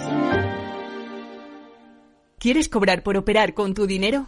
¿Quieres 2.39 2.70
cobrar 2.70 3.03
por 3.03 3.18
operar 3.18 3.53
con 3.53 3.74
tu 3.74 3.86
dinero? 3.86 4.28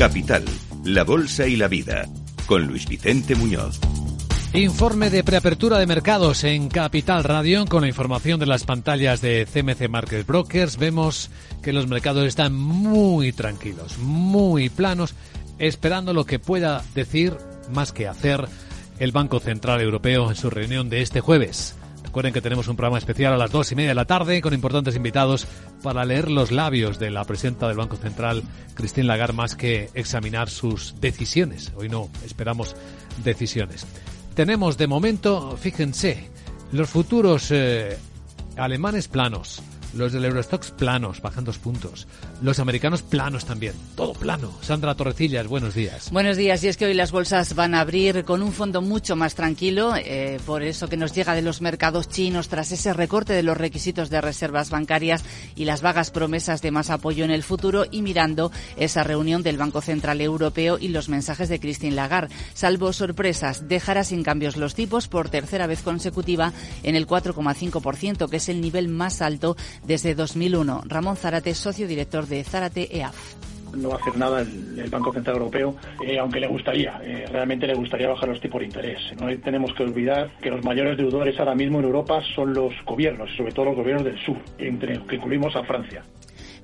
Capital, 0.00 0.46
la 0.82 1.04
Bolsa 1.04 1.46
y 1.46 1.56
la 1.56 1.68
Vida, 1.68 2.08
con 2.46 2.66
Luis 2.66 2.88
Vicente 2.88 3.34
Muñoz. 3.34 3.78
Informe 4.54 5.10
de 5.10 5.22
preapertura 5.22 5.78
de 5.78 5.86
mercados 5.86 6.42
en 6.44 6.70
Capital 6.70 7.22
Radio 7.22 7.66
con 7.66 7.82
la 7.82 7.88
información 7.88 8.40
de 8.40 8.46
las 8.46 8.64
pantallas 8.64 9.20
de 9.20 9.44
CMC 9.44 9.90
Market 9.90 10.26
Brokers. 10.26 10.78
Vemos 10.78 11.30
que 11.62 11.74
los 11.74 11.86
mercados 11.86 12.24
están 12.24 12.54
muy 12.54 13.32
tranquilos, 13.32 13.98
muy 13.98 14.70
planos, 14.70 15.14
esperando 15.58 16.14
lo 16.14 16.24
que 16.24 16.38
pueda 16.38 16.82
decir 16.94 17.36
más 17.70 17.92
que 17.92 18.08
hacer 18.08 18.48
el 19.00 19.12
Banco 19.12 19.38
Central 19.38 19.82
Europeo 19.82 20.30
en 20.30 20.36
su 20.36 20.48
reunión 20.48 20.88
de 20.88 21.02
este 21.02 21.20
jueves. 21.20 21.76
Recuerden 22.10 22.32
que 22.32 22.40
tenemos 22.40 22.66
un 22.66 22.74
programa 22.74 22.98
especial 22.98 23.32
a 23.32 23.36
las 23.36 23.52
dos 23.52 23.70
y 23.70 23.76
media 23.76 23.90
de 23.90 23.94
la 23.94 24.04
tarde 24.04 24.40
con 24.40 24.52
importantes 24.52 24.96
invitados 24.96 25.46
para 25.80 26.04
leer 26.04 26.28
los 26.28 26.50
labios 26.50 26.98
de 26.98 27.08
la 27.08 27.24
presidenta 27.24 27.68
del 27.68 27.76
Banco 27.76 27.94
Central, 27.94 28.42
Christine 28.74 29.06
Lagarde, 29.06 29.34
más 29.34 29.54
que 29.54 29.90
examinar 29.94 30.50
sus 30.50 31.00
decisiones. 31.00 31.72
Hoy 31.76 31.88
no 31.88 32.08
esperamos 32.26 32.74
decisiones. 33.22 33.86
Tenemos 34.34 34.76
de 34.76 34.88
momento, 34.88 35.56
fíjense, 35.56 36.28
los 36.72 36.90
futuros 36.90 37.52
eh, 37.52 37.96
alemanes 38.56 39.06
planos, 39.06 39.62
los 39.94 40.12
del 40.12 40.24
Eurostox 40.24 40.70
planos, 40.70 41.20
bajan 41.20 41.44
dos 41.44 41.58
puntos. 41.58 42.06
Los 42.42 42.58
americanos 42.58 43.02
planos 43.02 43.44
también. 43.44 43.74
Todo 43.96 44.12
plano. 44.12 44.52
Sandra 44.62 44.94
Torrecillas, 44.94 45.46
buenos 45.46 45.74
días. 45.74 46.10
Buenos 46.10 46.36
días. 46.36 46.62
Y 46.64 46.68
es 46.68 46.76
que 46.76 46.86
hoy 46.86 46.94
las 46.94 47.12
bolsas 47.12 47.54
van 47.54 47.74
a 47.74 47.80
abrir 47.80 48.24
con 48.24 48.42
un 48.42 48.52
fondo 48.52 48.82
mucho 48.82 49.16
más 49.16 49.34
tranquilo, 49.34 49.94
eh, 49.96 50.38
por 50.46 50.62
eso 50.62 50.88
que 50.88 50.96
nos 50.96 51.14
llega 51.14 51.34
de 51.34 51.42
los 51.42 51.60
mercados 51.60 52.08
chinos 52.08 52.48
tras 52.48 52.72
ese 52.72 52.92
recorte 52.92 53.32
de 53.32 53.42
los 53.42 53.56
requisitos 53.56 54.10
de 54.10 54.20
reservas 54.20 54.70
bancarias 54.70 55.24
y 55.54 55.64
las 55.64 55.82
vagas 55.82 56.10
promesas 56.10 56.62
de 56.62 56.70
más 56.70 56.90
apoyo 56.90 57.24
en 57.24 57.30
el 57.30 57.42
futuro 57.42 57.84
y 57.90 58.02
mirando 58.02 58.52
esa 58.76 59.04
reunión 59.04 59.42
del 59.42 59.58
Banco 59.58 59.80
Central 59.80 60.20
Europeo 60.20 60.78
y 60.78 60.88
los 60.88 61.08
mensajes 61.08 61.48
de 61.48 61.60
Christine 61.60 61.94
Lagarde. 61.94 62.34
Salvo 62.54 62.92
sorpresas, 62.92 63.68
dejará 63.68 64.04
sin 64.04 64.22
cambios 64.22 64.56
los 64.56 64.74
tipos 64.74 65.08
por 65.08 65.28
tercera 65.28 65.66
vez 65.66 65.82
consecutiva 65.82 66.52
en 66.82 66.96
el 66.96 67.06
4,5%, 67.06 68.28
que 68.28 68.36
es 68.36 68.48
el 68.48 68.60
nivel 68.60 68.88
más 68.88 69.22
alto 69.22 69.56
desde 69.84 70.14
2001. 70.14 70.82
Ramón 70.86 71.16
Zárate, 71.16 71.54
socio 71.54 71.86
director 71.86 72.26
de 72.26 72.44
Zárate 72.44 72.96
EAF 72.96 73.34
no 73.76 73.90
va 73.90 73.96
a 73.96 73.98
hacer 73.98 74.16
nada 74.16 74.40
el, 74.42 74.90
Banco 74.90 75.12
Central 75.12 75.36
Europeo, 75.36 75.76
eh, 76.04 76.18
aunque 76.18 76.40
le 76.40 76.48
gustaría, 76.48 77.00
eh, 77.02 77.26
realmente 77.30 77.66
le 77.66 77.74
gustaría 77.74 78.08
bajar 78.08 78.28
los 78.28 78.40
tipos 78.40 78.60
de 78.60 78.66
interés. 78.66 78.98
No 79.20 79.26
tenemos 79.38 79.72
que 79.74 79.82
olvidar 79.82 80.30
que 80.40 80.50
los 80.50 80.64
mayores 80.64 80.96
deudores 80.96 81.38
ahora 81.38 81.54
mismo 81.54 81.78
en 81.78 81.84
Europa 81.84 82.20
son 82.34 82.52
los 82.52 82.72
gobiernos, 82.84 83.30
y 83.32 83.36
sobre 83.36 83.52
todo 83.52 83.66
los 83.66 83.76
gobiernos 83.76 84.04
del 84.04 84.18
sur, 84.24 84.38
entre 84.58 84.96
los 84.96 85.06
que 85.06 85.16
incluimos 85.16 85.54
a 85.56 85.64
Francia. 85.64 86.02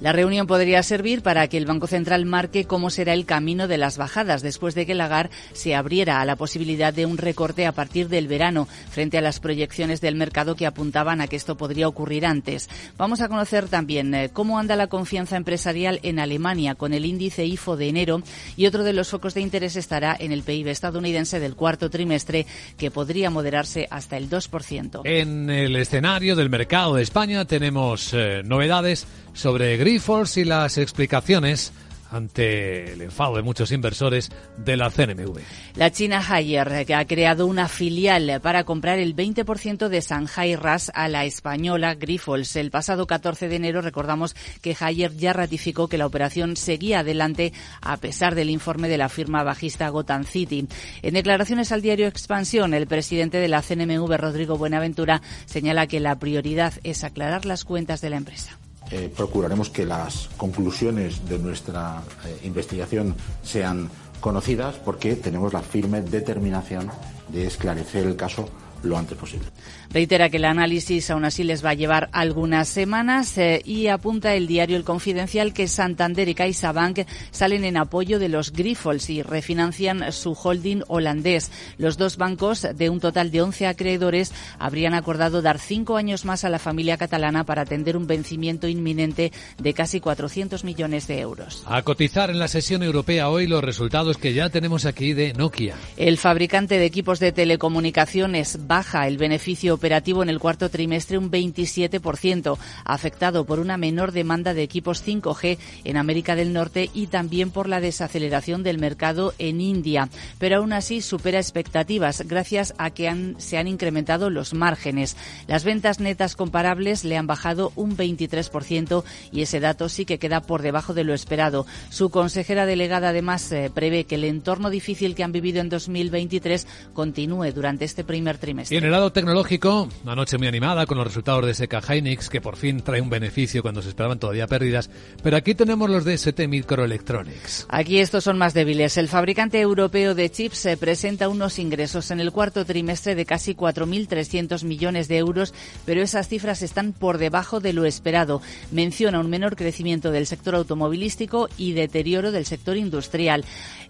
La 0.01 0.13
reunión 0.13 0.47
podría 0.47 0.83
servir 0.83 1.23
para 1.23 1.49
que 1.49 1.57
el 1.57 1.65
Banco 1.65 1.87
Central 1.87 2.27
marque 2.27 2.67
cómo 2.67 2.91
será 2.91 3.15
el 3.15 3.25
camino 3.25 3.67
de 3.67 3.79
las 3.79 3.97
bajadas 3.97 4.43
después 4.43 4.75
de 4.75 4.85
que 4.85 4.95
Lagarde 4.95 5.31
se 5.55 5.75
abriera 5.75 6.21
a 6.21 6.27
la 6.27 6.37
posibilidad 6.37 6.93
de 6.93 7.07
un 7.07 7.17
recorte 7.17 7.65
a 7.65 7.73
partir 7.73 8.09
del 8.09 8.29
verano 8.29 8.69
frente 8.91 9.17
a 9.17 9.23
las 9.23 9.41
proyecciones 9.41 10.03
del 10.03 10.15
mercado 10.15 10.55
que 10.55 10.67
apuntaban 10.67 11.23
a 11.23 11.29
que 11.29 11.37
esto 11.37 11.57
podría 11.57 11.89
ocurrir 11.89 12.27
antes. 12.27 12.69
Vamos 12.99 13.23
a 13.23 13.29
conocer 13.29 13.69
también 13.69 14.15
eh, 14.15 14.31
cómo 14.31 14.59
anda 14.59 14.77
la 14.77 14.89
confianza 14.89 15.37
empresarial 15.37 15.99
en 16.03 16.19
Alemania 16.19 16.75
con 16.75 16.93
el 16.93 17.07
índice 17.07 17.47
IFO 17.47 17.77
de 17.77 17.89
enero 17.89 18.23
y 18.57 18.67
otro 18.67 18.85
de 18.85 18.93
los 18.93 19.09
focos 19.09 19.33
de 19.33 19.41
interés 19.41 19.77
estará 19.77 20.15
en 20.19 20.31
el 20.31 20.43
PIB 20.43 20.69
estadounidense 20.69 21.41
del 21.41 21.55
cuarto 21.55 21.89
trimestre 21.89 22.47
que 22.77 22.91
podría 22.91 23.31
moderarse 23.31 23.89
hasta 23.91 24.19
el 24.19 24.29
2%. 24.29 25.01
En 25.05 25.49
el 25.49 25.75
escenario 25.77 26.37
del 26.37 26.51
mercado 26.51 26.97
de 26.97 27.03
España 27.03 27.47
tenemos 27.47 28.13
eh, 28.13 28.43
novedades 28.45 29.07
sobre 29.33 29.77
Grifols 29.87 30.37
y 30.37 30.45
las 30.45 30.79
explicaciones 30.79 31.73
ante 32.11 32.95
el 32.95 33.03
enfado 33.03 33.37
de 33.37 33.43
muchos 33.43 33.71
inversores 33.71 34.33
de 34.57 34.77
la 34.77 34.91
CNMV. 34.91 35.39
La 35.77 35.93
China 35.93 36.21
Haier, 36.29 36.85
que 36.85 36.97
ha 36.97 37.05
creado 37.05 37.47
una 37.47 37.69
filial 37.69 38.41
para 38.43 38.65
comprar 38.65 38.99
el 38.99 39.15
20% 39.15 39.87
de 39.87 40.01
Shanghai 40.01 40.57
RAS 40.57 40.91
a 40.93 41.07
la 41.07 41.25
española 41.25 41.95
Grifols. 41.95 42.57
El 42.57 42.73
pasado 42.73 43.07
14 43.07 43.47
de 43.47 43.55
enero 43.55 43.81
recordamos 43.81 44.35
que 44.61 44.77
Haier 44.77 45.17
ya 45.17 45.33
ratificó 45.33 45.87
que 45.87 45.99
la 45.99 46.07
operación 46.07 46.57
seguía 46.57 47.01
adelante 47.01 47.53
a 47.81 47.97
pesar 47.99 48.35
del 48.35 48.51
informe 48.51 48.89
de 48.89 48.99
la 48.99 49.09
firma 49.09 49.45
bajista 49.45 49.89
Gotham 49.89 50.25
City. 50.25 50.67
En 51.03 51.15
declaraciones 51.15 51.71
al 51.71 51.83
diario 51.83 52.09
Expansión, 52.09 52.75
el 52.75 52.89
presidente 52.89 53.39
de 53.39 53.47
la 53.47 53.63
CNMV, 53.63 54.17
Rodrigo 54.17 54.59
Buenaventura, 54.59 55.23
señala 55.45 55.87
que 55.87 56.01
la 56.01 56.19
prioridad 56.19 56.73
es 56.83 57.05
aclarar 57.05 57.47
las 57.47 57.65
cuentas 57.65 58.01
de 58.01 58.11
la 58.11 58.17
empresa. 58.17 58.59
Eh, 58.91 59.13
procuraremos 59.15 59.69
que 59.69 59.85
las 59.85 60.29
conclusiones 60.37 61.29
de 61.29 61.39
nuestra 61.39 62.03
eh, 62.25 62.41
investigación 62.45 63.17
sean 63.43 63.91
conocidas 64.21 64.77
porque 64.77 65.17
tenemos 65.17 65.53
la 65.53 65.61
firme 65.61 66.03
determinación 66.03 66.91
de 67.29 67.47
esclarecer 67.47 68.07
el 68.07 68.17
caso 68.17 68.49
lo 68.83 68.97
antes 68.97 69.19
posible. 69.19 69.47
Reitera 69.91 70.29
que 70.29 70.37
el 70.37 70.45
análisis 70.45 71.11
aún 71.11 71.25
así 71.25 71.45
les 71.45 71.65
va 71.65 71.71
a 71.71 71.75
llevar 71.75 72.09
algunas 72.13 72.69
semanas 72.69 73.37
eh, 73.39 73.63
y 73.65 73.89
apunta 73.89 74.35
el 74.35 74.47
diario 74.47 74.77
El 74.77 74.85
Confidencial 74.85 75.53
que 75.53 75.69
Santander 75.69 76.29
y 76.29 76.35
CaixaBank 76.35 77.01
salen 77.31 77.65
en 77.65 77.77
apoyo 77.77 78.19
de 78.19 78.29
los 78.29 78.53
Grifols 78.53 79.11
y 79.11 79.23
refinancian 79.23 80.13
su 80.13 80.33
holding 80.33 80.83
holandés. 80.89 81.51
Los 81.79 81.97
dos 81.97 82.17
bancos, 82.17 82.67
de 82.75 82.91
un 82.91 83.01
total 83.01 83.31
de 83.31 83.43
11 83.43 83.67
acreedores, 83.67 84.33
habrían 84.59 84.95
acordado 84.95 85.43
dar 85.43 85.59
cinco 85.59 85.97
años 85.97 86.25
más 86.25 86.45
a 86.45 86.51
la 86.51 86.59
familia 86.59 86.97
catalana 86.97 87.45
para 87.45 87.63
atender 87.63 87.97
un 87.97 88.07
vencimiento 88.07 88.69
inminente 88.69 89.33
de 89.59 89.75
casi 89.75 90.01
400 90.01 90.65
millones 90.65 91.07
de 91.07 91.21
euros. 91.21 91.63
A 91.67 91.83
cotizar 91.83 92.31
en 92.31 92.39
la 92.39 92.49
sesión 92.49 92.83
europea 92.83 93.29
hoy 93.29 93.47
los 93.47 93.63
resultados 93.63 94.19
que 94.19 94.35
ya 94.35 94.51
tenemos 94.51 94.85
aquí 94.85 95.13
de 95.13 95.33
Nokia. 95.33 95.75
El 95.97 96.19
fabricante 96.19 96.79
de 96.79 96.85
equipos 96.85 97.21
de 97.21 97.33
telecomunicaciones 97.33 98.67
baja 98.67 99.07
el 99.07 99.19
beneficio 99.19 99.76
operativo 99.77 100.23
en 100.23 100.29
el 100.29 100.41
cuarto 100.41 100.69
trimestre 100.69 101.19
un 101.19 101.31
27%, 101.31 102.59
afectado 102.85 103.45
por 103.45 103.61
una 103.61 103.77
menor 103.77 104.13
demanda 104.13 104.55
de 104.55 104.63
equipos 104.63 105.07
5G 105.07 105.59
en 105.85 105.97
América 105.97 106.35
del 106.35 106.53
Norte 106.53 106.91
y 106.93 107.07
también 107.07 107.51
por 107.51 107.69
la 107.69 107.81
desaceleración 107.81 108.63
del 108.63 108.79
mercado 108.79 109.35
en 109.39 109.61
India. 109.61 110.09
Pero 110.39 110.57
aún 110.57 110.73
así 110.73 111.01
supera 111.01 111.39
expectativas 111.39 112.23
gracias 112.27 112.75
a 112.79 112.91
que 112.91 113.09
han, 113.09 113.37
se 113.39 113.59
han 113.59 113.69
incrementado 113.69 114.31
los 114.31 114.55
márgenes. 114.55 115.17
Las 115.47 115.65
ventas 115.65 116.01
netas 116.01 116.37
comparables 116.37 117.05
le 117.05 117.17
han 117.17 117.27
bajado 117.27 117.73
un 117.77 117.97
23% 117.97 119.05
y 119.33 119.43
ese 119.43 119.61
dato 119.61 119.89
sí 119.89 120.05
que 120.05 120.19
queda 120.19 120.41
por 120.41 120.63
debajo 120.63 120.95
de 120.95 121.05
lo 121.05 121.15
esperado. 121.15 121.67
Su 121.91 122.11
consejera 122.11 122.67
delegada 122.67 123.11
además 123.11 123.51
eh, 123.53 123.71
prevé 123.73 124.05
que 124.05 124.17
el 124.17 124.25
entorno 124.25 124.71
difícil 124.71 125.15
que 125.15 125.25
han 125.25 125.33
vivido 125.33 125.61
en 125.61 125.69
2023 125.69 126.67
continúe 126.93 127.53
durante 127.53 127.85
este 127.85 128.05
primer 128.05 128.39
trimestre. 128.39 128.75
Y 128.75 128.79
en 128.79 128.85
el 128.85 128.91
lado 128.91 129.13
tecnológico, 129.13 129.66
una 129.67 130.15
noche 130.15 130.39
muy 130.39 130.47
animada 130.47 130.87
con 130.87 130.97
los 130.97 131.07
resultados 131.07 131.45
de 131.45 131.53
Seca 131.53 131.81
Hynix, 131.81 132.29
que 132.29 132.41
por 132.41 132.57
fin 132.57 132.83
trae 132.83 133.01
un 133.01 133.11
beneficio 133.11 133.63
cuando 133.63 133.83
se 133.83 133.89
esperaban 133.89 134.19
todavía 134.19 134.47
pérdidas. 134.47 134.91
Pero 135.23 135.37
aquí 135.37 135.57
tenemos 135.57 135.91
los 135.91 136.05
de 136.05 136.15
ST 136.15 136.47
Microelectronics. 136.47 137.67
Aquí 137.69 137.99
estos 137.99 138.23
son 138.23 138.39
más 138.39 138.55
débiles. 138.55 138.97
El 138.97 139.09
fabricante 139.09 139.61
europeo 139.61 140.15
de 140.15 140.31
chips 140.31 140.59
se 140.59 140.77
presenta 140.77 141.29
unos 141.29 141.59
ingresos 141.59 142.13
en 142.13 142.21
el 142.21 142.31
cuarto 142.31 142.65
trimestre 142.65 143.17
de 143.17 143.27
casi 143.27 143.55
4.300 143.55 144.63
millones 144.65 145.09
de 145.09 145.17
euros, 145.17 145.53
pero 145.85 146.01
esas 146.01 146.29
cifras 146.29 146.63
están 146.63 146.93
por 146.93 147.19
debajo 147.19 147.59
de 147.59 147.73
lo 147.73 147.87
esperado. 147.87 148.43
Menciona 148.71 149.19
un 149.19 149.31
menor 149.31 149.57
crecimiento 149.57 150.13
del 150.13 150.27
sector 150.27 150.55
automovilístico 150.55 151.49
y 151.57 151.73
deterioro 151.73 152.31
del 152.31 152.47
sector 152.47 152.77
industrial 152.77 153.45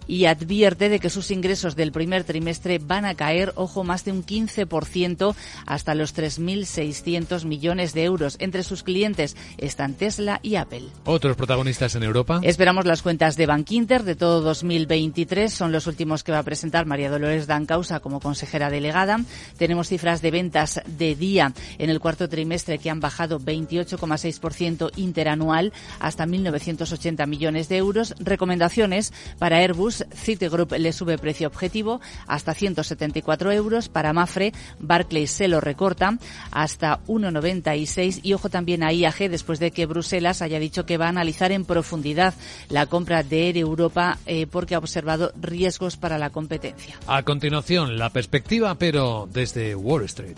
y 0.07 0.25
advierte 0.25 0.89
de 0.89 0.99
que 0.99 1.09
sus 1.09 1.31
ingresos 1.31 1.75
del 1.75 1.91
primer 1.91 2.23
trimestre 2.23 2.79
van 2.79 3.05
a 3.05 3.15
caer, 3.15 3.53
ojo, 3.55 3.83
más 3.83 4.05
de 4.05 4.11
un 4.11 4.25
15% 4.25 5.35
hasta 5.65 5.95
los 5.95 6.15
3.600 6.15 7.45
millones 7.45 7.93
de 7.93 8.03
euros. 8.03 8.37
Entre 8.39 8.63
sus 8.63 8.83
clientes 8.83 9.35
están 9.57 9.93
Tesla 9.93 10.39
y 10.41 10.55
Apple. 10.55 10.83
¿Otros 11.05 11.35
protagonistas 11.35 11.95
en 11.95 12.03
Europa? 12.03 12.39
Esperamos 12.43 12.85
las 12.85 13.01
cuentas 13.01 13.35
de 13.35 13.45
Bankinter 13.45 14.03
de 14.03 14.15
todo 14.15 14.41
2023. 14.41 15.53
Son 15.53 15.71
los 15.71 15.87
últimos 15.87 16.23
que 16.23 16.31
va 16.31 16.39
a 16.39 16.43
presentar 16.43 16.85
María 16.85 17.09
Dolores 17.09 17.47
Dancausa 17.47 17.99
como 17.99 18.19
consejera 18.19 18.69
delegada. 18.69 19.19
Tenemos 19.57 19.89
cifras 19.89 20.21
de 20.21 20.31
ventas 20.31 20.81
de 20.85 21.15
día 21.15 21.53
en 21.77 21.89
el 21.89 21.99
cuarto 21.99 22.29
trimestre 22.29 22.79
que 22.79 22.89
han 22.89 22.99
bajado 22.99 23.39
28,6% 23.39 24.91
interanual 24.95 25.73
hasta 25.99 26.25
1.980 26.25 27.27
millones 27.27 27.69
de 27.69 27.77
euros. 27.77 28.15
Recomendaciones 28.19 29.13
para 29.37 29.57
Airbus 29.57 29.96
Citigroup 30.13 30.73
le 30.73 30.93
sube 30.93 31.17
precio 31.17 31.47
objetivo 31.47 32.01
hasta 32.27 32.53
174 32.53 33.51
euros. 33.51 33.89
Para 33.89 34.13
Mafre, 34.13 34.53
Barclays 34.79 35.31
se 35.31 35.47
lo 35.47 35.61
recorta 35.61 36.17
hasta 36.51 36.99
1,96 37.05 38.19
y 38.23 38.33
ojo 38.33 38.49
también 38.49 38.83
a 38.83 38.91
IAG 38.91 39.29
después 39.29 39.59
de 39.59 39.71
que 39.71 39.85
Bruselas 39.85 40.41
haya 40.41 40.59
dicho 40.59 40.85
que 40.85 40.97
va 40.97 41.05
a 41.05 41.09
analizar 41.09 41.51
en 41.51 41.65
profundidad 41.65 42.33
la 42.69 42.85
compra 42.85 43.23
de 43.23 43.47
Air 43.47 43.57
Europa 43.57 44.17
eh, 44.25 44.47
porque 44.47 44.75
ha 44.75 44.79
observado 44.79 45.31
riesgos 45.39 45.97
para 45.97 46.17
la 46.17 46.29
competencia. 46.29 46.95
A 47.07 47.23
continuación, 47.23 47.97
la 47.97 48.09
perspectiva, 48.09 48.75
pero 48.75 49.27
desde 49.31 49.75
Wall 49.75 50.03
Street. 50.03 50.37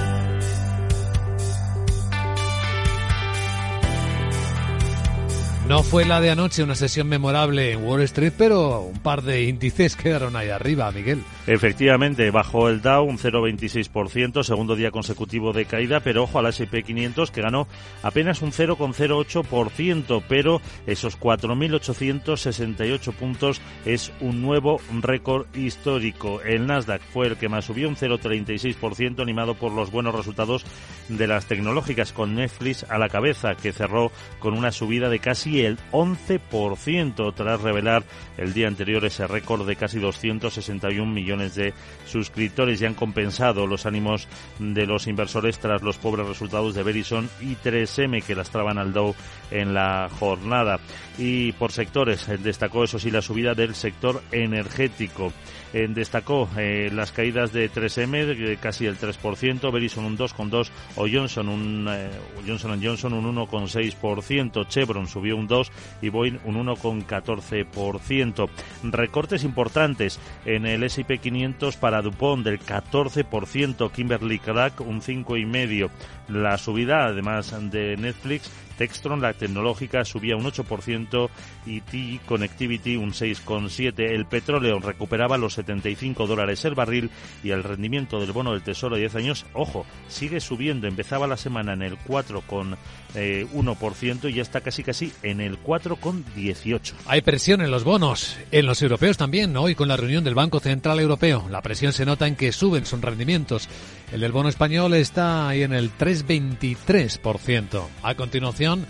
No 5.71 5.83
fue 5.83 6.03
la 6.03 6.19
de 6.19 6.29
anoche 6.29 6.63
una 6.63 6.75
sesión 6.75 7.07
memorable 7.07 7.71
en 7.71 7.85
Wall 7.85 8.01
Street, 8.01 8.33
pero 8.37 8.81
un 8.81 8.99
par 8.99 9.21
de 9.21 9.43
índices 9.43 9.95
quedaron 9.95 10.35
ahí 10.35 10.49
arriba, 10.49 10.91
Miguel. 10.91 11.23
Efectivamente, 11.47 12.29
bajó 12.29 12.69
el 12.69 12.81
Dow 12.81 13.03
un 13.03 13.17
0,26%, 13.17 14.43
segundo 14.43 14.75
día 14.75 14.91
consecutivo 14.91 15.53
de 15.53 15.65
caída, 15.65 15.99
pero 15.99 16.23
ojo 16.23 16.37
al 16.37 16.45
S&P 16.45 16.83
500 16.83 17.31
que 17.31 17.41
ganó 17.41 17.67
apenas 18.03 18.43
un 18.43 18.51
0,08%, 18.51 20.23
pero 20.27 20.61
esos 20.85 21.19
4.868 21.19 23.13
puntos 23.13 23.59
es 23.85 24.11
un 24.21 24.43
nuevo 24.43 24.79
récord 25.01 25.47
histórico. 25.55 26.41
El 26.41 26.67
Nasdaq 26.67 27.01
fue 27.01 27.25
el 27.27 27.37
que 27.37 27.49
más 27.49 27.65
subió 27.65 27.89
un 27.89 27.95
0,36%, 27.95 29.21
animado 29.21 29.55
por 29.55 29.71
los 29.71 29.89
buenos 29.89 30.13
resultados 30.13 30.63
de 31.09 31.25
las 31.25 31.47
tecnológicas, 31.47 32.13
con 32.13 32.35
Netflix 32.35 32.85
a 32.87 32.99
la 32.99 33.09
cabeza, 33.09 33.55
que 33.55 33.73
cerró 33.73 34.11
con 34.37 34.55
una 34.55 34.71
subida 34.71 35.09
de 35.09 35.17
casi 35.17 35.61
el 35.61 35.79
11% 35.91 37.33
tras 37.33 37.61
revelar 37.61 38.03
el 38.37 38.53
día 38.53 38.67
anterior 38.67 39.03
ese 39.05 39.25
récord 39.25 39.67
de 39.67 39.75
casi 39.75 39.99
261 39.99 41.11
millones 41.11 41.31
de 41.49 41.73
suscriptores 42.05 42.81
y 42.81 42.85
han 42.85 42.93
compensado 42.93 43.67
los 43.67 43.85
ánimos 43.85 44.27
de 44.59 44.85
los 44.85 45.07
inversores 45.07 45.59
tras 45.59 45.81
los 45.81 45.97
pobres 45.97 46.27
resultados 46.27 46.75
de 46.75 46.83
Verizon 46.83 47.29
y 47.39 47.55
3M 47.55 48.23
que 48.23 48.35
lastraban 48.35 48.77
al 48.77 48.93
Dow 48.93 49.15
en 49.49 49.73
la 49.73 50.09
jornada. 50.19 50.79
Y 51.17 51.51
por 51.53 51.71
sectores, 51.71 52.27
destacó 52.41 52.83
eso 52.83 52.99
sí 52.99 53.11
la 53.11 53.21
subida 53.21 53.53
del 53.53 53.75
sector 53.75 54.21
energético. 54.31 55.33
Eh, 55.73 55.87
destacó 55.89 56.49
eh, 56.57 56.89
las 56.93 57.11
caídas 57.11 57.53
de 57.53 57.71
3M, 57.71 58.25
de 58.25 58.57
casi 58.57 58.85
el 58.85 58.97
3%, 58.97 59.71
Verizon 59.71 60.03
un 60.05 60.17
2,2% 60.17 60.69
o 60.97 61.07
Johnson, 61.11 61.47
un, 61.47 61.87
eh, 61.89 62.09
Johnson 62.45 62.81
Johnson 62.83 63.13
un 63.13 63.35
1,6%, 63.35 64.67
Chevron 64.67 65.07
subió 65.07 65.37
un 65.37 65.47
2% 65.47 65.69
y 66.01 66.09
Boeing 66.09 66.39
un 66.43 66.55
1,14%. 66.67 68.49
Recortes 68.83 69.43
importantes 69.43 70.19
en 70.45 70.65
el 70.65 70.83
S&P 70.83 71.19
500 71.19 71.77
para 71.77 72.01
DuPont 72.01 72.43
del 72.43 72.59
14%, 72.59 73.91
Kimberly 73.91 74.39
Clark 74.39 74.81
un 74.81 75.01
5,5%. 75.01 75.89
La 76.27 76.57
subida, 76.57 77.05
además 77.05 77.53
de 77.71 77.97
Netflix, 77.97 78.49
Textron, 78.77 79.21
la 79.21 79.33
tecnológica, 79.33 80.05
subía 80.05 80.35
un 80.35 80.45
8% 80.45 81.29
y 81.65 81.81
T 81.81 82.19
Connectivity 82.25 82.95
un 82.95 83.11
6,7%. 83.11 83.99
El 83.99 84.25
petróleo 84.25 84.79
recuperaba 84.79 85.37
los 85.37 85.53
75 85.53 86.27
dólares 86.27 86.63
el 86.65 86.75
barril 86.75 87.09
y 87.43 87.51
el 87.51 87.63
rendimiento 87.63 88.19
del 88.19 88.31
bono 88.31 88.53
del 88.53 88.63
Tesoro 88.63 88.95
de 88.95 89.01
10 89.01 89.15
años, 89.15 89.45
ojo, 89.53 89.85
sigue 90.07 90.39
subiendo. 90.39 90.87
Empezaba 90.87 91.27
la 91.27 91.37
semana 91.37 91.73
en 91.73 91.81
el 91.81 91.97
4,1% 91.99 92.77
eh, 93.15 94.29
y 94.29 94.33
ya 94.33 94.41
está 94.41 94.61
casi 94.61 94.83
casi 94.83 95.11
en 95.23 95.41
el 95.41 95.61
4,18%. 95.61 96.93
Hay 97.07 97.21
presión 97.21 97.61
en 97.61 97.71
los 97.71 97.83
bonos, 97.83 98.37
en 98.51 98.65
los 98.65 98.81
europeos 98.81 99.17
también, 99.17 99.55
hoy 99.57 99.75
con 99.75 99.87
la 99.87 99.97
reunión 99.97 100.23
del 100.23 100.35
Banco 100.35 100.59
Central 100.59 100.99
Europeo. 100.99 101.47
La 101.49 101.61
presión 101.61 101.93
se 101.93 102.05
nota 102.05 102.27
en 102.27 102.35
que 102.35 102.51
suben 102.51 102.85
sus 102.85 103.01
rendimientos. 103.01 103.67
El 104.11 104.21
del 104.21 104.31
bono 104.31 104.49
español 104.49 104.93
está 104.93 105.47
ahí 105.47 105.63
en 105.63 105.73
el 105.73 105.91
3,23%. 105.97 107.87
A 108.03 108.15
continuación, 108.15 108.85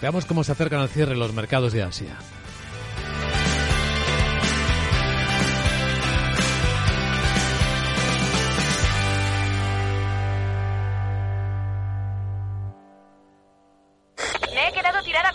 Veamos 0.00 0.24
cómo 0.26 0.44
se 0.44 0.52
acercan 0.52 0.80
al 0.80 0.88
cierre 0.88 1.16
los 1.16 1.32
mercados 1.32 1.72
de 1.72 1.82
Asia. 1.82 2.16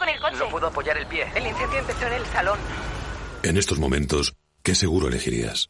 el 0.09 0.19
coche. 0.19 0.37
No 0.37 0.49
puedo 0.49 0.67
apoyar 0.67 0.97
el 0.97 1.07
pie. 1.07 1.25
El 1.33 1.47
incendio 1.47 1.79
empezó 1.79 2.05
en 2.07 2.13
el 2.13 2.25
salón. 2.27 2.59
En 3.43 3.57
estos 3.57 3.79
momentos, 3.79 4.35
¿qué 4.61 4.75
seguro 4.75 5.07
elegirías? 5.07 5.69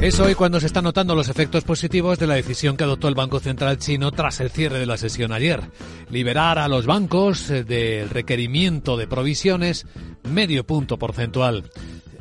Es 0.00 0.18
hoy 0.18 0.34
cuando 0.34 0.58
se 0.60 0.66
están 0.66 0.84
notando 0.84 1.14
los 1.14 1.28
efectos 1.28 1.62
positivos 1.62 2.18
de 2.18 2.26
la 2.26 2.34
decisión 2.34 2.74
que 2.74 2.84
adoptó 2.84 3.06
el 3.06 3.14
Banco 3.14 3.38
Central 3.38 3.76
chino 3.76 4.10
tras 4.12 4.40
el 4.40 4.48
cierre 4.48 4.78
de 4.78 4.86
la 4.86 4.96
sesión 4.96 5.30
ayer. 5.30 5.60
Liberar 6.08 6.58
a 6.58 6.68
los 6.68 6.86
bancos 6.86 7.50
eh, 7.50 7.64
del 7.64 8.08
requerimiento 8.08 8.96
de 8.96 9.06
provisiones 9.06 9.86
medio 10.22 10.64
punto 10.64 10.98
porcentual. 10.98 11.70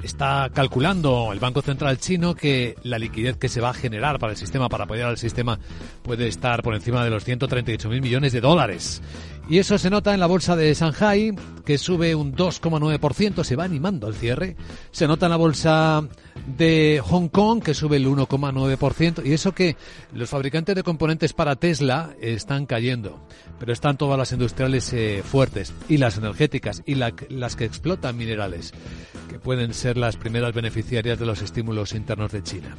Está 0.04 0.50
calculando 0.54 1.32
el 1.32 1.40
Banco 1.40 1.62
Central 1.62 2.00
chino 2.00 2.36
que 2.36 2.76
la 2.84 3.00
liquidez 3.00 3.38
que 3.38 3.48
se 3.48 3.62
va 3.62 3.70
a 3.70 3.74
generar 3.74 4.20
para 4.20 4.34
el 4.34 4.38
sistema, 4.38 4.68
para 4.68 4.84
apoyar 4.84 5.08
al 5.08 5.18
sistema, 5.18 5.58
puede 6.04 6.28
estar 6.28 6.62
por 6.62 6.76
encima 6.76 7.06
de 7.06 7.12
los 7.12 7.26
138.000 7.26 8.02
millones 8.02 8.34
de 8.34 8.42
dólares. 8.42 9.02
Y 9.50 9.58
eso 9.58 9.80
se 9.80 9.90
nota 9.90 10.14
en 10.14 10.20
la 10.20 10.28
bolsa 10.28 10.56
de 10.56 10.72
Shanghai, 10.76 11.36
que 11.66 11.80
sube 11.80 12.14
un 12.14 12.36
2,9%, 12.36 13.44
se 13.44 13.56
va 13.56 13.64
animando 13.64 14.06
al 14.06 14.14
cierre. 14.14 14.56
Se 14.92 15.08
nota 15.08 15.26
en 15.26 15.32
la 15.32 15.38
bolsa 15.38 16.08
de 16.56 17.02
Hong 17.04 17.30
Kong, 17.30 17.64
que 17.64 17.74
sube 17.74 17.98
el 17.98 18.08
1,9%. 18.08 19.26
Y 19.26 19.34
eso 19.34 19.56
que 19.56 19.76
los 20.14 20.30
fabricantes 20.30 20.76
de 20.76 20.84
componentes 20.84 21.34
para 21.34 21.56
Tesla 21.56 22.12
están 22.22 22.68
cayendo. 22.68 23.20
Pero 23.60 23.74
están 23.74 23.98
todas 23.98 24.20
las 24.20 24.32
industriales 24.32 24.94
eh, 24.94 25.24
fuertes 25.26 25.74
y 25.90 25.98
las 25.98 26.18
energéticas 26.20 26.84
y 26.86 26.94
las 26.94 27.56
que 27.56 27.66
explotan 27.66 28.18
minerales, 28.18 28.72
que 29.30 29.40
pueden 29.40 29.74
ser 29.74 29.98
las 29.98 30.16
primeras 30.16 30.54
beneficiarias 30.54 31.18
de 31.18 31.26
los 31.26 31.42
estímulos 31.42 31.94
internos 31.94 32.32
de 32.32 32.44
China. 32.44 32.78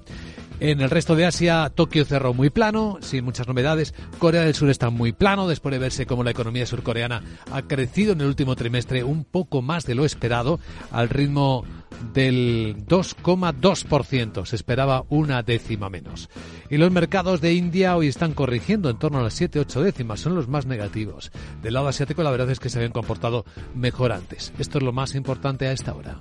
En 0.60 0.82
el 0.82 0.90
resto 0.90 1.16
de 1.16 1.24
Asia, 1.24 1.72
Tokio 1.74 2.04
cerró 2.04 2.34
muy 2.34 2.50
plano, 2.50 2.98
sin 3.00 3.24
muchas 3.24 3.48
novedades. 3.48 3.94
Corea 4.18 4.42
del 4.42 4.54
Sur 4.54 4.68
está 4.68 4.90
muy 4.90 5.12
plano 5.12 5.48
después 5.48 5.72
de 5.72 5.78
verse 5.78 6.04
como 6.04 6.22
la 6.22 6.32
economía 6.32 6.66
surcoreana 6.66 7.22
ha 7.50 7.62
crecido 7.62 8.12
en 8.12 8.20
el 8.20 8.26
último 8.26 8.56
trimestre 8.56 9.02
un 9.02 9.24
poco 9.24 9.62
más 9.62 9.86
de 9.86 9.94
lo 9.94 10.04
esperado, 10.04 10.60
al 10.92 11.08
ritmo 11.08 11.64
del 12.12 12.84
2,2%. 12.86 14.44
Se 14.44 14.56
esperaba 14.56 15.06
una 15.08 15.42
décima 15.42 15.88
menos. 15.88 16.28
Y 16.68 16.76
los 16.76 16.92
mercados 16.92 17.40
de 17.40 17.54
India 17.54 17.96
hoy 17.96 18.08
están 18.08 18.34
corrigiendo 18.34 18.90
en 18.90 18.98
torno 18.98 19.18
a 19.18 19.22
las 19.22 19.40
7-8 19.40 19.80
décimas. 19.80 20.20
Son 20.20 20.34
los 20.34 20.46
más 20.46 20.66
negativos. 20.66 21.32
Del 21.62 21.72
lado 21.72 21.88
asiático 21.88 22.22
la 22.22 22.30
verdad 22.30 22.50
es 22.50 22.60
que 22.60 22.68
se 22.68 22.76
habían 22.76 22.92
comportado 22.92 23.46
mejor 23.74 24.12
antes. 24.12 24.52
Esto 24.58 24.76
es 24.76 24.84
lo 24.84 24.92
más 24.92 25.14
importante 25.14 25.66
a 25.68 25.72
esta 25.72 25.94
hora. 25.94 26.20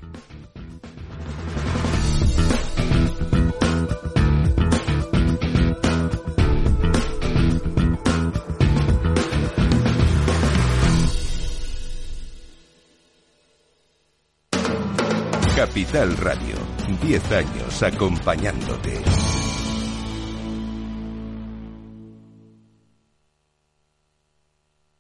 Capital 15.80 16.18
Radio, 16.18 16.56
10 17.02 17.32
años 17.32 17.84
acompañándote. 17.84 19.02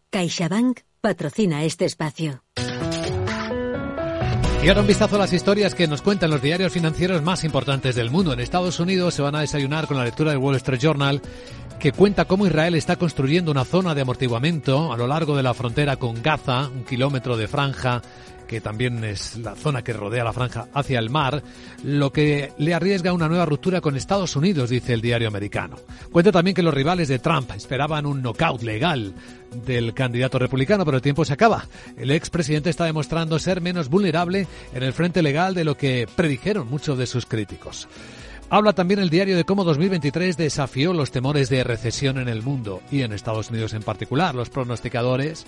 CaixaBank 0.09 0.79
patrocina 1.01 1.65
este 1.65 1.83
espacio. 1.83 2.43
Y 4.63 4.69
ahora 4.69 4.79
un 4.79 4.87
vistazo 4.87 5.17
a 5.17 5.19
las 5.19 5.33
historias 5.33 5.75
que 5.75 5.85
nos 5.85 6.01
cuentan 6.01 6.29
los 6.29 6.41
diarios 6.41 6.71
financieros 6.71 7.21
más 7.23 7.43
importantes 7.43 7.95
del 7.95 8.09
mundo. 8.09 8.31
En 8.31 8.39
Estados 8.39 8.79
Unidos 8.79 9.13
se 9.13 9.21
van 9.21 9.35
a 9.35 9.41
desayunar 9.41 9.85
con 9.85 9.97
la 9.97 10.05
lectura 10.05 10.31
del 10.31 10.39
Wall 10.39 10.55
Street 10.55 10.79
Journal 10.79 11.21
que 11.77 11.91
cuenta 11.91 12.23
cómo 12.23 12.47
Israel 12.47 12.75
está 12.75 12.95
construyendo 12.95 13.51
una 13.51 13.65
zona 13.65 13.93
de 13.95 14.01
amortiguamiento 14.01 14.93
a 14.93 14.97
lo 14.97 15.07
largo 15.07 15.35
de 15.35 15.43
la 15.43 15.53
frontera 15.53 15.97
con 15.97 16.21
Gaza, 16.23 16.69
un 16.69 16.85
kilómetro 16.85 17.35
de 17.35 17.49
franja 17.49 18.01
que 18.49 18.61
también 18.61 19.03
es 19.03 19.37
la 19.37 19.55
zona 19.55 19.83
que 19.83 19.93
rodea 19.93 20.23
la 20.23 20.33
franja 20.33 20.69
hacia 20.73 20.97
el 20.97 21.11
mar, 21.11 21.43
lo 21.83 22.11
que 22.11 22.51
le 22.57 22.73
arriesga 22.73 23.13
una 23.13 23.27
nueva 23.27 23.45
ruptura 23.45 23.79
con 23.79 23.95
Estados 23.95 24.35
Unidos, 24.35 24.71
dice 24.71 24.93
el 24.93 25.01
diario 25.01 25.27
americano. 25.27 25.77
Cuenta 26.11 26.31
también 26.31 26.55
que 26.55 26.63
los 26.63 26.73
rivales 26.73 27.09
de 27.09 27.19
Trump 27.19 27.51
esperaban 27.55 28.07
un 28.07 28.23
knockout 28.23 28.63
legal 28.63 29.13
del 29.63 29.93
candidato 29.93 30.39
republicano, 30.39 30.83
pero 30.83 30.97
el 30.97 31.03
tiempo 31.03 31.25
se 31.25 31.33
acaba. 31.33 31.67
El 31.95 32.09
expresidente 32.09 32.71
está 32.71 32.85
demostrando 32.85 33.37
ser 33.37 33.61
menos 33.61 33.87
vulnerable 33.87 34.47
en 34.73 34.81
el 34.81 34.93
frente 34.93 35.21
legal 35.21 35.53
de 35.53 35.63
lo 35.63 35.77
que 35.77 36.07
predijeron 36.15 36.67
muchos 36.67 36.97
de 36.97 37.05
sus 37.05 37.27
críticos. 37.27 37.87
Habla 38.51 38.73
también 38.73 38.99
el 38.99 39.11
diario 39.11 39.37
de 39.37 39.45
cómo 39.45 39.63
2023 39.63 40.35
desafió 40.35 40.91
los 40.91 41.11
temores 41.11 41.49
de 41.49 41.63
recesión 41.63 42.17
en 42.17 42.27
el 42.27 42.41
mundo 42.41 42.81
y 42.89 43.03
en 43.03 43.13
Estados 43.13 43.51
Unidos 43.51 43.73
en 43.73 43.83
particular. 43.83 44.33
Los 44.33 44.49
pronosticadores 44.49 45.45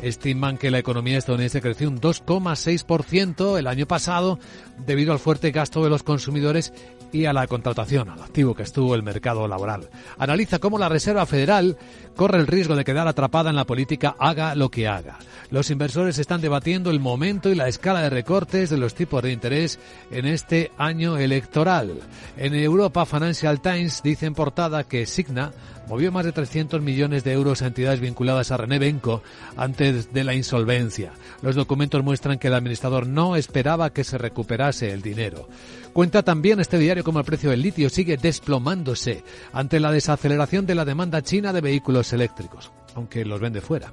estiman 0.00 0.56
que 0.56 0.70
la 0.70 0.78
economía 0.78 1.18
estadounidense 1.18 1.60
creció 1.60 1.88
un 1.88 2.00
2,6% 2.00 3.58
el 3.58 3.66
año 3.66 3.86
pasado 3.86 4.38
debido 4.86 5.12
al 5.12 5.18
fuerte 5.18 5.50
gasto 5.50 5.82
de 5.82 5.90
los 5.90 6.04
consumidores 6.04 6.72
y 7.10 7.24
a 7.24 7.32
la 7.32 7.48
contratación, 7.48 8.08
al 8.08 8.22
activo 8.22 8.54
que 8.54 8.62
estuvo 8.62 8.94
el 8.94 9.02
mercado 9.02 9.48
laboral. 9.48 9.90
Analiza 10.16 10.60
cómo 10.60 10.78
la 10.78 10.88
Reserva 10.88 11.26
Federal 11.26 11.76
corre 12.16 12.38
el 12.38 12.46
riesgo 12.46 12.76
de 12.76 12.84
quedar 12.84 13.08
atrapada 13.08 13.50
en 13.50 13.56
la 13.56 13.64
política 13.64 14.16
haga 14.18 14.54
lo 14.54 14.70
que 14.70 14.88
haga. 14.88 15.18
Los 15.50 15.70
inversores 15.70 16.18
están 16.18 16.40
debatiendo 16.40 16.90
el 16.90 17.00
momento 17.00 17.50
y 17.50 17.54
la 17.54 17.68
escala 17.68 18.02
de 18.02 18.10
recortes 18.10 18.70
de 18.70 18.78
los 18.78 18.94
tipos 18.94 19.22
de 19.22 19.32
interés 19.32 19.78
en 20.10 20.26
este 20.26 20.72
año 20.78 21.16
electoral. 21.16 22.00
En 22.36 22.54
Europa, 22.54 23.06
Financial 23.06 23.60
Times 23.60 24.02
dice 24.02 24.26
en 24.26 24.34
portada 24.34 24.84
que 24.84 25.06
Signa 25.06 25.52
movió 25.88 26.10
más 26.10 26.24
de 26.24 26.32
300 26.32 26.80
millones 26.80 27.24
de 27.24 27.32
euros 27.32 27.62
a 27.62 27.66
entidades 27.66 28.00
vinculadas 28.00 28.50
a 28.50 28.56
René 28.56 28.78
Benco 28.78 29.22
antes 29.56 30.12
de 30.12 30.24
la 30.24 30.34
insolvencia. 30.34 31.12
Los 31.42 31.54
documentos 31.54 32.02
muestran 32.02 32.38
que 32.38 32.48
el 32.48 32.54
administrador 32.54 33.06
no 33.06 33.36
esperaba 33.36 33.90
que 33.90 34.04
se 34.04 34.18
recuperase 34.18 34.92
el 34.92 35.02
dinero. 35.02 35.48
Cuenta 35.92 36.24
también 36.24 36.58
este 36.58 36.78
diario 36.78 37.04
como 37.04 37.20
el 37.20 37.24
precio 37.24 37.50
del 37.50 37.62
litio 37.62 37.88
sigue 37.88 38.16
desplomándose 38.16 39.22
ante 39.52 39.78
la 39.78 39.92
desaceleración 39.92 40.66
de 40.66 40.74
la 40.74 40.84
demanda 40.84 41.22
china 41.22 41.52
de 41.52 41.60
vehículos 41.60 42.03
eléctricos, 42.12 42.70
aunque 42.94 43.24
los 43.24 43.40
vende 43.40 43.60
fuera. 43.60 43.92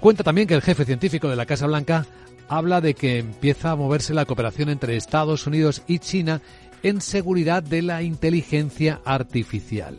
Cuenta 0.00 0.22
también 0.22 0.46
que 0.46 0.54
el 0.54 0.62
jefe 0.62 0.84
científico 0.84 1.28
de 1.28 1.36
la 1.36 1.46
Casa 1.46 1.66
Blanca 1.66 2.06
habla 2.48 2.80
de 2.80 2.94
que 2.94 3.18
empieza 3.18 3.70
a 3.70 3.76
moverse 3.76 4.14
la 4.14 4.26
cooperación 4.26 4.68
entre 4.68 4.96
Estados 4.96 5.46
Unidos 5.46 5.82
y 5.86 5.98
China 5.98 6.40
en 6.82 7.00
seguridad 7.00 7.62
de 7.62 7.82
la 7.82 8.02
inteligencia 8.02 9.00
artificial. 9.04 9.98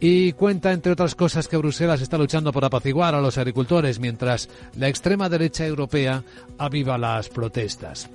Y 0.00 0.32
cuenta, 0.32 0.72
entre 0.72 0.92
otras 0.92 1.14
cosas, 1.14 1.48
que 1.48 1.56
Bruselas 1.56 2.02
está 2.02 2.18
luchando 2.18 2.52
por 2.52 2.64
apaciguar 2.64 3.14
a 3.14 3.20
los 3.20 3.38
agricultores 3.38 4.00
mientras 4.00 4.48
la 4.76 4.88
extrema 4.88 5.28
derecha 5.28 5.64
europea 5.66 6.24
aviva 6.58 6.98
las 6.98 7.28
protestas. 7.28 8.10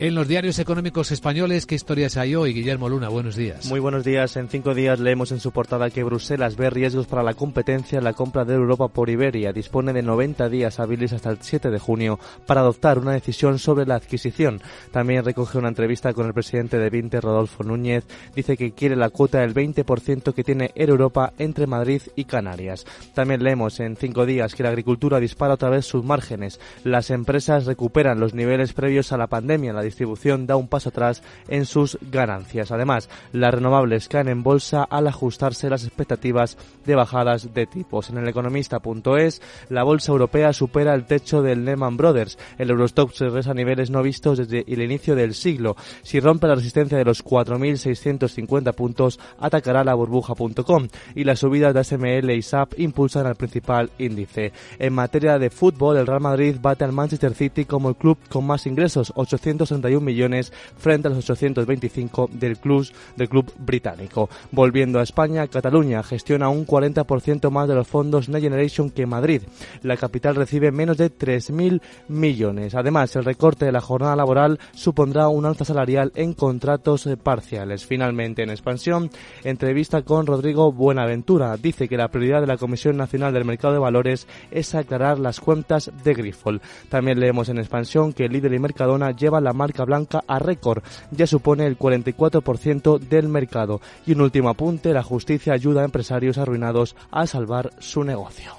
En 0.00 0.14
los 0.14 0.28
diarios 0.28 0.60
económicos 0.60 1.10
españoles, 1.10 1.66
¿qué 1.66 1.74
historias 1.74 2.16
hay 2.16 2.36
hoy? 2.36 2.54
Guillermo 2.54 2.88
Luna, 2.88 3.08
buenos 3.08 3.34
días. 3.34 3.66
Muy 3.66 3.80
buenos 3.80 4.04
días. 4.04 4.36
En 4.36 4.48
cinco 4.48 4.72
días 4.72 5.00
leemos 5.00 5.32
en 5.32 5.40
su 5.40 5.50
portada 5.50 5.90
que 5.90 6.04
Bruselas 6.04 6.54
ve 6.54 6.70
riesgos 6.70 7.08
para 7.08 7.24
la 7.24 7.34
competencia 7.34 7.98
en 7.98 8.04
la 8.04 8.12
compra 8.12 8.44
de 8.44 8.54
Europa 8.54 8.86
por 8.86 9.10
Iberia. 9.10 9.52
Dispone 9.52 9.92
de 9.92 10.02
90 10.02 10.48
días 10.50 10.78
hábiles 10.78 11.12
hasta 11.12 11.30
el 11.30 11.38
7 11.40 11.70
de 11.70 11.80
junio 11.80 12.20
para 12.46 12.60
adoptar 12.60 13.00
una 13.00 13.10
decisión 13.10 13.58
sobre 13.58 13.86
la 13.86 13.96
adquisición. 13.96 14.60
También 14.92 15.24
recoge 15.24 15.58
una 15.58 15.66
entrevista 15.66 16.12
con 16.12 16.28
el 16.28 16.32
presidente 16.32 16.78
de 16.78 16.90
Vinte, 16.90 17.20
Rodolfo 17.20 17.64
Núñez. 17.64 18.04
Dice 18.36 18.56
que 18.56 18.70
quiere 18.70 18.94
la 18.94 19.10
cuota 19.10 19.40
del 19.40 19.52
20% 19.52 20.32
que 20.32 20.44
tiene 20.44 20.70
Air 20.76 20.90
Europa 20.90 21.32
entre 21.38 21.66
Madrid 21.66 22.02
y 22.14 22.22
Canarias. 22.22 22.86
También 23.14 23.42
leemos 23.42 23.80
en 23.80 23.96
cinco 23.96 24.26
días 24.26 24.54
que 24.54 24.62
la 24.62 24.68
agricultura 24.68 25.18
dispara 25.18 25.54
otra 25.54 25.70
vez 25.70 25.86
sus 25.86 26.04
márgenes. 26.04 26.60
Las 26.84 27.10
empresas 27.10 27.66
recuperan 27.66 28.20
los 28.20 28.32
niveles 28.32 28.72
previos 28.74 29.10
a 29.10 29.16
la 29.16 29.26
pandemia. 29.26 29.72
La 29.72 29.87
distribución 29.88 30.46
da 30.46 30.56
un 30.56 30.68
paso 30.68 30.88
atrás 30.90 31.22
en 31.48 31.66
sus 31.66 31.98
ganancias. 32.10 32.70
Además, 32.70 33.08
las 33.32 33.52
renovables 33.52 34.08
caen 34.08 34.28
en 34.28 34.42
bolsa 34.42 34.84
al 34.84 35.06
ajustarse 35.06 35.70
las 35.70 35.84
expectativas 35.84 36.56
de 36.86 36.94
bajadas 36.94 37.52
de 37.54 37.66
tipos. 37.66 38.10
En 38.10 38.18
el 38.18 38.28
economista.es, 38.28 39.42
la 39.68 39.82
bolsa 39.82 40.12
europea 40.12 40.52
supera 40.52 40.94
el 40.94 41.06
techo 41.06 41.42
del 41.42 41.64
Lehman 41.64 41.96
Brothers. 41.96 42.38
El 42.58 42.70
Eurostock 42.70 43.12
se 43.12 43.24
regresa 43.24 43.50
a 43.50 43.54
niveles 43.54 43.90
no 43.90 44.02
vistos 44.02 44.38
desde 44.38 44.64
el 44.66 44.82
inicio 44.82 45.14
del 45.14 45.34
siglo. 45.34 45.76
Si 46.02 46.20
rompe 46.20 46.46
la 46.46 46.54
resistencia 46.54 46.98
de 46.98 47.04
los 47.04 47.24
4.650 47.24 48.74
puntos, 48.74 49.18
atacará 49.38 49.84
la 49.84 49.94
burbuja.com 49.94 50.88
y 51.14 51.24
las 51.24 51.40
subidas 51.40 51.74
de 51.74 51.84
SML 51.84 52.30
y 52.30 52.42
SAP 52.42 52.78
impulsan 52.78 53.26
al 53.26 53.36
principal 53.36 53.90
índice. 53.98 54.52
En 54.78 54.92
materia 54.92 55.38
de 55.38 55.50
fútbol, 55.50 55.96
el 55.96 56.06
Real 56.06 56.20
Madrid 56.20 56.56
bate 56.60 56.84
al 56.84 56.92
Manchester 56.92 57.34
City 57.34 57.64
como 57.64 57.88
el 57.88 57.96
club 57.96 58.18
con 58.28 58.46
más 58.46 58.66
ingresos, 58.66 59.12
800 59.14 59.70
861 59.78 60.00
millones 60.00 60.52
frente 60.76 61.08
a 61.08 61.10
los 61.10 61.28
825 61.28 62.30
del 62.32 62.58
club, 62.58 62.86
del 63.16 63.28
club 63.28 63.52
británico. 63.58 64.28
Volviendo 64.50 64.98
a 64.98 65.02
España, 65.02 65.46
Cataluña 65.46 66.02
gestiona 66.02 66.48
un 66.48 66.66
40% 66.66 67.50
más 67.50 67.68
de 67.68 67.74
los 67.74 67.86
fondos 67.86 68.28
Next 68.28 68.44
Generation 68.44 68.90
que 68.90 69.06
Madrid. 69.06 69.42
La 69.82 69.96
capital 69.96 70.36
recibe 70.36 70.70
menos 70.70 70.96
de 70.96 71.12
3.000 71.12 71.80
millones. 72.08 72.74
Además, 72.74 73.14
el 73.16 73.24
recorte 73.24 73.64
de 73.64 73.72
la 73.72 73.80
jornada 73.80 74.16
laboral 74.16 74.58
supondrá 74.72 75.28
un 75.28 75.46
alza 75.46 75.64
salarial 75.64 76.12
en 76.14 76.34
contratos 76.34 77.06
eh, 77.06 77.16
parciales. 77.16 77.84
Finalmente, 77.84 78.42
en 78.42 78.50
expansión, 78.50 79.10
entrevista 79.44 80.02
con 80.02 80.26
Rodrigo 80.26 80.72
Buenaventura. 80.72 81.56
Dice 81.56 81.88
que 81.88 81.96
la 81.96 82.08
prioridad 82.08 82.40
de 82.40 82.46
la 82.46 82.56
Comisión 82.56 82.96
Nacional 82.96 83.32
del 83.32 83.44
Mercado 83.44 83.74
de 83.74 83.80
Valores 83.80 84.26
es 84.50 84.74
aclarar 84.74 85.18
las 85.18 85.40
cuentas 85.40 85.90
de 86.04 86.14
Grifol. 86.14 86.60
También 86.88 87.20
leemos 87.20 87.48
en 87.48 87.58
expansión 87.58 88.12
que 88.12 88.28
líder 88.28 88.54
y 88.54 88.58
Mercadona 88.58 89.10
lleva 89.10 89.40
la 89.40 89.52
marca 89.68 89.84
blanca 89.84 90.24
a 90.26 90.38
récord. 90.38 90.82
Ya 91.10 91.26
supone 91.26 91.66
el 91.66 91.78
44% 91.78 92.98
del 92.98 93.28
mercado. 93.28 93.80
Y 94.06 94.12
un 94.12 94.22
último 94.22 94.48
apunte, 94.48 94.92
la 94.92 95.02
justicia 95.02 95.52
ayuda 95.52 95.82
a 95.82 95.84
empresarios 95.84 96.38
arruinados 96.38 96.96
a 97.10 97.26
salvar 97.26 97.70
su 97.78 98.04
negocio. 98.04 98.52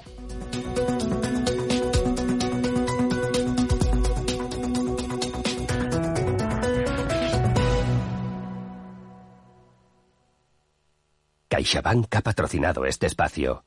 CaixaBank 11.48 12.14
ha 12.14 12.20
patrocinado 12.20 12.86
este 12.86 13.06
espacio. 13.06 13.64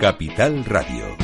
Capital 0.00 0.64
Radio. 0.66 1.23